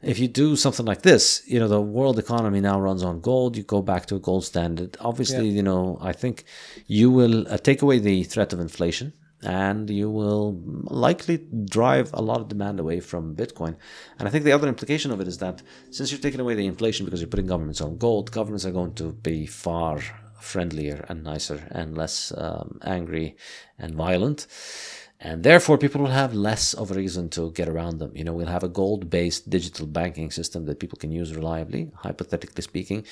[0.00, 3.56] if you do something like this, you know, the world economy now runs on gold.
[3.56, 4.96] You go back to a gold standard.
[5.00, 5.56] Obviously, yeah.
[5.56, 6.44] you know, I think
[6.86, 9.12] you will uh, take away the threat of inflation
[9.42, 13.76] and you will likely drive a lot of demand away from Bitcoin.
[14.18, 16.66] And I think the other implication of it is that since you're taking away the
[16.66, 20.00] inflation because you're putting governments on gold, governments are going to be far
[20.40, 23.36] friendlier and nicer and less um, angry
[23.78, 24.46] and violent.
[25.24, 28.10] And therefore, people will have less of a reason to get around them.
[28.12, 31.92] You know, we'll have a gold based digital banking system that people can use reliably,
[31.94, 33.06] hypothetically speaking.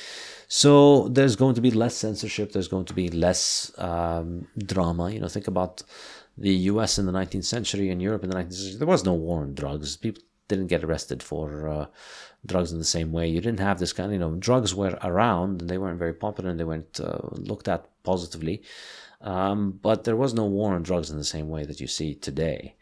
[0.49, 5.13] So there's going to be less censorship, there's going to be less um, drama.
[5.13, 5.85] You know, think about
[6.41, 9.15] the US in the 19th century and Europe in the 19th century, there was no
[9.15, 9.97] war on drugs.
[9.97, 11.87] People didn't get arrested for uh,
[12.45, 13.29] drugs in the same way.
[13.29, 16.15] You didn't have this kind of, you know, drugs were around and they weren't very
[16.15, 18.63] popular and they weren't uh, looked at positively.
[19.21, 22.15] Um, but there was no war on drugs in the same way that you see
[22.15, 22.75] today.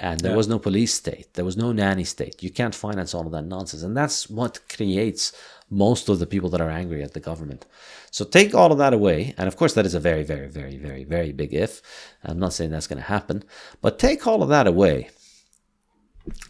[0.00, 0.36] And there yeah.
[0.36, 1.34] was no police state.
[1.34, 2.42] There was no nanny state.
[2.42, 3.82] You can't finance all of that nonsense.
[3.82, 5.32] And that's what creates
[5.70, 7.66] most of the people that are angry at the government.
[8.12, 9.34] So take all of that away.
[9.36, 11.82] And of course, that is a very, very, very, very, very big if.
[12.22, 13.42] I'm not saying that's going to happen.
[13.82, 15.10] But take all of that away.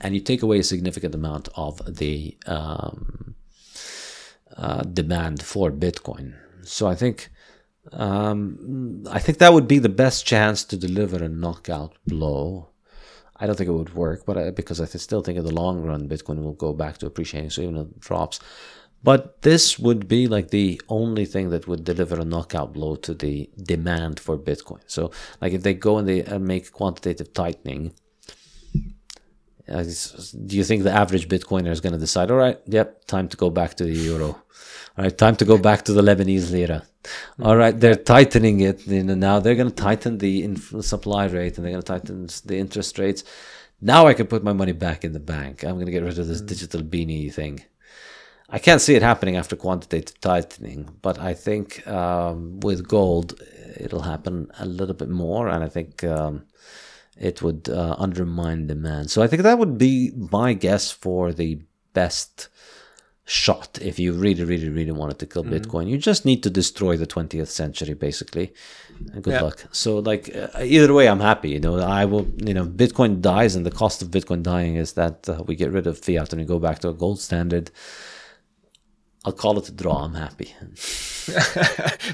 [0.02, 3.34] And you take away a significant amount of the um,
[4.56, 6.34] uh, demand for Bitcoin.
[6.62, 7.30] So I think.
[7.90, 12.67] Um, I think that would be the best chance to deliver a knockout blow.
[13.40, 15.82] I don't think it would work, but I, because I still think in the long
[15.82, 17.50] run Bitcoin will go back to appreciating.
[17.50, 18.40] So even if it drops,
[19.02, 23.14] but this would be like the only thing that would deliver a knockout blow to
[23.14, 24.80] the demand for Bitcoin.
[24.86, 28.07] So, like if they go and they uh, make quantitative tightening, uh,
[29.68, 33.36] do you think the average Bitcoiner is going to decide, all right, yep, time to
[33.36, 34.28] go back to the euro?
[34.96, 36.82] All right, time to go back to the Lebanese lira.
[37.40, 38.86] All right, they're tightening it.
[38.86, 42.28] You know, now they're going to tighten the supply rate and they're going to tighten
[42.44, 43.22] the interest rates.
[43.80, 45.62] Now I can put my money back in the bank.
[45.62, 46.46] I'm going to get rid of this mm.
[46.46, 47.60] digital beanie thing.
[48.50, 53.40] I can't see it happening after quantitative tightening, but I think um, with gold
[53.76, 56.46] it'll happen a little bit more, and I think um,
[57.20, 59.10] it would uh, undermine demand.
[59.10, 61.60] So I think that would be my guess for the
[61.92, 62.48] best
[63.24, 65.54] shot if you really, really, really wanted to kill mm-hmm.
[65.54, 65.88] Bitcoin.
[65.88, 68.54] You just need to destroy the 20th century, basically.
[69.20, 69.42] Good yeah.
[69.42, 69.64] luck.
[69.70, 71.50] So, like, uh, either way, I'm happy.
[71.50, 74.94] You know, I will, you know, Bitcoin dies, and the cost of Bitcoin dying is
[74.94, 77.70] that uh, we get rid of fiat and we go back to a gold standard.
[79.24, 80.04] I'll call it a draw.
[80.04, 80.54] I'm happy.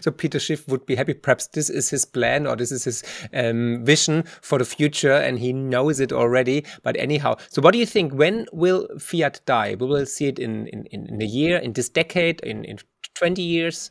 [0.01, 1.15] so Peter Schiff would be happy.
[1.15, 3.03] Perhaps this is his plan or this is his
[3.33, 6.65] um, vision for the future, and he knows it already.
[6.83, 8.15] But anyhow, so what do you think?
[8.15, 9.77] When will fiat die?
[9.79, 12.79] We will see it in in, in a year, in this decade, in in
[13.15, 13.91] twenty years.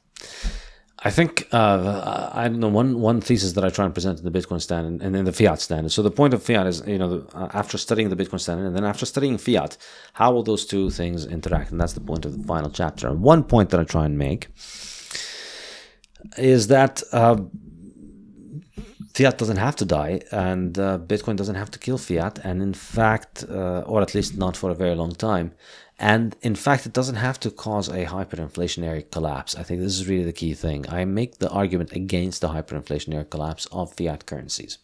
[1.05, 4.25] I think uh, I don't know one one thesis that I try and present in
[4.25, 5.91] the Bitcoin standard and in the fiat standard.
[5.91, 8.75] So the point of fiat is, you know, uh, after studying the Bitcoin standard and
[8.75, 9.75] then after studying fiat,
[10.13, 11.71] how will those two things interact?
[11.71, 13.09] And that's the point of the final chapter.
[13.09, 14.47] And one point that I try and make
[16.37, 17.35] is that uh,
[19.13, 22.73] fiat doesn't have to die, and uh, Bitcoin doesn't have to kill fiat, and in
[22.73, 25.51] fact, uh, or at least not for a very long time.
[26.03, 29.55] And in fact, it doesn't have to cause a hyperinflationary collapse.
[29.55, 30.85] I think this is really the key thing.
[30.89, 34.79] I make the argument against the hyperinflationary collapse of fiat currencies.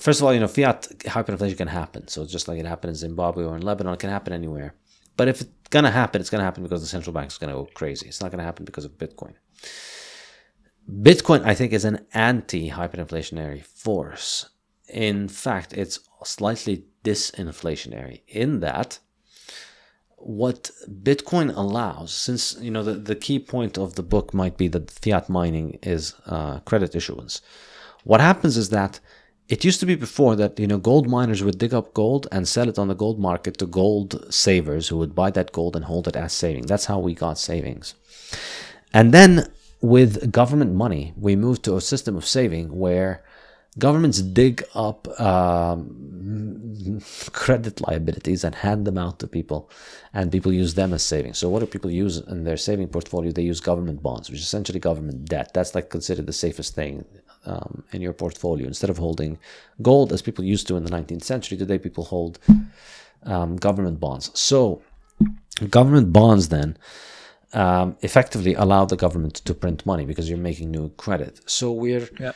[0.00, 2.08] First of all, you know, fiat hyperinflation can happen.
[2.08, 4.74] So just like it happened in Zimbabwe or in Lebanon, it can happen anywhere.
[5.16, 7.38] But if it's going to happen, it's going to happen because the central bank is
[7.38, 8.08] going to go crazy.
[8.08, 9.34] It's not going to happen because of Bitcoin.
[10.90, 14.48] Bitcoin, I think, is an anti hyperinflationary force.
[14.88, 18.98] In fact, it's slightly disinflationary in that
[20.16, 24.68] what Bitcoin allows, since you know the, the key point of the book might be
[24.68, 27.42] that fiat mining is uh, credit issuance.
[28.04, 29.00] What happens is that
[29.48, 32.48] it used to be before that you know gold miners would dig up gold and
[32.48, 35.84] sell it on the gold market to gold savers who would buy that gold and
[35.84, 36.66] hold it as saving.
[36.66, 37.94] That's how we got savings.
[38.92, 39.46] And then
[39.80, 43.22] with government money, we moved to a system of saving where
[43.78, 47.00] governments dig up um,
[47.32, 49.70] credit liabilities and hand them out to people,
[50.14, 51.38] and people use them as savings.
[51.38, 53.32] So, what do people use in their saving portfolio?
[53.32, 55.52] They use government bonds, which is essentially government debt.
[55.54, 57.04] That's like considered the safest thing
[57.44, 58.66] um, in your portfolio.
[58.66, 59.38] Instead of holding
[59.82, 62.38] gold, as people used to in the 19th century, today people hold
[63.24, 64.30] um, government bonds.
[64.38, 64.82] So,
[65.70, 66.76] government bonds then.
[67.52, 71.40] Um, effectively allow the government to print money because you're making new credit.
[71.48, 72.32] So we're Yeah.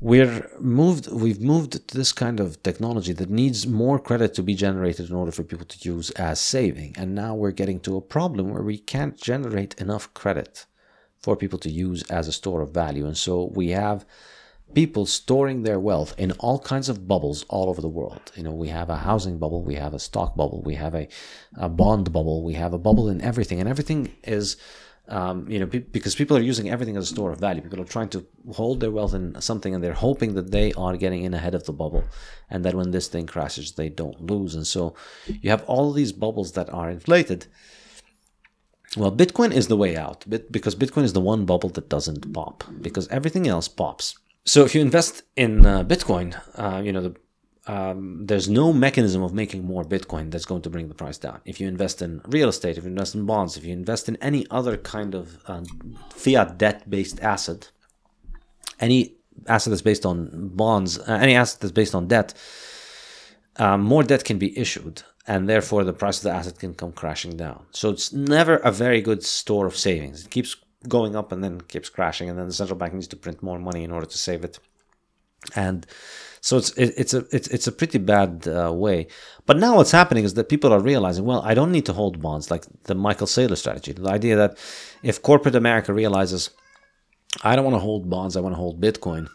[0.00, 4.54] We're moved we've moved to this kind of technology that needs more credit to be
[4.54, 6.94] generated in order for people to use as saving.
[6.96, 10.66] And now we're getting to a problem where we can't generate enough credit
[11.18, 13.06] for people to use as a store of value.
[13.06, 14.04] And so we have
[14.74, 18.32] people storing their wealth in all kinds of bubbles all over the world.
[18.34, 21.08] You know we have a housing bubble we have a stock bubble we have a,
[21.56, 23.60] a bond bubble we have a bubble in everything.
[23.60, 24.56] And everything is
[25.08, 27.62] um, you know, because people are using everything as a store of value.
[27.62, 30.96] People are trying to hold their wealth in something, and they're hoping that they are
[30.96, 32.04] getting in ahead of the bubble,
[32.50, 34.54] and that when this thing crashes, they don't lose.
[34.54, 34.94] And so,
[35.26, 37.46] you have all these bubbles that are inflated.
[38.96, 42.64] Well, Bitcoin is the way out, because Bitcoin is the one bubble that doesn't pop,
[42.80, 44.18] because everything else pops.
[44.44, 47.16] So, if you invest in uh, Bitcoin, uh, you know the
[47.66, 51.40] um, there's no mechanism of making more Bitcoin that's going to bring the price down.
[51.44, 54.16] If you invest in real estate, if you invest in bonds, if you invest in
[54.16, 55.62] any other kind of uh,
[56.10, 57.70] fiat debt based asset,
[58.78, 59.16] any
[59.46, 62.34] asset that's based on bonds, uh, any asset that's based on debt,
[63.56, 66.92] um, more debt can be issued, and therefore the price of the asset can come
[66.92, 67.66] crashing down.
[67.72, 70.24] So it's never a very good store of savings.
[70.24, 70.56] It keeps
[70.86, 73.58] going up and then keeps crashing, and then the central bank needs to print more
[73.58, 74.60] money in order to save it.
[75.54, 75.86] And
[76.46, 79.08] so it's it, it's a it's it's a pretty bad uh, way.
[79.46, 82.22] But now what's happening is that people are realizing, well, I don't need to hold
[82.22, 83.90] bonds like the Michael Saylor strategy.
[83.90, 84.56] The idea that
[85.02, 86.50] if corporate America realizes,
[87.42, 89.28] I don't want to hold bonds, I want to hold Bitcoin.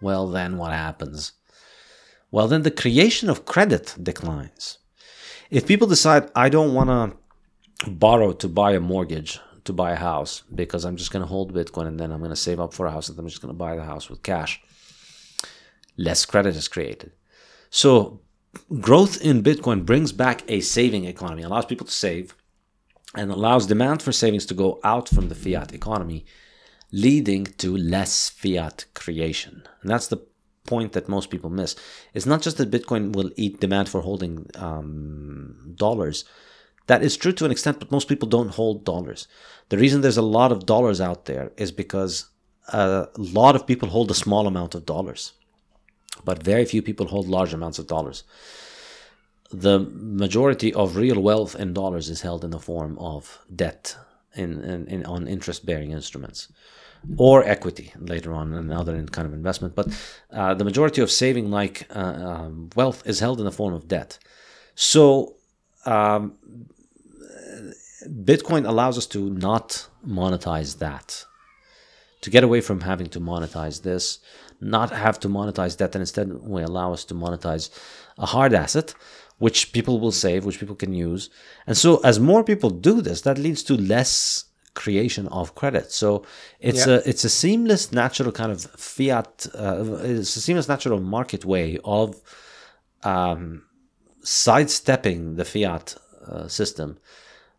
[0.00, 1.32] Well, then what happens?
[2.30, 4.78] Well, then the creation of credit declines.
[5.50, 9.96] If people decide I don't want to borrow to buy a mortgage to buy a
[10.10, 12.72] house because I'm just going to hold Bitcoin and then I'm going to save up
[12.72, 14.62] for a house and I'm just going to buy the house with cash
[15.96, 17.12] less credit is created.
[17.70, 18.20] So,
[18.80, 22.34] growth in Bitcoin brings back a saving economy, allows people to save,
[23.14, 26.24] and allows demand for savings to go out from the fiat economy,
[26.92, 29.62] leading to less fiat creation.
[29.82, 30.24] And that's the
[30.66, 31.76] point that most people miss.
[32.12, 36.24] It's not just that Bitcoin will eat demand for holding um, dollars.
[36.86, 39.28] That is true to an extent, but most people don't hold dollars.
[39.68, 42.28] The reason there's a lot of dollars out there is because
[42.68, 45.32] a lot of people hold a small amount of dollars
[46.24, 48.24] but very few people hold large amounts of dollars.
[49.50, 53.96] The majority of real wealth in dollars is held in the form of debt
[54.34, 56.48] in, in, in on interest bearing instruments
[57.18, 59.74] or equity later on another kind of investment.
[59.74, 59.88] But
[60.32, 63.88] uh, the majority of saving like uh, um, wealth is held in the form of
[63.88, 64.18] debt.
[64.74, 65.36] So
[65.84, 66.34] um,
[68.06, 71.24] Bitcoin allows us to not monetize that,
[72.22, 74.18] to get away from having to monetize this
[74.64, 77.64] not have to monetize that and instead we allow us to monetize
[78.18, 78.94] a hard asset
[79.38, 81.22] which people will save which people can use.
[81.66, 85.92] And so as more people do this that leads to less creation of credit.
[85.92, 86.08] So
[86.68, 86.94] it's Yeah.
[86.94, 88.60] a it's a seamless natural kind of
[88.94, 92.06] fiat uh, it's a seamless natural market way of
[93.02, 93.62] um,
[94.22, 95.86] sidestepping the fiat
[96.26, 96.98] uh, system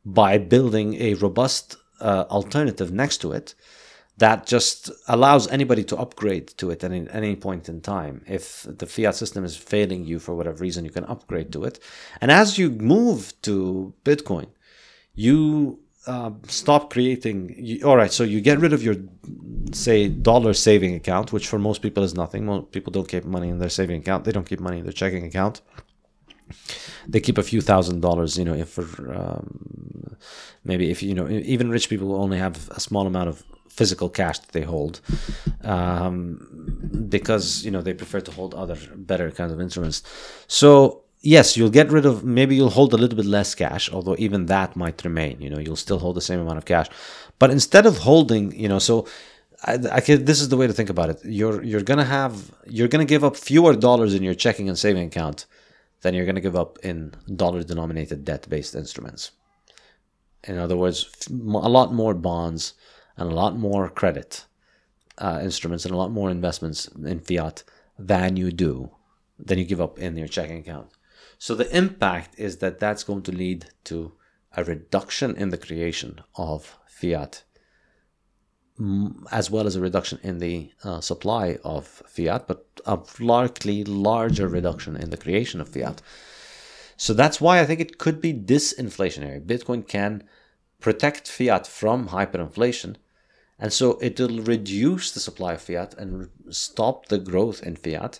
[0.03, 3.55] by building a robust uh, alternative next to it
[4.17, 8.23] that just allows anybody to upgrade to it at any, point in time.
[8.27, 11.79] If the fiat system is failing you for whatever reason, you can upgrade to it.
[12.21, 14.47] And as you move to Bitcoin,
[15.13, 17.55] you uh, stop creating.
[17.57, 18.95] You, all right, so you get rid of your,
[19.73, 22.45] say, dollar saving account, which for most people is nothing.
[22.45, 24.23] Most people don't keep money in their saving account.
[24.23, 25.61] They don't keep money in their checking account.
[27.07, 30.15] They keep a few thousand dollars, you know, if for um,
[30.63, 33.43] maybe if you know, even rich people only have a small amount of
[33.75, 35.01] physical cash that they hold
[35.63, 40.01] um, because you know they prefer to hold other better kinds of instruments.
[40.47, 44.15] So yes, you'll get rid of maybe you'll hold a little bit less cash, although
[44.17, 45.41] even that might remain.
[45.41, 46.87] You know, you'll still hold the same amount of cash,
[47.39, 49.07] but instead of holding, you know, so.
[49.63, 51.19] I, I can, this is the way to think about it.
[51.23, 55.07] You're you're gonna have you're gonna give up fewer dollars in your checking and saving
[55.07, 55.47] account
[56.01, 59.31] than you're gonna give up in dollar denominated debt based instruments.
[60.43, 62.75] In other words, a lot more bonds
[63.17, 64.45] and a lot more credit
[65.17, 67.63] uh, instruments and a lot more investments in fiat
[67.97, 68.91] than you do
[69.37, 70.89] than you give up in your checking account.
[71.37, 74.13] So the impact is that that's going to lead to
[74.55, 77.43] a reduction in the creation of fiat
[79.31, 84.47] as well as a reduction in the uh, supply of fiat, but a largely larger
[84.47, 86.01] reduction in the creation of fiat.
[86.97, 89.45] So that's why I think it could be disinflationary.
[89.45, 90.23] Bitcoin can
[90.79, 92.97] protect fiat from hyperinflation,
[93.59, 98.19] and so it will reduce the supply of fiat and stop the growth in fiat.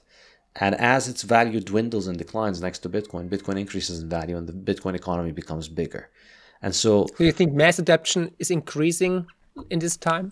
[0.58, 4.48] And as its value dwindles and declines next to Bitcoin, Bitcoin increases in value and
[4.48, 6.10] the Bitcoin economy becomes bigger.
[6.62, 9.28] And so, do you think mass adoption is increasing
[9.70, 10.32] in this time?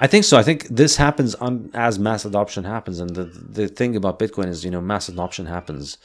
[0.00, 0.38] I think so.
[0.38, 4.48] I think this happens on, as mass adoption happens, and the the thing about Bitcoin
[4.48, 5.98] is, you know, mass adoption happens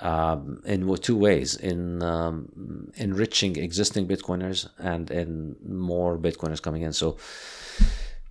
[0.00, 6.92] um, in two ways: in um, enriching existing Bitcoiners and in more Bitcoiners coming in.
[6.92, 7.16] So,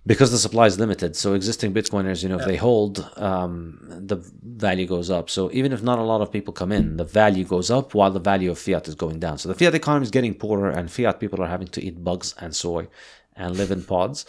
[0.06, 4.16] because the supply is limited, so existing Bitcoiners, you know, if they hold, um, the
[4.42, 5.30] value goes up.
[5.30, 8.10] So even if not a lot of people come in, the value goes up while
[8.10, 9.38] the value of fiat is going down.
[9.38, 12.34] So the fiat economy is getting poorer, and fiat people are having to eat bugs
[12.38, 12.88] and soy
[13.36, 14.26] and live in pods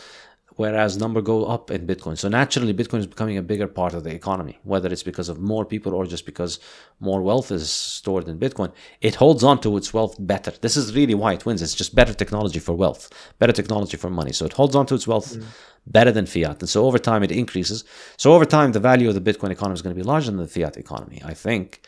[0.55, 2.17] whereas number go up in Bitcoin.
[2.17, 5.39] So naturally, Bitcoin is becoming a bigger part of the economy, whether it's because of
[5.39, 6.59] more people or just because
[6.99, 8.71] more wealth is stored in Bitcoin.
[9.01, 10.51] It holds on to its wealth better.
[10.61, 11.61] This is really why it wins.
[11.61, 13.09] It's just better technology for wealth,
[13.39, 14.31] better technology for money.
[14.31, 15.35] So it holds on to its wealth.
[15.35, 15.45] Mm.
[15.87, 16.61] Better than fiat.
[16.61, 17.83] And so over time it increases.
[18.17, 20.39] So over time, the value of the Bitcoin economy is going to be larger than
[20.39, 21.81] the fiat economy, I think.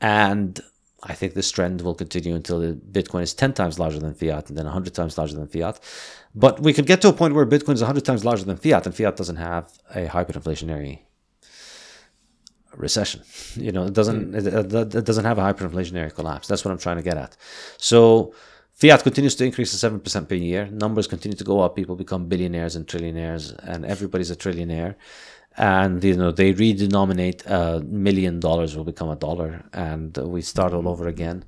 [0.00, 0.60] And
[1.02, 4.58] I think this trend will continue until Bitcoin is 10 times larger than fiat and
[4.58, 5.80] then 100 times larger than fiat.
[6.34, 8.86] But we could get to a point where Bitcoin is 100 times larger than fiat
[8.86, 11.00] and fiat doesn't have a hyperinflationary
[12.76, 13.22] recession.
[13.56, 14.46] You know, it doesn't mm.
[14.46, 16.46] it, it, doesn't have a hyperinflationary collapse.
[16.46, 17.36] That's what I'm trying to get at.
[17.78, 18.32] So
[18.74, 20.66] fiat continues to increase to 7% per year.
[20.66, 21.74] Numbers continue to go up.
[21.74, 24.94] People become billionaires and trillionaires and everybody's a trillionaire
[25.60, 30.72] and you know they redenominate a million dollars will become a dollar and we start
[30.72, 31.44] all over again.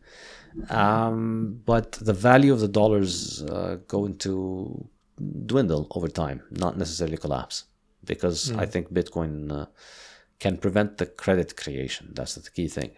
[0.68, 4.86] Um, but the value of the dollars uh, going to
[5.46, 7.64] dwindle over time not necessarily collapse.
[8.04, 8.58] Because mm.
[8.58, 9.66] i think bitcoin uh,
[10.40, 12.10] can prevent the credit creation.
[12.12, 12.90] That's the key thing.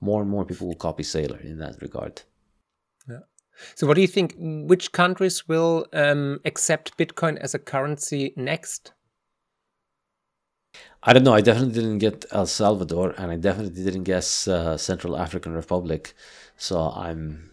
[0.00, 2.22] More and more people will copy saylor in that regard.
[3.08, 3.24] Yeah.
[3.74, 8.92] So what do you think which countries will um, accept bitcoin as a currency next
[11.02, 11.32] I don't know.
[11.32, 16.12] I definitely didn't get El Salvador, and I definitely didn't guess uh, Central African Republic.
[16.58, 17.50] So I'm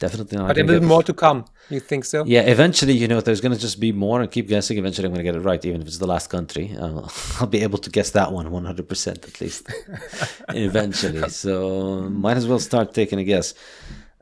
[0.00, 0.48] definitely not.
[0.48, 1.44] But there will be more to come.
[1.70, 2.24] You think so?
[2.24, 2.40] Yeah.
[2.42, 4.76] Eventually, you know, there's going to just be more, and keep guessing.
[4.76, 6.76] Eventually, I'm going to get it right, even if it's the last country.
[6.76, 7.08] Uh,
[7.40, 9.72] I'll be able to guess that one 100 percent at least.
[10.48, 13.54] eventually, so might as well start taking a guess.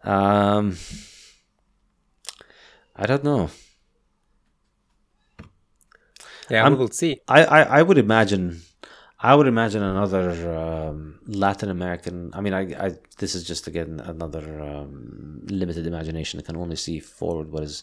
[0.04, 0.76] Um,
[2.94, 3.50] I don't know.
[6.50, 7.20] Yeah, I'm, we will see.
[7.28, 8.62] I, I, I would imagine,
[9.20, 12.30] I would imagine another um, Latin American.
[12.34, 16.40] I mean, I, I this is just again another um, limited imagination.
[16.40, 17.82] I can only see forward what is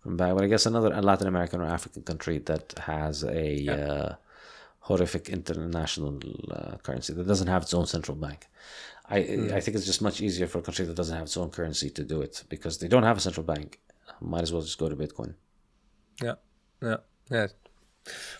[0.00, 3.72] from back, but I guess another Latin American or African country that has a yeah.
[3.72, 4.14] uh,
[4.80, 6.20] horrific international
[6.50, 8.46] uh, currency that doesn't have its own central bank.
[9.08, 9.52] I mm.
[9.52, 11.90] I think it's just much easier for a country that doesn't have its own currency
[11.90, 13.80] to do it because they don't have a central bank.
[14.20, 15.34] Might as well just go to Bitcoin.
[16.22, 16.34] Yeah,
[16.82, 16.96] yeah,
[17.30, 17.46] yeah.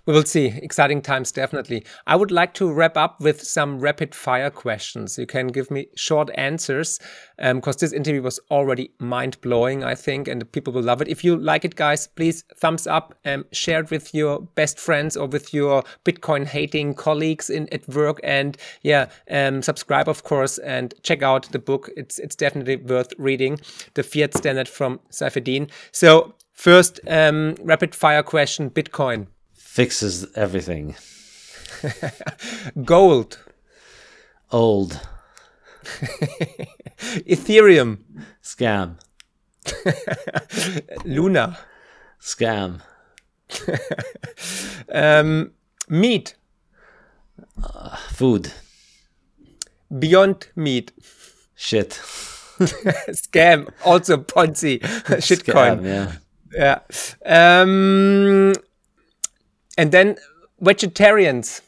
[0.07, 0.47] We will see.
[0.47, 1.85] Exciting times, definitely.
[2.07, 5.19] I would like to wrap up with some rapid fire questions.
[5.19, 7.01] You can give me short answers
[7.37, 11.09] because um, this interview was already mind blowing, I think, and people will love it.
[11.09, 14.79] If you like it, guys, please thumbs up and um, share it with your best
[14.79, 18.21] friends or with your Bitcoin hating colleagues in at work.
[18.23, 21.91] And yeah, um, subscribe, of course, and check out the book.
[21.97, 23.59] It's, it's definitely worth reading.
[23.95, 25.71] The Fiat Standard from Saifedean.
[25.91, 29.27] So, first um, rapid fire question Bitcoin
[29.77, 30.97] fixes everything.
[32.83, 33.39] Gold.
[34.51, 34.99] Old.
[37.29, 37.99] Ethereum.
[38.43, 38.97] Scam.
[41.05, 41.59] Luna.
[42.23, 42.81] Scam.
[44.91, 45.51] um,
[45.91, 46.37] meat.
[47.63, 48.53] Uh, food.
[49.99, 50.93] Beyond meat.
[51.55, 51.91] Shit.
[53.13, 53.69] Scam.
[53.85, 54.81] Also Ponzi.
[55.21, 55.85] Shitcoin.
[55.85, 56.13] yeah.
[56.51, 57.61] Yeah.
[57.61, 58.55] Um,
[59.77, 60.17] and then
[60.61, 61.63] vegetarians.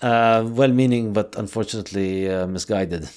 [0.00, 3.08] Uh, well-meaning, but unfortunately uh, misguided.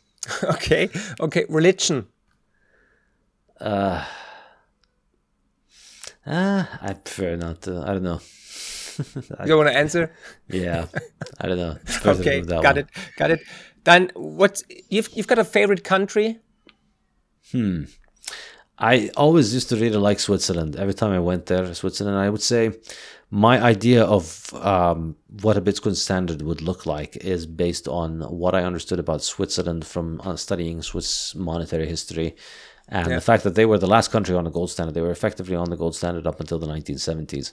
[0.44, 0.90] okay,
[1.20, 1.46] okay.
[1.48, 2.06] Religion.
[3.60, 4.04] Uh,
[6.26, 7.82] uh, I prefer not to.
[7.86, 8.20] I don't know.
[9.16, 10.12] you don't want to answer?
[10.48, 10.86] Yeah,
[11.40, 11.76] I don't know.
[12.04, 12.78] okay, got one.
[12.78, 12.86] it,
[13.16, 13.40] got it.
[13.84, 14.62] Then what?
[14.90, 16.40] You've you've got a favorite country?
[17.52, 17.84] Hmm.
[18.78, 20.76] I always used to really like Switzerland.
[20.76, 22.72] Every time I went there, Switzerland, I would say
[23.30, 28.54] my idea of um, what a Bitcoin standard would look like is based on what
[28.54, 32.36] I understood about Switzerland from uh, studying Swiss monetary history
[32.90, 33.16] And Yeah.
[33.16, 35.56] the fact that they were the last country on the gold standard, they were effectively
[35.56, 37.52] on the gold standard up until the 1970s.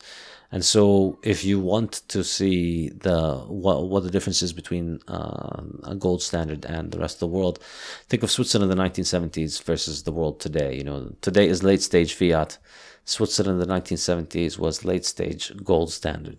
[0.52, 5.62] And so, if you want to see the what, what the difference is between uh,
[5.84, 7.60] a gold standard and the rest of the world,
[8.08, 10.76] think of Switzerland in the 1970s versus the world today.
[10.76, 12.58] You know, today is late stage fiat.
[13.06, 16.38] Switzerland in the 1970s was late stage gold standard.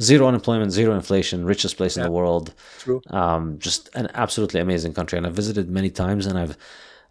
[0.00, 2.52] Zero unemployment, zero inflation, richest place in the world.
[2.78, 3.00] True.
[3.10, 6.56] Um, just an absolutely amazing country, and I've visited many times, and I've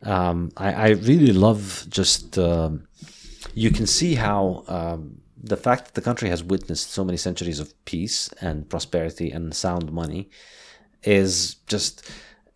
[0.03, 2.87] um, I, I really love just um,
[3.53, 7.59] you can see how um, the fact that the country has witnessed so many centuries
[7.59, 10.29] of peace and prosperity and sound money
[11.03, 12.09] is just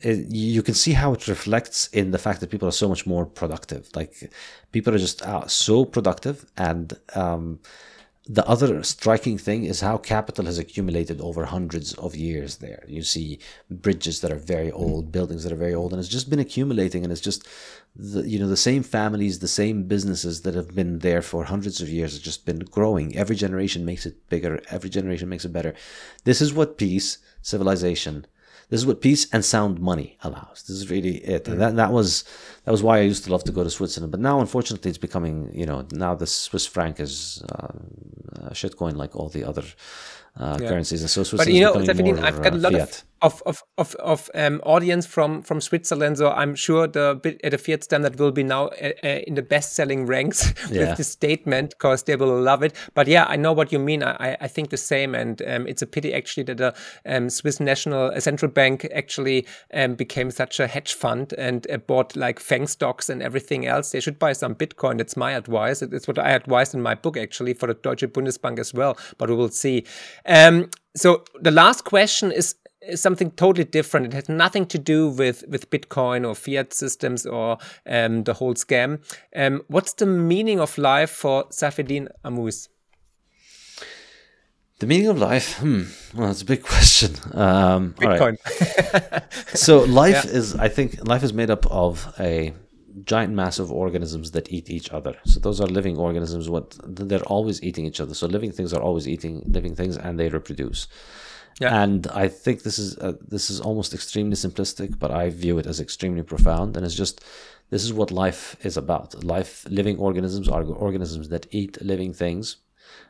[0.04, 3.26] you can see how it reflects in the fact that people are so much more
[3.26, 3.90] productive.
[3.96, 4.32] Like
[4.72, 7.60] people are just uh, so productive and um,
[8.26, 12.86] the other striking thing is how capital has accumulated over hundreds of years there.
[12.88, 13.40] You see
[13.70, 17.04] bridges that are very old, buildings that are very old, and it's just been accumulating.
[17.04, 17.46] And it's just,
[17.96, 21.82] the, you know, the same families, the same businesses that have been there for hundreds
[21.82, 23.14] of years have just been growing.
[23.14, 24.62] Every generation makes it bigger.
[24.70, 25.74] Every generation makes it better.
[26.24, 28.26] This is what peace, civilization,
[28.70, 30.64] this is what peace and sound money allows.
[30.68, 31.48] This is really it.
[31.48, 32.24] And that, that was
[32.66, 34.12] that was why I used to love to go to Switzerland.
[34.12, 37.68] But now, unfortunately, it's becoming you know now the Swiss franc is uh,
[38.52, 39.64] a shitcoin like all the other
[40.38, 42.58] uh, currencies, and so But Switzerland you know, is becoming Stephanie, more I've got a
[42.58, 42.90] lot fiat.
[42.90, 47.40] of of of of, of um, audience from from Switzerland, so I'm sure the bit
[47.44, 50.90] uh, the Fiat Standard will be now uh, uh, in the best-selling ranks Yeah.
[50.90, 52.76] with this statement because they will love it.
[52.94, 54.04] But yeah, I know what you mean.
[54.04, 56.74] I I- think the same, and um, it's a pity actually that the
[57.06, 61.78] um, Swiss National uh, Central Bank actually um, became such a hedge fund and uh,
[61.78, 63.92] bought like FAANG stocks and everything else.
[63.92, 64.98] They should buy some Bitcoin.
[64.98, 65.82] That's my advice.
[65.82, 68.96] It's what I advised in my book actually for the Deutsche Bundesbank as well.
[69.18, 69.86] But we will see.
[70.28, 72.56] Um, so the last question is
[72.96, 74.08] something totally different.
[74.08, 77.58] It has nothing to do with with Bitcoin or fiat systems or
[77.88, 79.00] um, the whole scam.
[79.36, 82.70] Um, what's the meaning of life for Saifedean Ammous?
[84.80, 85.60] The meaning of life?
[85.60, 85.84] Hmm.
[86.14, 87.16] Well, that's a big question.
[87.34, 88.20] Um, all right.
[88.20, 89.24] Bitcoin.
[89.56, 92.54] So life is, I think, life is made up of a
[93.04, 95.16] giant mass of organisms that eat each other.
[95.26, 96.50] So those are living organisms.
[96.50, 98.14] What they're always eating each other.
[98.14, 100.88] So living things are always eating living things, and they reproduce.
[101.60, 101.84] Yeah.
[101.84, 105.68] And I think this is uh, this is almost extremely simplistic, but I view it
[105.68, 106.76] as extremely profound.
[106.76, 107.24] And it's just
[107.70, 109.24] this is what life is about.
[109.24, 112.58] Life, living organisms are organisms that eat living things.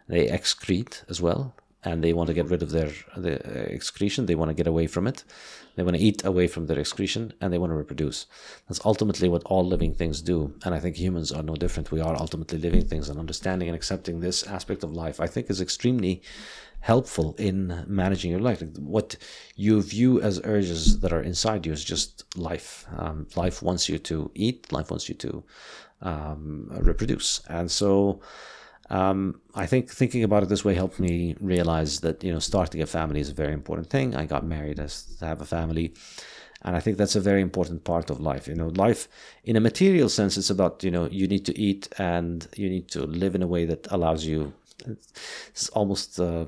[0.07, 1.53] They excrete as well,
[1.83, 4.25] and they want to get rid of their the uh, excretion.
[4.25, 5.23] They want to get away from it.
[5.75, 8.27] They want to eat away from their excretion, and they want to reproduce.
[8.67, 10.53] That's ultimately what all living things do.
[10.63, 11.91] And I think humans are no different.
[11.91, 15.49] We are ultimately living things, and understanding and accepting this aspect of life, I think,
[15.49, 16.21] is extremely
[16.83, 18.61] helpful in managing your life.
[18.61, 19.15] Like what
[19.55, 22.85] you view as urges that are inside you is just life.
[22.97, 24.71] Um, life wants you to eat.
[24.71, 25.43] Life wants you to
[26.01, 28.19] um, reproduce, and so
[28.89, 32.81] um, I think thinking about it this way helped me realize that you know starting
[32.81, 34.13] a family is a very important thing.
[34.13, 35.93] I got married as to have a family,
[36.63, 38.45] and I think that's a very important part of life.
[38.45, 39.07] You know, life
[39.45, 42.89] in a material sense, it's about you know you need to eat and you need
[42.89, 44.53] to live in a way that allows you.
[45.47, 46.45] It's almost uh,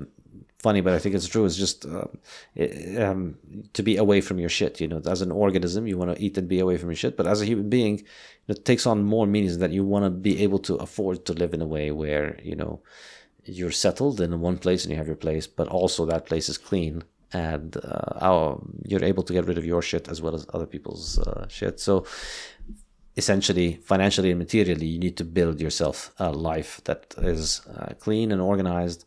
[0.66, 1.46] funny, but I think it's true.
[1.46, 1.86] It's just
[2.56, 3.20] it, um,
[3.78, 4.74] to be away from your shit.
[4.82, 7.16] You know, as an organism, you want to eat and be away from your shit.
[7.18, 7.96] But as a human being,
[8.48, 11.54] it takes on more meanings that you want to be able to afford to live
[11.54, 12.74] in a way where you know
[13.58, 16.58] you're settled in one place and you have your place, but also that place is
[16.58, 20.46] clean and uh, our, you're able to get rid of your shit as well as
[20.54, 21.80] other people's uh, shit.
[21.80, 22.06] So
[23.18, 28.32] essentially, financially and materially, you need to build yourself a life that is uh, clean
[28.32, 29.06] and organized.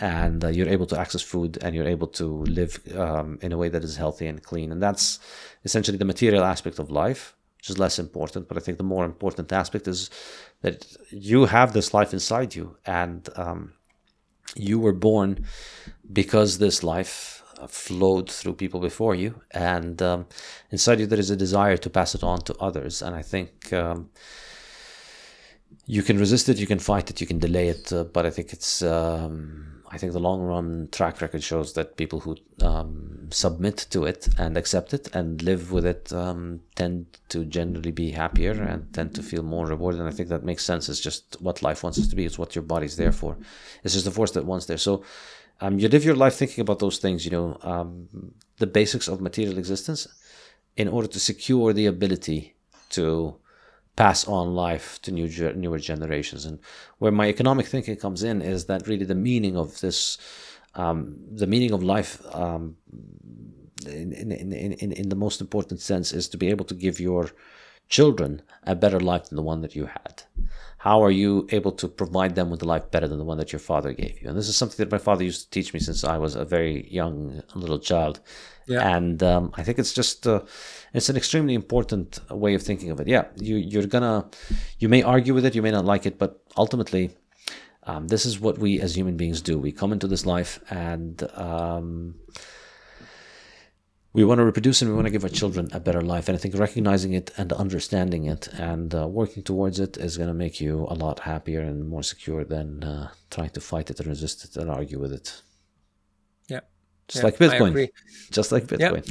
[0.00, 3.56] And uh, you're able to access food, and you're able to live um, in a
[3.56, 4.70] way that is healthy and clean.
[4.72, 5.18] And that's
[5.64, 8.48] essentially the material aspect of life which is less important.
[8.48, 10.10] But I think the more important aspect is
[10.62, 13.72] that you have this life inside you, and um,
[14.54, 15.44] you were born
[16.12, 20.26] because this life uh, flowed through people before you, and um,
[20.70, 23.02] inside you there is a desire to pass it on to others.
[23.02, 23.72] And I think.
[23.72, 24.10] Um,
[25.90, 28.30] you can resist it, you can fight it, you can delay it, uh, but I
[28.30, 33.28] think it's um, I think the long run track record shows that people who um,
[33.30, 38.10] submit to it and accept it and live with it um, tend to generally be
[38.10, 40.00] happier and tend to feel more rewarded.
[40.00, 40.88] And I think that makes sense.
[40.88, 42.26] It's just what life wants us to be.
[42.26, 43.36] It's what your body's there for.
[43.82, 44.78] It's just the force that wants there.
[44.78, 45.04] So
[45.60, 47.24] um, you live your life thinking about those things.
[47.24, 48.08] You know, um,
[48.58, 50.06] the basics of material existence,
[50.76, 52.54] in order to secure the ability
[52.90, 53.36] to
[53.98, 56.46] pass on life to new newer generations.
[56.46, 56.60] And
[56.98, 60.18] where my economic thinking comes in is that really the meaning of this,
[60.76, 62.76] um, the meaning of life, um,
[63.86, 67.00] in, in, in, in, in the most important sense, is to be able to give
[67.00, 67.32] your
[67.88, 70.22] children a better life than the one that you had?
[70.78, 73.52] How are you able to provide them with a life better than the one that
[73.52, 74.28] your father gave you?
[74.28, 76.44] And this is something that my father used to teach me since I was a
[76.44, 78.20] very young little child.
[78.68, 78.96] Yeah.
[78.96, 80.42] And um, I think it's just uh,
[80.92, 83.08] it's an extremely important way of thinking of it.
[83.08, 84.26] Yeah, you you're gonna
[84.78, 87.10] you may argue with it, you may not like it, but ultimately,
[87.84, 89.58] um, this is what we as human beings do.
[89.58, 92.16] We come into this life and um,
[94.12, 96.28] we want to reproduce and we want to give our children a better life.
[96.28, 100.28] And I think recognizing it and understanding it and uh, working towards it is going
[100.28, 104.00] to make you a lot happier and more secure than uh, trying to fight it
[104.00, 105.40] and resist it and argue with it.
[107.08, 107.88] Just yeah, like Bitcoin.
[108.30, 109.02] Just like Bitcoin.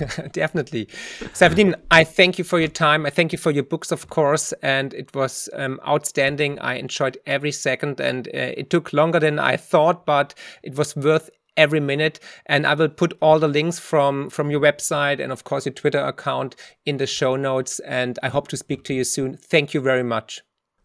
[0.00, 0.28] Yeah.
[0.32, 0.86] Definitely.
[1.34, 3.04] Saifedean, I thank you for your time.
[3.04, 4.52] I thank you for your books, of course.
[4.62, 6.58] And it was um, outstanding.
[6.60, 8.00] I enjoyed every second.
[8.00, 11.28] And uh, it took longer than I thought, but it was worth
[11.58, 15.44] every minute and i will put all the links from from your website and of
[15.44, 19.04] course your twitter account in the show notes and i hope to speak to you
[19.04, 20.40] soon thank you very much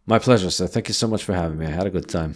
[0.05, 2.35] my pleasure sir thank you so much for having me i had a good time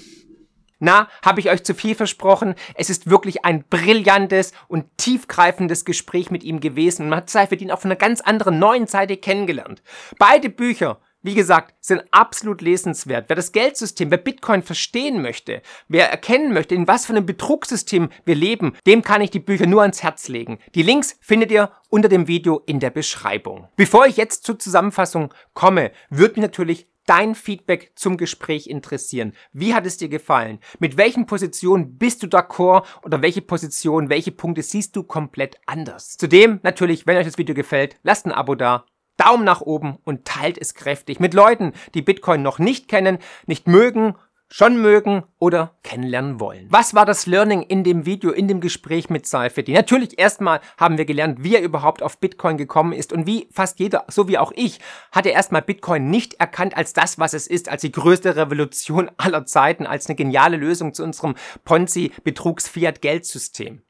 [0.84, 2.56] Na, habe ich euch zu viel versprochen?
[2.74, 7.62] Es ist wirklich ein brillantes und tiefgreifendes Gespräch mit ihm gewesen und man hat Seifert
[7.62, 9.84] ihn auf einer ganz anderen neuen Seite kennengelernt.
[10.18, 13.26] Beide Bücher wie gesagt, sind absolut lesenswert.
[13.28, 18.10] Wer das Geldsystem, wer Bitcoin verstehen möchte, wer erkennen möchte, in was für einem Betrugssystem
[18.26, 20.60] wir leben, dem kann ich die Bücher nur ans Herz legen.
[20.74, 23.68] Die Links findet ihr unter dem Video in der Beschreibung.
[23.76, 29.34] Bevor ich jetzt zur Zusammenfassung komme, würde mich natürlich dein Feedback zum Gespräch interessieren.
[29.54, 30.60] Wie hat es dir gefallen?
[30.80, 36.18] Mit welchen Positionen bist du d'accord oder welche Positionen, welche Punkte siehst du komplett anders?
[36.18, 38.86] Zudem natürlich, wenn euch das Video gefällt, lasst ein Abo da
[39.18, 43.68] Daumen nach oben und teilt es kräftig mit Leuten, die Bitcoin noch nicht kennen, nicht
[43.68, 44.16] mögen,
[44.52, 46.68] schon mögen oder kennenlernen wollen.
[46.70, 49.72] Was war das Learning in dem Video, in dem Gespräch mit Seifedi?
[49.72, 53.80] Natürlich erstmal haben wir gelernt, wie er überhaupt auf Bitcoin gekommen ist und wie fast
[53.80, 54.82] jeder, so wie auch ich,
[55.14, 59.10] hat er erstmal Bitcoin nicht erkannt als das, was es ist, als die größte Revolution
[59.18, 63.84] aller Zeiten, als eine geniale Lösung zu unserem Ponzi-Betrugs-Fiat-Geldsystem.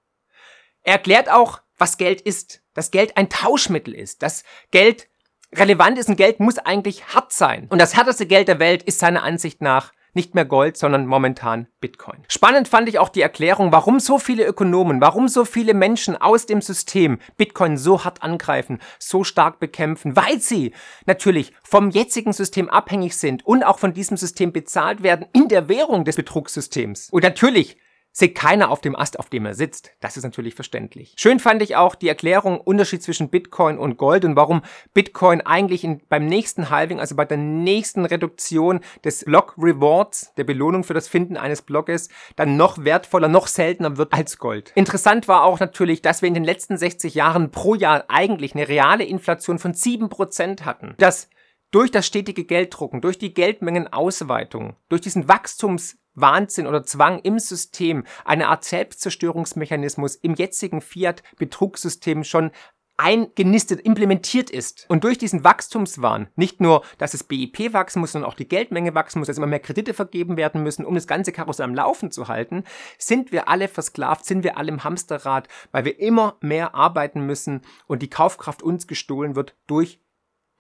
[0.84, 5.08] Er erklärt auch, was Geld ist, dass Geld ein Tauschmittel ist, dass Geld
[5.54, 7.66] relevant ist ein Geld muss eigentlich hart sein.
[7.70, 11.68] Und das härteste Geld der Welt ist seiner Ansicht nach nicht mehr Gold, sondern momentan
[11.80, 12.24] Bitcoin.
[12.28, 16.46] Spannend fand ich auch die Erklärung, warum so viele Ökonomen, warum so viele Menschen aus
[16.46, 20.74] dem System Bitcoin so hart angreifen, so stark bekämpfen, weil sie
[21.06, 25.70] natürlich vom jetzigen System abhängig sind und auch von diesem System bezahlt werden in der
[25.70, 27.10] Währung des Betrugssystems.
[27.12, 27.78] Und natürlich
[28.14, 29.92] Seht keiner auf dem Ast, auf dem er sitzt.
[30.02, 31.14] Das ist natürlich verständlich.
[31.16, 34.62] Schön fand ich auch die Erklärung, Unterschied zwischen Bitcoin und Gold und warum
[34.94, 40.44] Bitcoin eigentlich in, beim nächsten Halving, also bei der nächsten Reduktion des Block Rewards, der
[40.44, 44.74] Belohnung für das Finden eines Blockes, dann noch wertvoller, noch seltener wird als Gold.
[44.76, 48.68] Interessant war auch natürlich, dass wir in den letzten 60 Jahren pro Jahr eigentlich eine
[48.68, 50.96] reale Inflation von 7% hatten.
[50.98, 51.30] Das
[51.72, 58.06] durch das stetige Gelddrucken, durch die Geldmengenausweitung, durch diesen Wachstums Wahnsinn oder Zwang im System,
[58.26, 62.52] eine Art Selbstzerstörungsmechanismus im jetzigen Fiat-Betrugssystem schon
[62.98, 64.86] eingenistet, implementiert ist.
[64.88, 68.94] Und durch diesen Wachstumswahn, nicht nur, dass das BIP wachsen muss, sondern auch die Geldmenge
[68.94, 72.12] wachsen muss, dass immer mehr Kredite vergeben werden müssen, um das ganze Karussell am Laufen
[72.12, 72.64] zu halten,
[73.00, 77.62] sind wir alle versklavt, sind wir alle im Hamsterrad, weil wir immer mehr arbeiten müssen
[77.88, 80.00] und die Kaufkraft uns gestohlen wird durch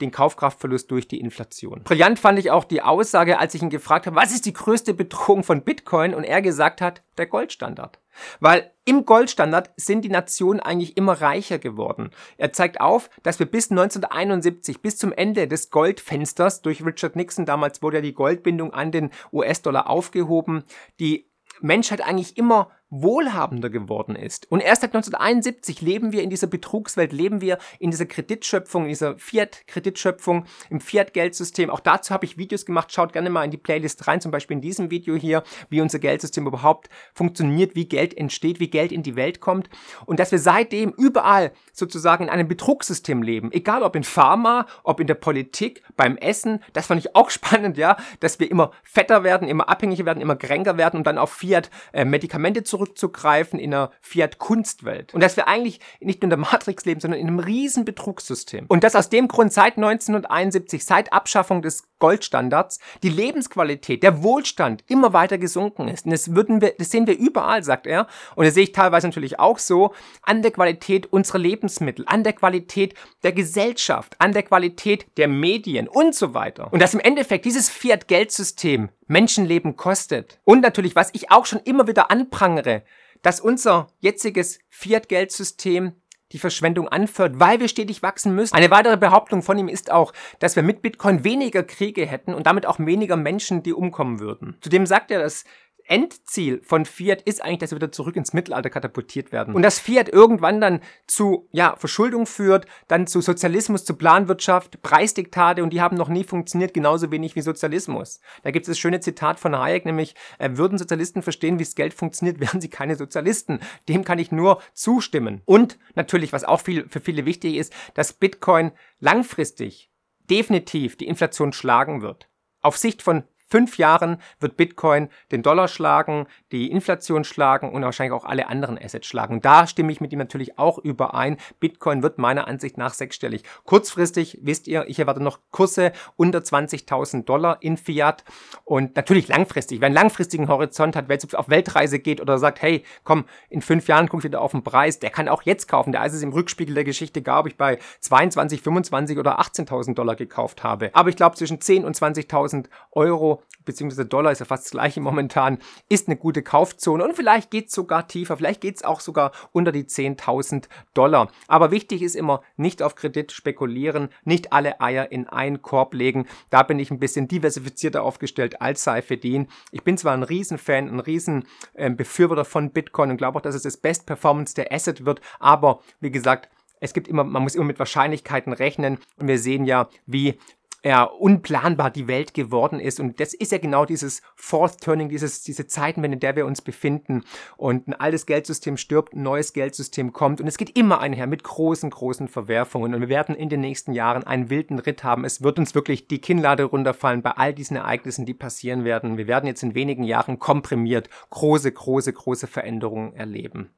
[0.02, 1.84] den Kaufkraftverlust durch die Inflation.
[1.84, 4.94] Brillant fand ich auch die Aussage, als ich ihn gefragt habe, was ist die größte
[4.94, 6.14] Bedrohung von Bitcoin?
[6.14, 8.00] Und er gesagt hat, der Goldstandard.
[8.40, 12.12] Weil im Goldstandard sind die Nationen eigentlich immer reicher geworden.
[12.38, 17.46] Er zeigt auf, dass wir bis 1971, bis zum Ende des Goldfensters durch Richard Nixon,
[17.46, 20.64] damals wurde ja die Goldbindung an den US-Dollar aufgehoben,
[21.00, 21.30] die
[21.62, 24.52] Menschheit eigentlich immer wohlhabender geworden ist.
[24.52, 28.90] Und erst seit 1971 leben wir in dieser Betrugswelt, leben wir in dieser Kreditschöpfung, in
[28.90, 31.70] dieser Fiat-Kreditschöpfung, im Fiat-Geldsystem.
[31.70, 32.92] Auch dazu habe ich Videos gemacht.
[32.92, 36.00] Schaut gerne mal in die Playlist rein, zum Beispiel in diesem Video hier, wie unser
[36.00, 39.70] Geldsystem überhaupt funktioniert, wie Geld entsteht, wie Geld in die Welt kommt.
[40.06, 43.54] Und dass wir seitdem überall sozusagen in einem Betrugssystem leben.
[43.54, 46.62] Egal ob in Pharma, ob in der Politik, beim Essen.
[46.74, 50.36] Das fand ich auch spannend, ja, dass wir immer fetter werden, immer abhängiger werden, immer
[50.36, 55.14] kränker werden und dann auf Fiat-Medikamente äh, zurück zurückzugreifen in einer Fiat-Kunstwelt.
[55.14, 58.66] Und dass wir eigentlich nicht nur in der Matrix leben, sondern in einem riesen Betrugssystem.
[58.68, 64.84] Und dass aus dem Grund seit 1971, seit Abschaffung des Goldstandards, die Lebensqualität, der Wohlstand
[64.90, 66.04] immer weiter gesunken ist.
[66.04, 68.08] Und das, würden wir, das sehen wir überall, sagt er.
[68.36, 72.34] Und das sehe ich teilweise natürlich auch so, an der Qualität unserer Lebensmittel, an der
[72.34, 76.74] Qualität der Gesellschaft, an der Qualität der Medien und so weiter.
[76.74, 80.40] Und dass im Endeffekt dieses Fiat-Geldsystem Menschenleben kostet.
[80.44, 82.84] Und natürlich, was ich auch schon immer wieder anprangere,
[83.22, 85.94] dass unser jetziges Fiat-Geldsystem
[86.32, 88.56] die Verschwendung anführt, weil wir stetig wachsen müssen.
[88.56, 92.48] Eine weitere Behauptung von ihm ist auch, dass wir mit Bitcoin weniger Kriege hätten und
[92.48, 94.58] damit auch weniger Menschen, die umkommen würden.
[94.62, 95.46] Zudem sagt er, dass
[95.86, 99.54] Endziel von Fiat ist eigentlich, dass wir wieder zurück ins Mittelalter katapultiert werden.
[99.54, 105.64] Und dass Fiat irgendwann dann zu ja, Verschuldung führt, dann zu Sozialismus, zu Planwirtschaft, Preisdiktate
[105.64, 108.20] und die haben noch nie funktioniert, genauso wenig wie Sozialismus.
[108.44, 111.76] Da gibt es das schöne Zitat von Hayek, nämlich, äh, würden Sozialisten verstehen, wie das
[111.76, 113.60] Geld funktioniert, wären sie keine Sozialisten.
[113.90, 115.42] Dem kann ich nur zustimmen.
[115.46, 119.92] Und natürlich, was auch viel, für viele wichtig ist, dass Bitcoin langfristig
[120.30, 122.30] definitiv die Inflation schlagen wird.
[122.62, 128.14] Auf Sicht von fünf Jahren wird Bitcoin den Dollar schlagen, die Inflation schlagen und wahrscheinlich
[128.14, 129.42] auch alle anderen Assets schlagen.
[129.42, 131.38] Da stimme ich mit ihm natürlich auch überein.
[131.60, 133.44] Bitcoin wird meiner Ansicht nach sechsstellig.
[133.66, 138.24] Kurzfristig, wisst ihr, ich erwarte noch Kurse unter 20.000 Dollar in Fiat
[138.64, 139.82] und natürlich langfristig.
[139.82, 143.62] Wer einen langfristigen Horizont hat, wer jetzt auf Weltreise geht oder sagt, hey, komm, in
[143.62, 145.92] fünf Jahren guck ich wieder auf den Preis, der kann auch jetzt kaufen.
[145.92, 150.16] Der ist es im Rückspiegel der Geschichte ob ich bei 22, 25 oder 18.000 Dollar
[150.16, 150.90] gekauft habe.
[150.94, 155.02] Aber ich glaube, zwischen 10 und 20.000 Euro beziehungsweise Dollar ist ja fast das gleiche
[155.02, 155.60] momentan,
[155.90, 159.32] ist eine gute Kaufzone und vielleicht geht es sogar tiefer, vielleicht geht es auch sogar
[159.52, 161.32] unter die 10.000 Dollar.
[161.48, 166.28] Aber wichtig ist immer, nicht auf Kredit spekulieren, nicht alle Eier in einen Korb legen.
[166.50, 169.48] Da bin ich ein bisschen diversifizierter aufgestellt als Seifedin.
[169.72, 173.56] Ich bin zwar ein Riesenfan, ein riesen äh, Befürworter von Bitcoin und glaube auch, dass
[173.56, 176.50] es das Best Performance der Asset wird, aber wie gesagt,
[176.82, 180.40] es gibt immer, man muss immer mit Wahrscheinlichkeiten rechnen und wir sehen ja, wie
[180.84, 183.00] ja, unplanbar die Welt geworden ist.
[183.00, 186.62] Und das ist ja genau dieses Fourth Turning, dieses, diese Zeitenwende, in der wir uns
[186.62, 187.24] befinden.
[187.56, 190.42] Und ein altes Geldsystem stirbt, ein neues Geldsystem kommt.
[190.42, 192.96] Und es geht immer einher mit großen, großen Verwerfungen.
[192.96, 195.24] Und wir werden in den nächsten Jahren einen wilden Ritt haben.
[195.24, 199.18] Es wird uns wirklich die Kinnlade runterfallen bei all diesen Ereignissen, die passieren werden.
[199.18, 203.70] Wir werden jetzt in wenigen Jahren komprimiert große, große, große Veränderungen erleben.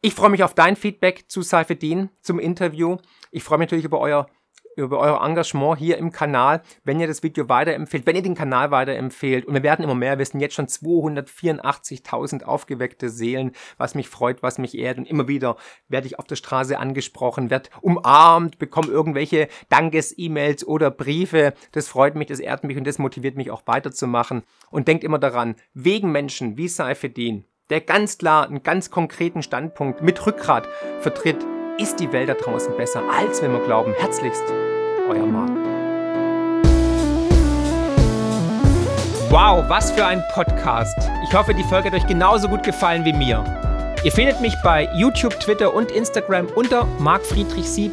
[0.00, 2.96] Ich freue mich auf dein Feedback zu Seifedin, zum Interview.
[3.30, 4.26] Ich freue mich natürlich über euer
[4.84, 8.70] über euer Engagement hier im Kanal, wenn ihr das Video weiterempfehlt, wenn ihr den Kanal
[8.70, 9.44] weiterempfehlt.
[9.44, 14.42] Und wir werden immer mehr, wir sind jetzt schon 284.000 aufgeweckte Seelen, was mich freut,
[14.42, 14.98] was mich ehrt.
[14.98, 15.56] Und immer wieder
[15.88, 21.54] werde ich auf der Straße angesprochen, werde umarmt, bekomme irgendwelche Dankes-E-Mails oder Briefe.
[21.72, 24.42] Das freut mich, das ehrt mich und das motiviert mich auch weiterzumachen.
[24.70, 30.02] Und denkt immer daran, wegen Menschen wie Seifedin, der ganz klar einen ganz konkreten Standpunkt
[30.02, 30.68] mit Rückgrat
[31.00, 31.44] vertritt,
[31.80, 33.94] ist die Welt da draußen besser, als wenn wir glauben.
[33.94, 34.44] Herzlichst,
[35.08, 35.48] euer Marc.
[39.30, 40.98] Wow, was für ein Podcast.
[41.24, 43.44] Ich hoffe, die Folge hat euch genauso gut gefallen wie mir.
[44.04, 47.92] Ihr findet mich bei YouTube, Twitter und Instagram unter markfriedrich7.